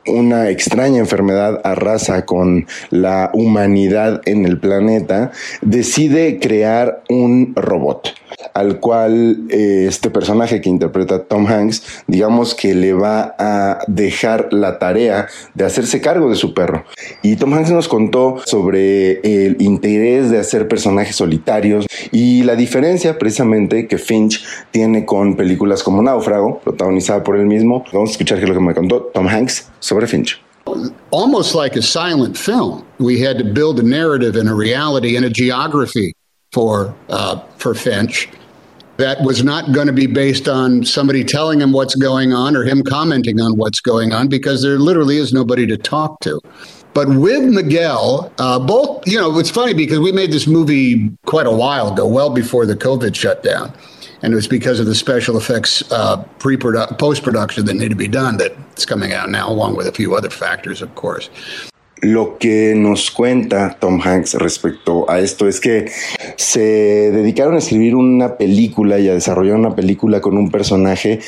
una 0.07 0.49
extraña 0.49 0.99
enfermedad 0.99 1.61
arrasa 1.63 2.25
con 2.25 2.67
la 2.89 3.31
humanidad 3.33 4.21
en 4.25 4.45
el 4.45 4.59
planeta, 4.59 5.31
decide 5.61 6.39
crear 6.39 7.03
un 7.09 7.53
robot 7.55 8.13
al 8.53 8.79
cual 8.79 9.45
eh, 9.49 9.85
este 9.87 10.09
personaje 10.09 10.61
que 10.61 10.69
interpreta 10.69 11.23
Tom 11.23 11.47
Hanks, 11.47 12.03
digamos 12.07 12.55
que 12.55 12.75
le 12.75 12.93
va 12.93 13.35
a 13.37 13.79
dejar 13.87 14.51
la 14.51 14.79
tarea 14.79 15.27
de 15.53 15.65
hacerse 15.65 16.01
cargo 16.01 16.29
de 16.29 16.35
su 16.35 16.53
perro. 16.53 16.83
Y 17.21 17.35
Tom 17.35 17.53
Hanks 17.53 17.71
nos 17.71 17.87
contó 17.87 18.41
sobre 18.45 19.19
el 19.21 19.61
interés 19.61 20.29
de 20.29 20.39
hacer 20.39 20.67
personajes 20.67 21.15
solitarios 21.15 21.85
y 22.11 22.43
la 22.43 22.55
diferencia 22.55 23.17
precisamente 23.17 23.87
que 23.87 23.97
Finch 23.97 24.43
tiene 24.71 25.05
con 25.05 25.35
películas 25.35 25.83
como 25.83 26.01
Náufrago, 26.01 26.59
protagonizada 26.59 27.23
por 27.23 27.37
él 27.37 27.45
mismo. 27.45 27.83
Vamos 27.93 28.09
a 28.09 28.13
escuchar 28.13 28.37
qué 28.37 28.43
es 28.45 28.49
lo 28.49 28.55
que 28.55 28.61
me 28.61 28.73
contó 28.73 29.01
Tom 29.13 29.27
Hanks 29.27 29.71
Finch. 30.01 30.39
Almost 31.11 31.55
like 31.55 31.75
a 31.75 31.81
silent 31.81 32.37
film, 32.37 32.85
we 32.97 33.19
had 33.19 33.37
to 33.37 33.43
build 33.43 33.79
a 33.79 33.83
narrative 33.83 34.35
and 34.35 34.49
a 34.49 34.53
reality 34.53 35.15
and 35.15 35.25
a 35.25 35.29
geography 35.29 36.13
for 36.51 36.95
uh, 37.09 37.39
for 37.57 37.73
Finch. 37.73 38.29
that 38.97 39.21
was 39.23 39.43
not 39.43 39.71
going 39.71 39.87
to 39.87 39.93
be 39.93 40.05
based 40.05 40.47
on 40.47 40.85
somebody 40.85 41.23
telling 41.23 41.59
him 41.59 41.71
what's 41.71 41.95
going 41.95 42.31
on 42.31 42.55
or 42.55 42.63
him 42.63 42.83
commenting 42.83 43.41
on 43.41 43.57
what's 43.57 43.81
going 43.81 44.13
on 44.13 44.27
because 44.27 44.61
there 44.61 44.77
literally 44.77 45.17
is 45.17 45.33
nobody 45.33 45.65
to 45.65 45.77
talk 45.77 46.19
to. 46.21 46.39
But 46.93 47.09
with 47.09 47.43
Miguel, 47.43 48.31
uh, 48.37 48.59
both, 48.59 49.07
you 49.07 49.17
know, 49.17 49.39
it's 49.39 49.49
funny 49.49 49.73
because 49.73 49.99
we 49.99 50.11
made 50.11 50.31
this 50.31 50.45
movie 50.45 51.11
quite 51.25 51.47
a 51.47 51.51
while 51.51 51.91
ago, 51.91 52.07
well 52.07 52.29
before 52.29 52.67
the 52.67 52.75
COVID 52.75 53.15
shutdown. 53.15 53.73
And 54.23 54.33
it 54.33 54.35
was 54.35 54.47
because 54.47 54.79
of 54.79 54.85
the 54.85 54.95
special 54.95 55.37
effects 55.37 55.83
uh, 55.91 56.23
pre 56.39 56.57
post 56.57 57.23
production 57.23 57.65
that 57.65 57.73
needed 57.73 57.89
to 57.89 57.95
be 57.95 58.07
done 58.07 58.37
that 58.37 58.53
it's 58.71 58.85
coming 58.85 59.13
out 59.13 59.29
now, 59.29 59.49
along 59.49 59.75
with 59.75 59.85
a 59.85 59.91
few 59.91 60.15
other 60.15 60.29
factors, 60.29 60.81
of 60.81 60.95
course. 60.95 61.29
Lo 62.03 62.37
que 62.37 62.73
nos 62.75 63.11
cuenta 63.11 63.77
Tom 63.79 64.01
Hanks 64.03 64.33
respecto 64.33 65.09
a 65.09 65.21
esto 65.21 65.47
es 65.47 65.61
que 65.61 65.89
se 66.35 66.59
dedicaron 66.59 67.55
a 67.55 67.59
escribir 67.59 67.95
una 67.95 68.35
película 68.35 68.99
y 68.99 69.07
a 69.07 69.13
desarrollar 69.13 69.55
una 69.55 69.73
película 69.73 70.19
con 70.19 70.37
un 70.37 70.51
personaje 70.51 71.21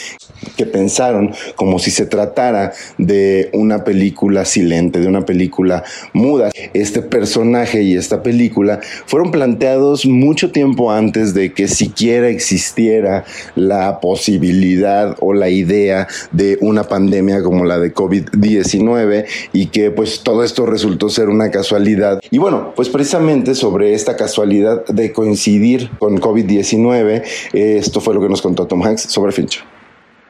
que 0.58 0.66
pensaron 0.66 1.34
como 1.56 1.80
si 1.80 1.92
se 1.92 2.06
tratara 2.06 2.74
de 2.98 3.50
una 3.54 3.86
película 3.86 4.44
silente, 4.44 5.00
de 5.00 5.08
una 5.08 5.26
película 5.26 5.86
muda. 6.12 6.52
Este 6.74 7.02
personaje 7.02 7.82
y 7.84 7.96
esta 7.96 8.22
película 8.22 8.82
fueron 9.06 9.32
planteados 9.32 10.06
mucho 10.06 10.52
tiempo 10.52 10.92
antes 10.92 11.34
de 11.34 11.54
que 11.54 11.70
siquiera 11.70 12.28
existiera 12.28 13.24
la 13.56 14.02
posibilidad 14.02 15.16
o 15.22 15.34
la 15.34 15.50
idea 15.50 16.08
de 16.32 16.58
una 16.60 16.84
pandemia 16.84 17.42
como 17.44 17.64
la 17.64 17.80
de 17.80 17.94
COVID-19 17.94 19.26
y 19.54 19.68
que 19.68 19.90
pues 19.92 20.22
todo 20.22 20.44
esto 20.44 20.65
resultó 20.66 21.10
ser 21.10 21.30
una 21.30 21.52
casualidad. 21.52 22.20
Y 22.32 22.38
bueno, 22.38 22.74
pues 22.76 22.90
precisamente 22.90 23.56
sobre 23.56 23.94
esta 23.94 24.16
casualidad 24.16 24.86
de 24.86 25.12
coincidir 25.12 25.90
con 26.00 26.20
COVID-19, 26.20 27.24
esto 27.54 28.02
fue 28.02 28.14
lo 28.14 28.22
que 28.22 28.30
nos 28.30 28.42
contó 28.42 28.66
Tom 28.66 28.82
Hanks 28.82 29.04
sobre 29.04 29.32
Finch. 29.32 29.64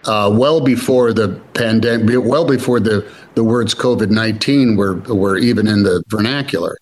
Uh, 0.07 0.29
well 0.31 0.61
before 0.61 1.13
the 1.13 1.29
pandemic, 1.53 2.23
well 2.23 2.45
before 2.45 2.79
the, 2.79 3.03
the 3.33 3.43
words 3.43 3.73
COVID 3.73 4.11
19 4.11 4.77
were, 4.77 4.97
were 5.07 5.37
even 5.37 5.67
in 5.67 5.81
the 5.81 6.03
vernacular. 6.09 6.77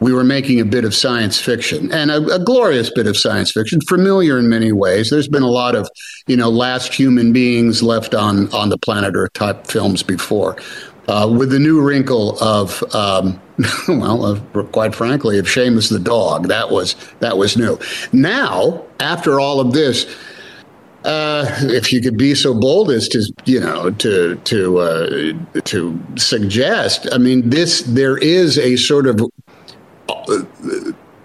we 0.00 0.12
were 0.12 0.24
making 0.24 0.60
a 0.60 0.64
bit 0.64 0.84
of 0.84 0.94
science 0.94 1.40
fiction 1.40 1.92
and 1.92 2.10
a, 2.10 2.16
a, 2.34 2.38
glorious 2.38 2.90
bit 2.90 3.06
of 3.06 3.16
science 3.16 3.52
fiction, 3.52 3.80
familiar 3.88 4.38
in 4.38 4.48
many 4.48 4.72
ways. 4.72 5.10
There's 5.10 5.28
been 5.28 5.42
a 5.42 5.50
lot 5.50 5.74
of, 5.74 5.88
you 6.26 6.36
know, 6.36 6.50
last 6.50 6.92
human 6.92 7.32
beings 7.32 7.82
left 7.82 8.14
on 8.14 8.52
on 8.52 8.68
the 8.68 8.78
planet 8.78 9.14
Earth 9.14 9.32
type 9.32 9.66
films 9.66 10.02
before 10.02 10.56
uh, 11.08 11.32
with 11.38 11.50
the 11.50 11.58
new 11.58 11.80
wrinkle 11.80 12.38
of, 12.42 12.82
um, 12.94 13.40
well, 13.88 14.24
uh, 14.24 14.62
quite 14.64 14.94
frankly, 14.94 15.38
of 15.38 15.46
Seamus 15.46 15.90
the 15.90 15.98
dog. 15.98 16.48
That 16.48 16.70
was 16.70 16.96
that 17.20 17.38
was 17.38 17.56
new. 17.56 17.78
Now, 18.12 18.84
after 19.00 19.40
all 19.40 19.60
of 19.60 19.72
this, 19.72 20.06
uh, 21.04 21.46
if 21.62 21.92
you 21.92 22.02
could 22.02 22.16
be 22.16 22.34
so 22.34 22.52
bold 22.52 22.90
as 22.90 23.08
to 23.08 23.32
you 23.44 23.60
know 23.60 23.90
to 23.92 24.34
to 24.36 24.78
uh, 24.78 25.60
to 25.64 26.00
suggest, 26.16 27.06
I 27.12 27.18
mean, 27.18 27.48
this 27.48 27.82
there 27.82 28.18
is 28.18 28.58
a 28.58 28.76
sort 28.76 29.06
of 29.06 29.20
uh, 30.08 30.42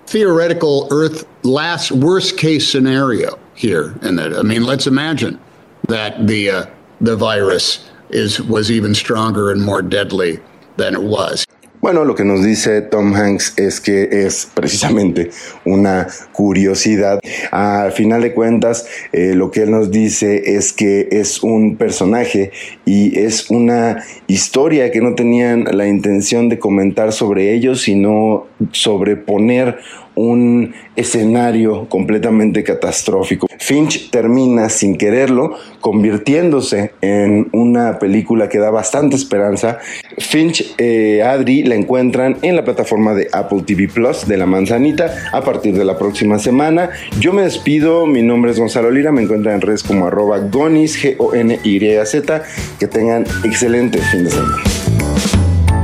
theoretical 0.05 0.87
Earth 0.91 1.25
last 1.43 1.91
worst 1.91 2.37
case 2.37 2.69
scenario 2.69 3.39
here, 3.55 3.95
and 4.03 4.17
that 4.19 4.37
I 4.37 4.43
mean, 4.43 4.63
let's 4.63 4.87
imagine 4.87 5.39
that 5.87 6.27
the 6.27 6.49
uh, 6.49 6.65
the 7.01 7.15
virus 7.15 7.90
is, 8.11 8.41
was 8.41 8.71
even 8.71 8.93
stronger 8.93 9.51
and 9.51 9.61
more 9.61 9.81
deadly 9.81 10.39
than 10.77 10.93
it 10.93 11.01
was. 11.01 11.45
Bueno, 11.81 12.05
lo 12.05 12.13
que 12.13 12.23
nos 12.23 12.43
dice 12.43 12.83
Tom 12.83 13.15
Hanks 13.15 13.57
es 13.57 13.81
que 13.81 14.07
es 14.11 14.47
precisamente 14.53 15.31
una 15.65 16.05
curiosidad. 16.31 17.19
Al 17.49 17.91
final 17.91 18.21
de 18.21 18.33
cuentas, 18.33 18.85
eh, 19.11 19.33
lo 19.33 19.49
que 19.49 19.63
él 19.63 19.71
nos 19.71 19.89
dice 19.89 20.55
es 20.55 20.73
que 20.73 21.07
es 21.11 21.41
un 21.41 21.77
personaje 21.77 22.51
y 22.85 23.17
es 23.17 23.49
una 23.49 24.03
historia 24.27 24.91
que 24.91 25.01
no 25.01 25.15
tenían 25.15 25.65
la 25.71 25.87
intención 25.87 26.49
de 26.49 26.59
comentar 26.59 27.13
sobre 27.13 27.51
ellos, 27.51 27.81
sino 27.81 28.45
sobre 28.73 29.15
poner 29.15 29.79
un 30.15 30.73
escenario 30.95 31.87
completamente 31.89 32.63
catastrófico. 32.63 33.47
Finch 33.57 34.09
termina 34.09 34.69
sin 34.69 34.97
quererlo 34.97 35.55
convirtiéndose 35.79 36.93
en 37.01 37.47
una 37.51 37.99
película 37.99 38.49
que 38.49 38.57
da 38.57 38.69
bastante 38.71 39.15
esperanza. 39.15 39.79
Finch, 40.17 40.75
eh, 40.77 41.23
Adri, 41.23 41.63
la 41.63 41.75
encuentran 41.75 42.37
en 42.41 42.55
la 42.55 42.63
plataforma 42.63 43.13
de 43.13 43.27
Apple 43.31 43.63
TV 43.65 43.87
Plus 43.87 44.27
de 44.27 44.37
La 44.37 44.45
Manzanita 44.45 45.13
a 45.31 45.41
partir 45.41 45.77
de 45.77 45.85
la 45.85 45.97
próxima 45.97 46.39
semana. 46.39 46.89
Yo 47.19 47.33
me 47.33 47.43
despido, 47.43 48.05
mi 48.05 48.21
nombre 48.21 48.51
es 48.51 48.59
Gonzalo 48.59 48.91
Lira, 48.91 49.11
me 49.11 49.21
encuentran 49.21 49.55
en 49.55 49.61
redes 49.61 49.83
como 49.83 50.07
arroba 50.07 50.39
gonis, 50.39 51.01
G-O-N-Y-Z. 51.01 52.43
Que 52.79 52.87
tengan 52.87 53.25
excelente 53.43 53.99
fin 53.99 54.23
de 54.23 54.31
semana. 54.31 54.70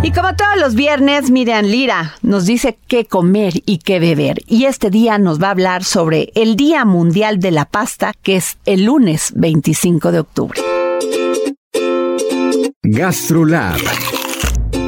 Y 0.07 0.11
como 0.11 0.33
todos 0.37 0.55
los 0.61 0.73
viernes, 0.73 1.31
Miriam 1.31 1.65
Lira 1.65 2.15
nos 2.21 2.45
dice 2.45 2.77
qué 2.87 3.03
comer 3.03 3.55
y 3.65 3.79
qué 3.79 3.99
beber. 3.99 4.37
Y 4.47 4.63
este 4.63 4.89
día 4.89 5.17
nos 5.17 5.43
va 5.43 5.47
a 5.47 5.51
hablar 5.51 5.83
sobre 5.83 6.31
el 6.33 6.55
Día 6.55 6.85
Mundial 6.85 7.41
de 7.41 7.51
la 7.51 7.65
Pasta, 7.65 8.13
que 8.23 8.37
es 8.37 8.57
el 8.65 8.85
lunes 8.85 9.33
25 9.35 10.13
de 10.13 10.19
octubre. 10.19 10.61
GastroLab. 12.83 13.81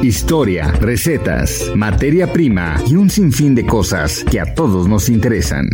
Historia, 0.02 0.68
recetas, 0.80 1.70
materia 1.74 2.32
prima 2.32 2.76
y 2.86 2.96
un 2.96 3.10
sinfín 3.10 3.54
de 3.54 3.66
cosas 3.66 4.24
que 4.24 4.40
a 4.40 4.54
todos 4.54 4.88
nos 4.88 5.10
interesan. 5.10 5.68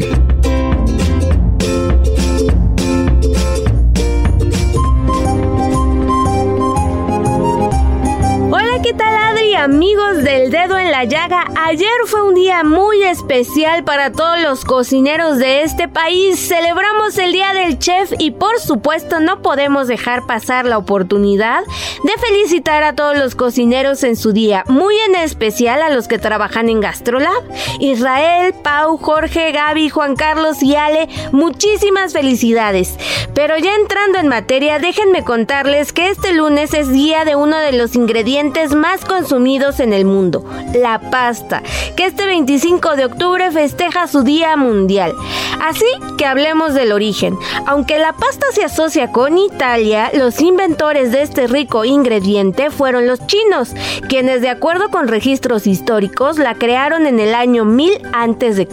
Amigos 9.56 10.22
del 10.22 10.50
dedo 10.50 10.78
en 10.78 10.90
la 10.90 11.04
llaga, 11.04 11.44
ayer 11.56 11.88
fue 12.04 12.22
un 12.22 12.34
día 12.34 12.62
muy 12.62 13.02
especial 13.02 13.84
para 13.84 14.12
todos 14.12 14.38
los 14.40 14.64
cocineros 14.64 15.38
de 15.38 15.62
este 15.62 15.88
país. 15.88 16.38
Celebramos 16.38 17.16
el 17.16 17.32
Día 17.32 17.54
del 17.54 17.78
Chef 17.78 18.12
y 18.18 18.32
por 18.32 18.60
supuesto 18.60 19.18
no 19.18 19.40
podemos 19.40 19.88
dejar 19.88 20.26
pasar 20.26 20.66
la 20.66 20.76
oportunidad 20.76 21.62
de 22.04 22.12
felicitar 22.20 22.82
a 22.82 22.94
todos 22.94 23.16
los 23.16 23.34
cocineros 23.34 24.04
en 24.04 24.16
su 24.16 24.32
día, 24.32 24.64
muy 24.68 24.94
en 25.08 25.14
especial 25.14 25.80
a 25.80 25.90
los 25.90 26.06
que 26.06 26.18
trabajan 26.18 26.68
en 26.68 26.80
Gastrolab. 26.80 27.42
Israel, 27.80 28.54
Pau, 28.62 28.98
Jorge, 28.98 29.52
Gaby, 29.52 29.88
Juan 29.88 30.16
Carlos 30.16 30.62
y 30.62 30.76
Ale, 30.76 31.08
muchísimas 31.32 32.12
felicidades. 32.12 32.98
Pero 33.34 33.56
ya 33.56 33.74
entrando 33.74 34.18
en 34.18 34.28
materia, 34.28 34.78
déjenme 34.78 35.24
contarles 35.24 35.92
que 35.92 36.10
este 36.10 36.32
lunes 36.34 36.74
es 36.74 36.90
día 36.90 37.24
de 37.24 37.36
uno 37.36 37.56
de 37.58 37.72
los 37.72 37.94
ingredientes 37.94 38.74
más 38.74 39.04
consumidos 39.04 39.45
en 39.46 39.92
el 39.92 40.04
mundo, 40.04 40.44
la 40.74 40.98
pasta, 40.98 41.62
que 41.94 42.06
este 42.06 42.26
25 42.26 42.96
de 42.96 43.04
octubre 43.04 43.52
festeja 43.52 44.08
su 44.08 44.24
Día 44.24 44.56
Mundial. 44.56 45.14
Así 45.62 45.86
que 46.18 46.26
hablemos 46.26 46.74
del 46.74 46.90
origen. 46.90 47.38
Aunque 47.66 47.98
la 47.98 48.12
pasta 48.12 48.46
se 48.52 48.64
asocia 48.64 49.12
con 49.12 49.38
Italia, 49.38 50.10
los 50.14 50.40
inventores 50.40 51.12
de 51.12 51.22
este 51.22 51.46
rico 51.46 51.84
ingrediente 51.84 52.70
fueron 52.70 53.06
los 53.06 53.24
chinos, 53.28 53.72
quienes 54.08 54.40
de 54.40 54.48
acuerdo 54.48 54.90
con 54.90 55.06
registros 55.06 55.68
históricos 55.68 56.38
la 56.38 56.56
crearon 56.56 57.06
en 57.06 57.20
el 57.20 57.32
año 57.32 57.64
1000 57.64 58.02
a.C. 58.12 58.68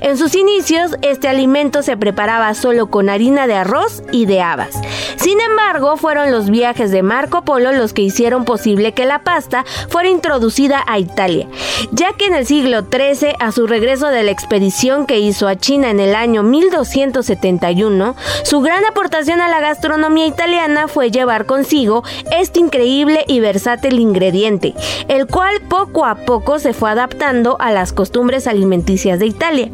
En 0.00 0.16
sus 0.16 0.34
inicios, 0.34 0.96
este 1.02 1.28
alimento 1.28 1.82
se 1.82 1.98
preparaba 1.98 2.54
solo 2.54 2.90
con 2.90 3.10
harina 3.10 3.46
de 3.46 3.54
arroz 3.54 4.02
y 4.12 4.24
de 4.24 4.40
habas. 4.40 4.80
Sin 5.16 5.38
embargo, 5.40 5.98
fueron 5.98 6.30
los 6.30 6.48
viajes 6.48 6.90
de 6.90 7.02
Marco 7.02 7.42
Polo 7.42 7.72
los 7.72 7.92
que 7.92 8.02
hicieron 8.02 8.46
posible 8.46 8.92
que 8.92 9.04
la 9.04 9.22
pasta 9.22 9.64
fuera 9.90 10.08
introducida 10.08 10.82
a 10.86 10.98
Italia, 10.98 11.48
ya 11.90 12.12
que 12.14 12.26
en 12.26 12.34
el 12.34 12.46
siglo 12.46 12.82
XIII, 12.82 13.34
a 13.38 13.52
su 13.52 13.66
regreso 13.66 14.06
de 14.06 14.22
la 14.22 14.30
expedición 14.30 15.04
que 15.04 15.18
hizo 15.18 15.48
a 15.48 15.56
China 15.56 15.90
en 15.90 16.00
el 16.00 16.14
año 16.14 16.42
1271, 16.42 18.14
su 18.44 18.60
gran 18.60 18.84
aportación 18.86 19.40
a 19.40 19.48
la 19.48 19.60
gastronomía 19.60 20.26
italiana 20.26 20.88
fue 20.88 21.10
llevar 21.10 21.44
consigo 21.44 22.04
este 22.30 22.60
increíble 22.60 23.24
y 23.26 23.40
versátil 23.40 23.98
ingrediente, 23.98 24.74
el 25.08 25.26
cual 25.26 25.60
poco 25.68 26.06
a 26.06 26.14
poco 26.14 26.58
se 26.58 26.72
fue 26.72 26.90
adaptando 26.90 27.56
a 27.60 27.72
las 27.72 27.92
costumbres 27.92 28.46
alimenticias 28.46 29.18
de 29.18 29.26
Italia. 29.26 29.70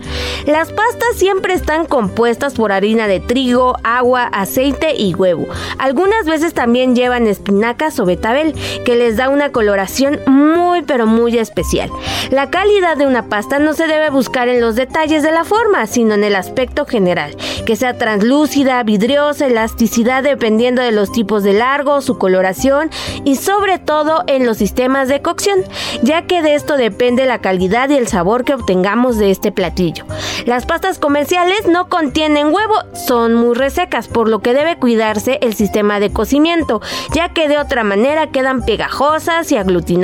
Las 0.47 0.73
pastas 0.73 1.17
siempre 1.17 1.55
están 1.55 1.87
compuestas 1.87 2.55
por 2.55 2.73
harina 2.73 3.07
de 3.07 3.21
trigo, 3.21 3.77
agua, 3.85 4.25
aceite 4.25 4.95
y 4.97 5.15
huevo. 5.15 5.47
Algunas 5.79 6.25
veces 6.25 6.55
también 6.55 6.97
llevan 6.97 7.27
espinacas 7.27 7.99
o 7.99 8.07
betabel, 8.07 8.55
que 8.85 8.97
les 8.97 9.17
da 9.17 9.29
una 9.29 9.53
coloración 9.53 10.06
muy 10.27 10.83
pero 10.83 11.07
muy 11.07 11.39
especial. 11.39 11.91
La 12.31 12.51
calidad 12.51 12.97
de 12.97 13.07
una 13.07 13.29
pasta 13.29 13.59
no 13.59 13.75
se 13.75 13.87
debe 13.87 14.11
buscar 14.11 14.49
en 14.49 14.61
los 14.61 14.77
detalles 14.77 15.23
de 15.23 15.33
la 15.33 15.45
forma, 15.45 15.87
sino 15.87 16.15
en 16.15 16.25
el 16.25 16.37
aspecto 16.37 16.87
general, 16.87 17.37
que 17.65 17.77
sea 17.77 17.99
translúcida, 17.99 18.83
vidriosa, 18.83 19.47
elasticidad 19.47 20.23
dependiendo 20.23 20.83
de 20.83 20.93
los 20.93 21.13
tipos 21.13 21.43
de 21.43 21.53
largo, 21.53 22.01
su 22.01 22.19
coloración 22.19 22.91
y 23.25 23.37
sobre 23.37 23.79
todo 23.79 24.25
en 24.27 24.47
los 24.47 24.59
sistemas 24.59 25.09
de 25.09 25.23
cocción, 25.23 25.61
ya 26.03 26.23
que 26.23 26.43
de 26.43 26.55
esto 26.55 26.77
depende 26.77 27.27
la 27.27 27.41
calidad 27.41 27.89
y 27.91 27.97
el 27.97 28.09
sabor 28.09 28.45
que 28.45 28.55
obtengamos 28.55 29.19
de 29.19 29.31
este 29.31 29.53
platillo. 29.53 30.05
Las 30.45 30.67
pastas 30.67 30.99
comerciales 30.99 31.67
no 31.67 31.89
contienen 31.89 32.53
huevo, 32.53 32.75
son 32.95 33.35
muy 33.35 33.55
resecas, 33.55 34.09
por 34.09 34.29
lo 34.29 34.41
que 34.41 34.55
debe 34.55 34.77
cuidarse 34.77 35.39
el 35.43 35.55
sistema 35.55 36.01
de 36.01 36.13
cocimiento, 36.13 36.81
ya 37.15 37.31
que 37.31 37.49
de 37.49 37.59
otra 37.59 37.85
manera 37.85 38.29
quedan 38.29 38.65
pegajosas 38.65 39.51
y 39.53 39.57
aglutinadas. 39.57 39.96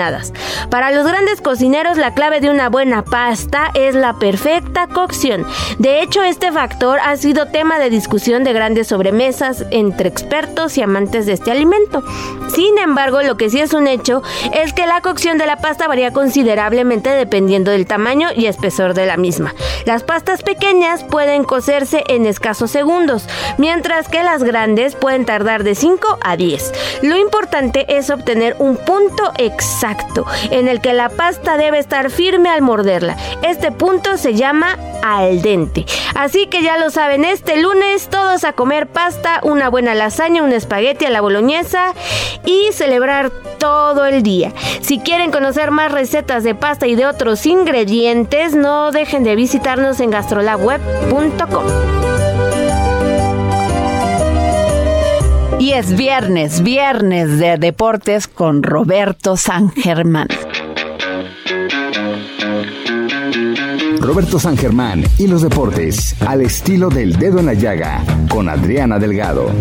Para 0.70 0.90
los 0.90 1.06
grandes 1.06 1.42
cocineros 1.42 1.98
la 1.98 2.14
clave 2.14 2.40
de 2.40 2.48
una 2.48 2.70
buena 2.70 3.04
pasta 3.04 3.70
es 3.74 3.94
la 3.94 4.14
perfecta 4.14 4.86
cocción. 4.86 5.46
De 5.78 6.00
hecho, 6.00 6.22
este 6.22 6.50
factor 6.50 6.98
ha 7.04 7.14
sido 7.16 7.48
tema 7.48 7.78
de 7.78 7.90
discusión 7.90 8.42
de 8.42 8.54
grandes 8.54 8.86
sobremesas 8.86 9.66
entre 9.70 10.08
expertos 10.08 10.78
y 10.78 10.82
amantes 10.82 11.26
de 11.26 11.34
este 11.34 11.50
alimento. 11.50 12.02
Sin 12.48 12.78
embargo, 12.78 13.22
lo 13.22 13.36
que 13.36 13.50
sí 13.50 13.60
es 13.60 13.74
un 13.74 13.86
hecho 13.86 14.22
es 14.54 14.72
que 14.72 14.86
la 14.86 15.02
cocción 15.02 15.36
de 15.36 15.44
la 15.44 15.58
pasta 15.58 15.88
varía 15.88 16.10
considerablemente 16.10 17.10
dependiendo 17.10 17.70
del 17.70 17.86
tamaño 17.86 18.28
y 18.34 18.46
espesor 18.46 18.94
de 18.94 19.04
la 19.04 19.18
misma. 19.18 19.54
Las 19.84 20.04
pastas 20.04 20.42
pequeñas 20.42 21.04
pueden 21.04 21.44
cocerse 21.44 22.02
en 22.08 22.24
escasos 22.24 22.70
segundos, 22.70 23.26
mientras 23.58 24.08
que 24.08 24.22
las 24.22 24.42
grandes 24.42 24.94
pueden 24.94 25.26
tardar 25.26 25.64
de 25.64 25.74
5 25.74 26.18
a 26.22 26.36
10. 26.36 26.72
Lo 27.02 27.18
importante 27.18 27.84
es 27.98 28.08
obtener 28.08 28.56
un 28.58 28.76
punto 28.76 29.32
exacto 29.36 29.81
en 30.50 30.68
el 30.68 30.80
que 30.80 30.92
la 30.92 31.08
pasta 31.08 31.56
debe 31.56 31.78
estar 31.78 32.10
firme 32.10 32.48
al 32.48 32.62
morderla. 32.62 33.16
Este 33.42 33.72
punto 33.72 34.16
se 34.16 34.34
llama 34.34 34.78
al 35.02 35.42
dente. 35.42 35.84
Así 36.14 36.46
que 36.46 36.62
ya 36.62 36.78
lo 36.78 36.90
saben, 36.90 37.24
este 37.24 37.60
lunes 37.60 38.08
todos 38.08 38.44
a 38.44 38.52
comer 38.52 38.86
pasta, 38.86 39.40
una 39.42 39.68
buena 39.68 39.94
lasaña, 39.94 40.42
un 40.42 40.52
espagueti 40.52 41.04
a 41.04 41.10
la 41.10 41.20
boloñesa 41.20 41.94
y 42.44 42.72
celebrar 42.72 43.30
todo 43.58 44.06
el 44.06 44.22
día. 44.22 44.52
Si 44.80 45.00
quieren 45.00 45.32
conocer 45.32 45.70
más 45.70 45.90
recetas 45.90 46.44
de 46.44 46.54
pasta 46.54 46.86
y 46.86 46.94
de 46.94 47.06
otros 47.06 47.44
ingredientes, 47.46 48.54
no 48.54 48.92
dejen 48.92 49.24
de 49.24 49.36
visitarnos 49.36 50.00
en 50.00 50.10
gastrolabweb.com. 50.10 52.31
Y 55.62 55.74
es 55.74 55.96
viernes, 55.96 56.64
viernes 56.64 57.38
de 57.38 57.56
deportes 57.56 58.26
con 58.26 58.64
Roberto 58.64 59.36
San 59.36 59.70
Germán. 59.70 60.26
Roberto 64.00 64.40
San 64.40 64.56
Germán 64.56 65.04
y 65.18 65.28
los 65.28 65.42
deportes 65.42 66.20
al 66.26 66.40
estilo 66.40 66.88
del 66.88 67.14
dedo 67.14 67.38
en 67.38 67.46
la 67.46 67.54
llaga 67.54 68.02
con 68.28 68.48
Adriana 68.48 68.98
Delgado. 68.98 69.52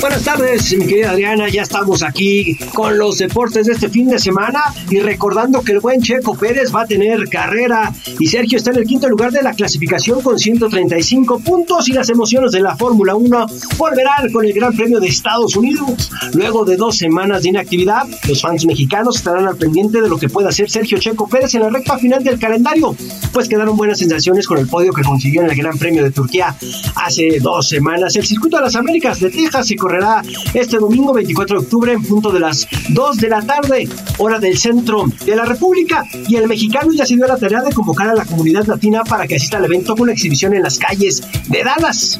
Buenas 0.00 0.24
tardes, 0.24 0.76
mi 0.76 0.86
querida 0.86 1.12
Adriana. 1.12 1.48
Ya 1.48 1.62
estamos 1.62 2.02
aquí 2.02 2.58
con 2.74 2.98
los 2.98 3.16
deportes 3.16 3.66
de 3.66 3.72
este 3.72 3.88
fin 3.88 4.08
de 4.08 4.18
semana 4.18 4.62
y 4.90 5.00
recordando 5.00 5.62
que 5.62 5.72
el 5.72 5.80
buen 5.80 6.02
Checo 6.02 6.36
Pérez 6.36 6.74
va 6.74 6.82
a 6.82 6.86
tener 6.86 7.26
carrera 7.30 7.94
y 8.18 8.26
Sergio 8.26 8.58
está 8.58 8.72
en 8.72 8.78
el 8.78 8.84
quinto 8.84 9.08
lugar 9.08 9.32
de 9.32 9.42
la 9.42 9.54
clasificación 9.54 10.20
con 10.20 10.38
135 10.38 11.40
puntos 11.40 11.88
y 11.88 11.92
las 11.92 12.10
emociones 12.10 12.52
de 12.52 12.60
la 12.60 12.76
Fórmula 12.76 13.14
1 13.14 13.46
volverán 13.78 14.30
con 14.32 14.44
el 14.44 14.52
Gran 14.52 14.76
Premio 14.76 15.00
de 15.00 15.08
Estados 15.08 15.56
Unidos. 15.56 16.10
Luego 16.34 16.66
de 16.66 16.76
dos 16.76 16.98
semanas 16.98 17.42
de 17.42 17.48
inactividad, 17.48 18.02
los 18.28 18.42
fans 18.42 18.66
mexicanos 18.66 19.16
estarán 19.16 19.46
al 19.46 19.56
pendiente 19.56 20.02
de 20.02 20.10
lo 20.10 20.18
que 20.18 20.28
pueda 20.28 20.50
hacer 20.50 20.70
Sergio 20.70 20.98
Checo 20.98 21.26
Pérez 21.26 21.54
en 21.54 21.62
la 21.62 21.70
recta 21.70 21.96
final 21.96 22.22
del 22.22 22.38
calendario, 22.38 22.94
pues 23.32 23.48
quedaron 23.48 23.78
buenas 23.78 23.98
sensaciones 23.98 24.46
con 24.46 24.58
el 24.58 24.66
podio 24.66 24.92
que 24.92 25.02
consiguió 25.02 25.40
en 25.40 25.50
el 25.50 25.56
Gran 25.56 25.78
Premio 25.78 26.04
de 26.04 26.10
Turquía 26.10 26.54
hace 26.96 27.38
dos 27.40 27.66
semanas. 27.66 28.14
El 28.16 28.26
circuito 28.26 28.58
de 28.58 28.64
las 28.64 28.76
Américas 28.76 28.89
de 28.92 29.30
Texas 29.30 29.68
se 29.68 29.76
correrá 29.76 30.20
este 30.52 30.78
domingo 30.78 31.12
24 31.12 31.60
de 31.60 31.64
octubre 31.64 31.92
en 31.92 32.02
punto 32.02 32.32
de 32.32 32.40
las 32.40 32.66
2 32.88 33.16
de 33.18 33.28
la 33.28 33.40
tarde, 33.40 33.88
hora 34.18 34.40
del 34.40 34.58
centro 34.58 35.04
de 35.24 35.36
la 35.36 35.44
República. 35.44 36.04
Y 36.26 36.34
el 36.34 36.48
mexicano 36.48 36.92
ya 36.92 37.06
se 37.06 37.14
dio 37.14 37.26
la 37.26 37.36
tarea 37.36 37.62
de 37.62 37.72
convocar 37.72 38.08
a 38.08 38.14
la 38.14 38.24
comunidad 38.24 38.66
latina 38.66 39.04
para 39.04 39.28
que 39.28 39.36
asista 39.36 39.58
al 39.58 39.66
evento 39.66 39.92
con 39.94 40.02
una 40.02 40.12
exhibición 40.12 40.54
en 40.54 40.64
las 40.64 40.78
calles 40.78 41.22
de 41.48 41.62
Dallas. 41.62 42.18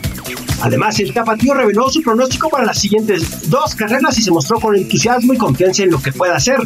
Además, 0.62 1.01
el 1.01 1.14
tapatío 1.14 1.55
reveló 1.55 1.89
su 1.89 2.03
pronóstico 2.03 2.51
para 2.51 2.66
las 2.66 2.79
siguientes 2.79 3.49
dos 3.51 3.75
carreras 3.75 4.18
y 4.18 4.23
se 4.23 4.31
mostró 4.31 4.61
con 4.61 4.77
entusiasmo 4.77 5.33
y 5.33 5.39
confianza 5.39 5.85
en 5.85 5.91
lo 5.91 6.01
que 6.03 6.12
pueda 6.12 6.37
hacer. 6.37 6.59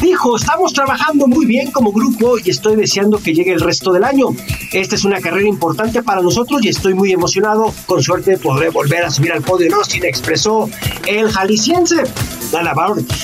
Dijo, 0.00 0.36
estamos 0.36 0.72
trabajando 0.72 1.26
muy 1.26 1.44
bien 1.44 1.70
como 1.70 1.92
grupo 1.92 2.38
y 2.42 2.50
estoy 2.50 2.76
deseando 2.76 3.18
que 3.18 3.34
llegue 3.34 3.52
el 3.52 3.60
resto 3.60 3.92
del 3.92 4.04
año. 4.04 4.28
Esta 4.72 4.94
es 4.94 5.04
una 5.04 5.20
carrera 5.20 5.46
importante 5.46 6.02
para 6.02 6.22
nosotros 6.22 6.64
y 6.64 6.68
estoy 6.68 6.94
muy 6.94 7.12
emocionado. 7.12 7.72
Con 7.86 8.02
suerte 8.02 8.38
podré 8.38 8.70
volver 8.70 9.04
a 9.04 9.10
subir 9.10 9.27
al 9.32 9.42
podio 9.42 9.70
no 9.70 9.84
sin 9.84 10.04
expresó 10.04 10.68
el 11.06 11.30
jalisciense. 11.30 12.02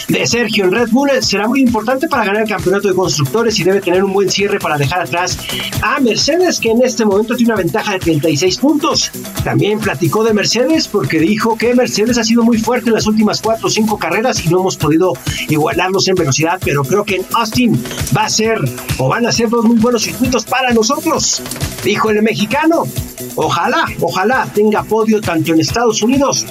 De 0.09 0.27
Sergio 0.27 0.65
en 0.65 0.73
Red 0.73 0.91
Bull 0.91 1.11
será 1.21 1.49
muy 1.49 1.61
importante 1.61 2.09
para 2.09 2.25
ganar 2.27 2.43
el 2.43 2.49
campeonato 2.49 2.89
de 2.89 2.95
constructores 2.95 3.59
y 3.59 3.65
debe 3.65 3.81
tener 3.81 4.05
un 4.05 4.13
buen 4.13 4.29
cierre 4.29 4.59
para 4.59 4.77
dejar 4.77 5.01
atrás 5.01 5.39
a 5.81 5.99
Mercedes, 5.99 6.61
que 6.61 6.71
en 6.71 6.83
este 6.83 7.07
momento 7.07 7.35
tiene 7.35 7.55
una 7.55 7.63
ventaja 7.63 7.93
de 7.93 8.01
36 8.01 8.59
puntos. 8.59 9.11
También 9.43 9.79
platicó 9.79 10.25
de 10.25 10.35
Mercedes 10.35 10.89
porque 10.89 11.19
dijo 11.19 11.57
que 11.57 11.75
Mercedes 11.75 12.19
ha 12.19 12.25
sido 12.25 12.43
muy 12.43 12.59
fuerte 12.59 12.91
en 12.91 12.95
las 12.95 13.07
últimas 13.07 13.41
4 13.41 13.67
o 13.67 13.71
5 13.71 13.99
carreras 13.99 14.45
y 14.45 14.51
no 14.51 14.61
hemos 14.61 14.77
podido 14.77 15.15
igualarlos 15.49 16.07
en 16.09 16.17
velocidad, 16.17 16.61
pero 16.63 16.85
creo 16.85 17.05
que 17.05 17.17
en 17.17 17.27
Austin 17.33 17.83
va 18.15 18.27
a 18.27 18.29
ser 18.29 18.59
o 18.99 19.09
van 19.09 19.27
a 19.27 19.33
ser 19.33 19.49
dos 19.49 19.65
muy 19.65 19.77
buenos 19.77 20.03
circuitos 20.03 20.45
para 20.45 20.73
nosotros, 20.73 21.43
dijo 21.83 22.11
el 22.11 22.23
mexicano. 22.23 22.85
Ojalá, 23.37 23.87
ojalá 24.01 24.47
tenga 24.55 24.83
podio 24.83 25.21
tanto 25.23 25.55
en 25.55 25.61
Estados 25.61 26.03
Unidos 26.03 26.45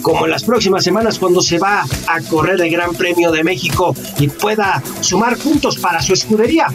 como 0.00 0.24
en 0.24 0.30
las 0.30 0.44
próximas 0.44 0.84
semanas 0.84 1.18
cuando 1.18 1.40
se 1.40 1.58
va 1.58 1.84
a 2.06 2.20
correr 2.22 2.60
el 2.60 2.70
Gran 2.70 2.94
Premio 2.94 3.30
de 3.30 3.44
México 3.44 3.94
y 4.18 4.28
pueda 4.28 4.82
sumar 5.00 5.36
puntos 5.36 5.78
para 5.78 6.02
su 6.02 6.12
escudería. 6.12 6.66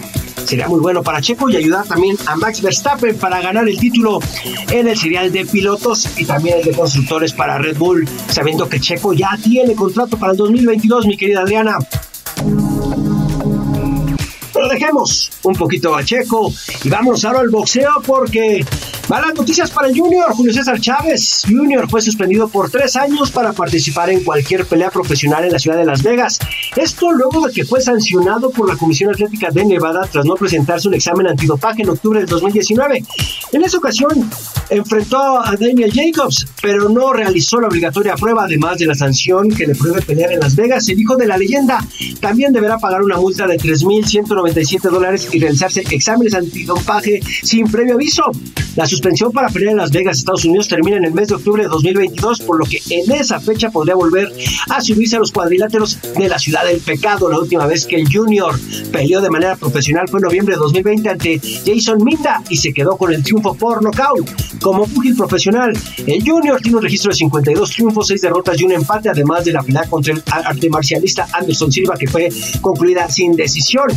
Sería 0.46 0.68
muy 0.68 0.80
bueno 0.80 1.02
para 1.02 1.22
Checo 1.22 1.50
y 1.50 1.56
ayudar 1.56 1.88
también 1.88 2.18
a 2.28 2.36
Max 2.36 2.62
Verstappen 2.62 3.18
para 3.18 3.42
ganar 3.42 3.68
el 3.68 3.78
título 3.80 4.20
en 4.70 4.88
el 4.88 4.98
serial 4.98 5.32
de 5.32 5.46
pilotos 5.46 6.08
y 6.18 6.26
también 6.26 6.60
el 6.60 6.66
de 6.66 6.72
constructores 6.72 7.34
para 7.34 7.58
Red 7.58 7.78
Bull, 7.78 8.08
sabiendo 8.30 8.70
que 8.70 8.80
Checo 8.80 9.14
ya 9.14 9.38
tiene 9.44 9.76
contrato 9.76 10.18
para 10.18 10.34
el 10.34 10.38
2022, 10.38 11.08
mi 11.08 11.18
querida 11.18 11.42
Adriana. 11.42 11.80
Pero 14.54 14.70
dejemos 14.70 15.32
un 15.44 15.56
poquito 15.56 15.96
a 15.96 16.04
Checo 16.04 16.54
y 16.84 16.90
vamos 16.90 17.26
ahora 17.26 17.40
al 17.40 17.50
boxeo 17.50 18.02
porque 18.06 18.64
Malas 19.08 19.36
noticias 19.36 19.70
para 19.70 19.88
el 19.88 19.96
Junior. 19.96 20.34
Julio 20.34 20.52
César 20.52 20.80
Chávez 20.82 21.44
Junior 21.48 21.88
fue 21.88 22.02
suspendido 22.02 22.48
por 22.48 22.72
tres 22.72 22.96
años 22.96 23.30
para 23.30 23.54
participar 23.54 24.10
en 24.10 24.24
cualquier 24.24 24.66
pelea 24.66 24.90
profesional 24.90 25.46
en 25.46 25.52
la 25.52 25.60
ciudad 25.60 25.78
de 25.78 25.86
Las 25.86 26.02
Vegas. 26.02 26.40
Esto 26.76 27.12
luego 27.12 27.46
de 27.46 27.54
que 27.54 27.66
fue 27.66 27.82
sancionado 27.82 28.50
por 28.50 28.68
la 28.68 28.76
Comisión 28.76 29.12
Atlética 29.12 29.52
de 29.52 29.64
Nevada 29.64 30.10
tras 30.12 30.26
no 30.26 30.34
presentarse 30.34 30.88
un 30.88 30.96
examen 30.96 31.28
antidopaje 31.28 31.84
en 31.84 31.90
octubre 31.90 32.20
del 32.20 32.28
2019. 32.28 33.04
En 33.52 33.64
esa 33.64 33.78
ocasión 33.78 34.28
enfrentó 34.72 35.40
a 35.40 35.56
Daniel 35.56 35.92
Jacobs, 35.94 36.48
pero 36.60 36.90
no 36.90 37.14
realizó 37.14 37.62
la 37.62 37.68
obligatoria 37.68 38.16
prueba, 38.16 38.46
además 38.46 38.80
de 38.80 38.88
la 38.88 38.96
sanción 38.96 39.50
que 39.50 39.68
le 39.68 39.76
prohíbe 39.76 40.02
pelear 40.02 40.32
en 40.32 40.40
Las 40.40 40.56
Vegas. 40.56 40.90
El 40.90 41.00
hijo 41.00 41.16
de 41.16 41.28
la 41.28 41.38
leyenda 41.38 41.86
también 42.20 42.52
deberá 42.52 42.80
pagar 42.80 43.04
una 43.04 43.18
multa 43.18 43.46
de 43.46 43.58
3.197 43.58 44.90
dólares 44.90 45.30
y 45.32 45.40
realizarse 45.40 45.84
exámenes 45.92 46.34
antidopaje 46.34 47.22
sin 47.44 47.70
previo 47.70 47.94
aviso. 47.94 48.24
La 48.76 48.88
suspensión 48.96 49.34
para 49.34 49.50
pelear 49.50 49.72
en 49.72 49.78
Las 49.78 49.92
Vegas, 49.92 50.20
Estados 50.20 50.46
Unidos, 50.46 50.70
termina 50.70 50.96
en 50.96 51.04
el 51.04 51.12
mes 51.12 51.28
de 51.28 51.36
octubre 51.36 51.62
de 51.62 51.68
2022, 51.68 52.40
por 52.40 52.58
lo 52.58 52.66
que 52.66 52.80
en 52.90 53.12
esa 53.12 53.42
fecha 53.42 53.70
podría 53.70 53.96
volver 53.96 54.32
a 54.70 54.80
subirse 54.80 55.18
a 55.18 55.20
los 55.20 55.34
cuadriláteros 55.34 56.00
de 56.18 56.30
la 56.30 56.40
Ciudad 56.40 56.64
del 56.66 56.80
Pecado. 56.80 57.30
La 57.30 57.38
última 57.38 57.68
vez 57.68 57.86
que 57.86 57.98
el 57.98 58.08
Junior 58.10 58.58
peleó 58.94 59.20
de 59.20 59.30
manera 59.30 59.58
profesional 59.58 60.08
fue 60.08 60.20
en 60.20 60.24
noviembre 60.24 60.56
de 60.56 60.60
2020 60.60 61.10
ante 61.10 61.42
Jason 61.66 62.02
Minda 62.06 62.42
y 62.50 62.56
se 62.56 62.74
quedó 62.74 62.96
con 62.96 63.14
el 63.14 63.22
triunfo 63.22 63.54
por 63.54 63.84
nocaut. 63.84 64.30
Como 64.62 64.88
pugil 64.88 65.14
profesional, 65.16 65.78
el 66.08 66.24
Junior 66.26 66.62
tiene 66.62 66.78
un 66.78 66.84
registro 66.84 67.12
de 67.12 67.18
52 67.18 67.72
triunfos, 67.72 68.08
6 68.08 68.22
derrotas 68.22 68.60
y 68.62 68.64
un 68.64 68.72
empate, 68.72 69.10
además 69.10 69.44
de 69.44 69.52
la 69.52 69.62
pelea 69.62 69.84
contra 69.90 70.14
el 70.14 70.24
arte 70.26 70.70
marcialista 70.70 71.28
Anderson 71.34 71.70
Silva, 71.70 71.96
que 72.00 72.08
fue 72.08 72.30
concluida 72.62 73.10
sin 73.10 73.36
decisión. 73.36 73.88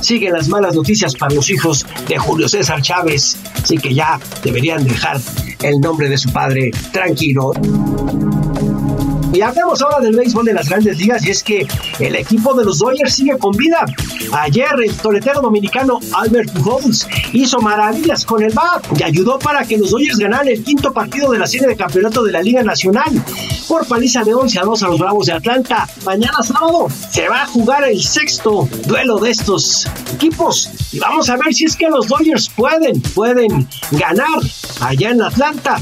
Siguen 0.00 0.32
las 0.32 0.48
malas 0.48 0.76
noticias 0.76 1.16
para 1.16 1.34
los 1.34 1.50
hijos 1.50 1.84
de 2.08 2.18
Julio 2.18 2.48
César 2.48 2.80
Chávez, 2.80 3.36
así 3.60 3.78
que 3.78 3.92
ya 3.92 4.20
deberían 4.44 4.84
dejar 4.84 5.20
el 5.62 5.80
nombre 5.80 6.08
de 6.08 6.18
su 6.18 6.30
padre 6.32 6.70
tranquilo. 6.92 7.52
Y 9.34 9.40
hablemos 9.40 9.82
ahora 9.82 9.98
del 9.98 10.14
béisbol 10.14 10.44
de 10.44 10.52
las 10.52 10.68
grandes 10.68 10.96
ligas 10.96 11.26
y 11.26 11.30
es 11.30 11.42
que 11.42 11.66
el 11.98 12.14
equipo 12.14 12.54
de 12.54 12.64
los 12.64 12.78
Dodgers 12.78 13.14
sigue 13.14 13.36
con 13.36 13.50
vida. 13.56 13.84
Ayer 14.32 14.68
el 14.84 14.94
toletero 14.96 15.40
dominicano 15.40 15.98
Albert 16.12 16.52
Pujols 16.52 17.08
hizo 17.32 17.58
maravillas 17.58 18.24
con 18.24 18.44
el 18.44 18.54
BAP 18.54 18.84
y 18.96 19.02
ayudó 19.02 19.40
para 19.40 19.64
que 19.64 19.76
los 19.76 19.90
Dodgers 19.90 20.18
ganaran 20.18 20.46
el 20.46 20.62
quinto 20.62 20.92
partido 20.92 21.32
de 21.32 21.40
la 21.40 21.48
serie 21.48 21.66
de 21.66 21.76
campeonato 21.76 22.22
de 22.22 22.30
la 22.30 22.42
Liga 22.42 22.62
Nacional 22.62 23.10
por 23.66 23.84
paliza 23.88 24.22
de 24.22 24.34
11 24.34 24.58
a 24.60 24.62
2 24.62 24.82
a 24.84 24.88
los 24.88 24.98
Bravos 25.00 25.26
de 25.26 25.32
Atlanta. 25.32 25.88
Mañana 26.04 26.40
sábado 26.44 26.86
se 27.10 27.28
va 27.28 27.42
a 27.42 27.46
jugar 27.46 27.82
el 27.88 28.00
sexto 28.00 28.68
duelo 28.86 29.18
de 29.18 29.30
estos 29.30 29.88
equipos 30.14 30.70
y 30.92 31.00
vamos 31.00 31.28
a 31.28 31.36
ver 31.36 31.52
si 31.52 31.64
es 31.64 31.74
que 31.74 31.88
los 31.88 32.06
Dodgers 32.06 32.48
pueden, 32.50 33.00
pueden 33.02 33.68
ganar 33.90 34.38
allá 34.80 35.10
en 35.10 35.22
Atlanta. 35.22 35.80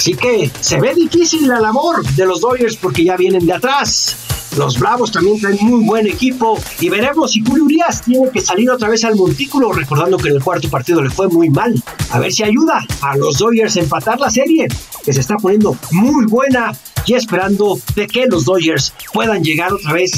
Así 0.00 0.14
que 0.14 0.50
se 0.62 0.80
ve 0.80 0.94
difícil 0.94 1.46
la 1.46 1.60
labor 1.60 2.02
de 2.02 2.24
los 2.24 2.40
Dodgers 2.40 2.74
porque 2.76 3.04
ya 3.04 3.18
vienen 3.18 3.44
de 3.44 3.52
atrás. 3.52 4.16
Los 4.56 4.78
Bravos 4.78 5.12
también 5.12 5.38
traen 5.38 5.58
muy 5.60 5.84
buen 5.84 6.06
equipo 6.06 6.58
y 6.80 6.88
veremos 6.88 7.32
si 7.32 7.44
Julio 7.44 7.64
Urias 7.64 8.00
tiene 8.00 8.30
que 8.30 8.40
salir 8.40 8.70
otra 8.70 8.88
vez 8.88 9.04
al 9.04 9.14
montículo, 9.14 9.74
recordando 9.74 10.16
que 10.16 10.30
en 10.30 10.36
el 10.36 10.42
cuarto 10.42 10.70
partido 10.70 11.02
le 11.02 11.10
fue 11.10 11.28
muy 11.28 11.50
mal. 11.50 11.74
A 12.12 12.18
ver 12.18 12.32
si 12.32 12.42
ayuda 12.42 12.82
a 13.02 13.14
los 13.18 13.36
Dodgers 13.36 13.76
a 13.76 13.80
empatar 13.80 14.18
la 14.18 14.30
serie, 14.30 14.68
que 15.04 15.12
se 15.12 15.20
está 15.20 15.36
poniendo 15.36 15.76
muy 15.90 16.24
buena 16.24 16.72
y 17.04 17.12
esperando 17.12 17.78
de 17.94 18.06
que 18.06 18.24
los 18.24 18.46
Dodgers 18.46 18.94
puedan 19.12 19.44
llegar 19.44 19.70
otra 19.70 19.92
vez 19.92 20.12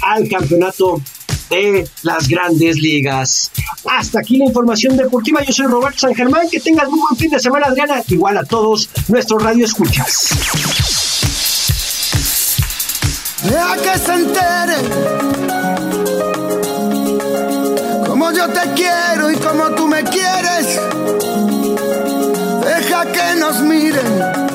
al 0.00 0.30
campeonato 0.30 1.02
de 1.50 1.88
las 2.02 2.28
grandes 2.28 2.76
ligas. 2.76 3.50
Hasta 3.84 4.20
aquí 4.20 4.38
la 4.38 4.46
información 4.46 4.96
deportiva. 4.96 5.42
Yo 5.44 5.52
soy 5.52 5.66
Roberto 5.66 6.00
San 6.00 6.14
Germán. 6.14 6.48
Que 6.50 6.60
tengas 6.60 6.88
muy 6.88 7.00
buen 7.00 7.16
fin 7.16 7.30
de 7.30 7.40
semana, 7.40 7.66
Adriana. 7.66 8.02
Igual 8.08 8.38
a 8.38 8.44
todos 8.44 8.88
nuestros 9.08 9.42
radio 9.42 9.64
escuchas. 9.64 10.30
Deja 13.42 13.76
que 13.76 13.98
se 13.98 14.14
entere 14.14 14.76
como 18.06 18.32
yo 18.32 18.48
te 18.48 18.72
quiero 18.74 19.30
y 19.30 19.36
como 19.36 19.70
tú 19.74 19.86
me 19.86 20.02
quieres. 20.02 20.80
Deja 22.64 23.12
que 23.12 23.38
nos 23.38 23.60
miren. 23.60 24.45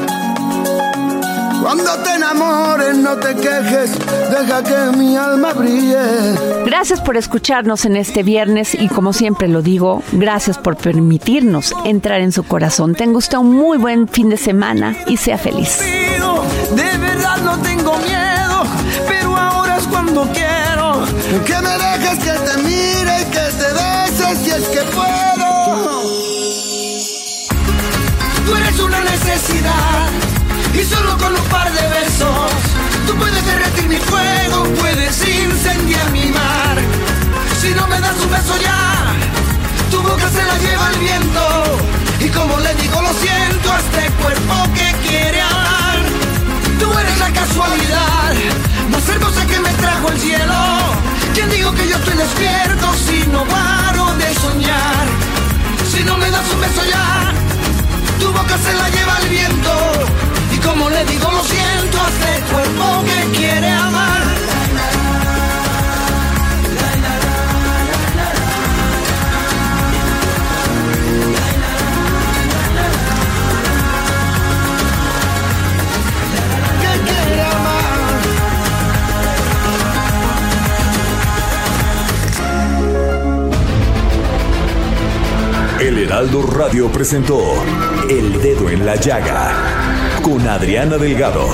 Cuando 1.74 2.03
te 2.03 2.15
enamores, 2.15 2.97
no 2.97 3.15
te 3.15 3.34
quejes, 3.34 3.91
deja 4.30 4.61
que 4.61 4.97
mi 4.97 5.15
alma 5.15 5.53
brille. 5.53 6.36
Gracias 6.65 6.99
por 6.99 7.15
escucharnos 7.15 7.86
en 7.86 7.95
este 7.95 8.24
viernes 8.24 8.76
y 8.76 8.89
como 8.89 9.13
siempre 9.13 9.47
lo 9.47 9.61
digo, 9.61 10.03
gracias 10.11 10.57
por 10.57 10.76
permitirnos 10.76 11.74
entrar 11.86 12.19
en 12.19 12.34
su 12.34 12.43
corazón. 12.43 12.93
Tenga 12.93 13.19
usted 13.19 13.38
un 13.38 13.55
muy 13.55 13.78
buen 13.78 14.09
fin 14.09 14.28
de 14.28 14.36
semana 14.36 14.97
y 15.07 15.15
sea 15.15 15.38
feliz. 15.38 15.80
De 15.80 16.97
verdad 16.97 17.38
no 17.38 17.57
tengo 17.59 17.97
miedo, 17.99 18.63
pero 19.07 19.38
ahora 19.38 19.78
es 19.78 19.88
cuando 19.88 20.28
quiero 20.34 21.05
que 21.45 21.53
me 21.53 21.69
dejes 21.69 22.19
que 22.19 22.51
te 22.51 22.63
mire 22.63 23.22
y 23.22 23.26
que 23.32 23.47
te 23.61 23.72
beses 23.72 24.38
si 24.43 24.49
es 24.49 24.67
que 24.67 24.82
puedo. 24.91 26.01
Tú 28.45 28.55
eres 28.57 28.78
una 28.78 28.99
necesidad 29.05 30.31
y 30.74 30.84
solo 30.84 31.17
con 31.17 31.36
un 31.36 31.43
par 31.49 31.72
de 31.72 31.88
besos 31.89 32.51
tú 33.05 33.15
puedes 33.15 33.45
derretir 33.45 33.88
mi 33.88 33.97
fuego, 33.97 34.63
Heraldo 86.12 86.41
Radio 86.41 86.91
presentó 86.91 87.39
El 88.09 88.41
Dedo 88.41 88.70
en 88.70 88.86
la 88.86 88.97
Llaga 88.97 90.20
con 90.22 90.45
Adriana 90.45 90.97
Delgado. 90.97 91.47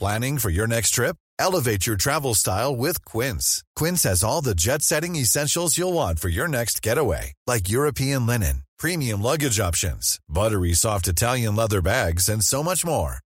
Planning 0.00 0.38
for 0.38 0.50
your 0.50 0.66
next 0.66 0.90
trip? 0.90 1.14
Elevate 1.38 1.86
your 1.86 1.94
travel 1.94 2.34
style 2.34 2.74
with 2.74 3.04
Quince. 3.04 3.62
Quince 3.76 4.02
has 4.02 4.24
all 4.24 4.42
the 4.42 4.56
jet 4.56 4.82
setting 4.82 5.14
essentials 5.14 5.78
you'll 5.78 5.92
want 5.92 6.18
for 6.18 6.28
your 6.28 6.48
next 6.48 6.82
getaway, 6.82 7.32
like 7.46 7.68
European 7.70 8.26
linen, 8.26 8.64
premium 8.76 9.22
luggage 9.22 9.60
options, 9.60 10.18
buttery 10.28 10.72
soft 10.72 11.06
Italian 11.06 11.54
leather 11.54 11.80
bags, 11.80 12.28
and 12.28 12.42
so 12.42 12.60
much 12.60 12.84
more. 12.84 13.18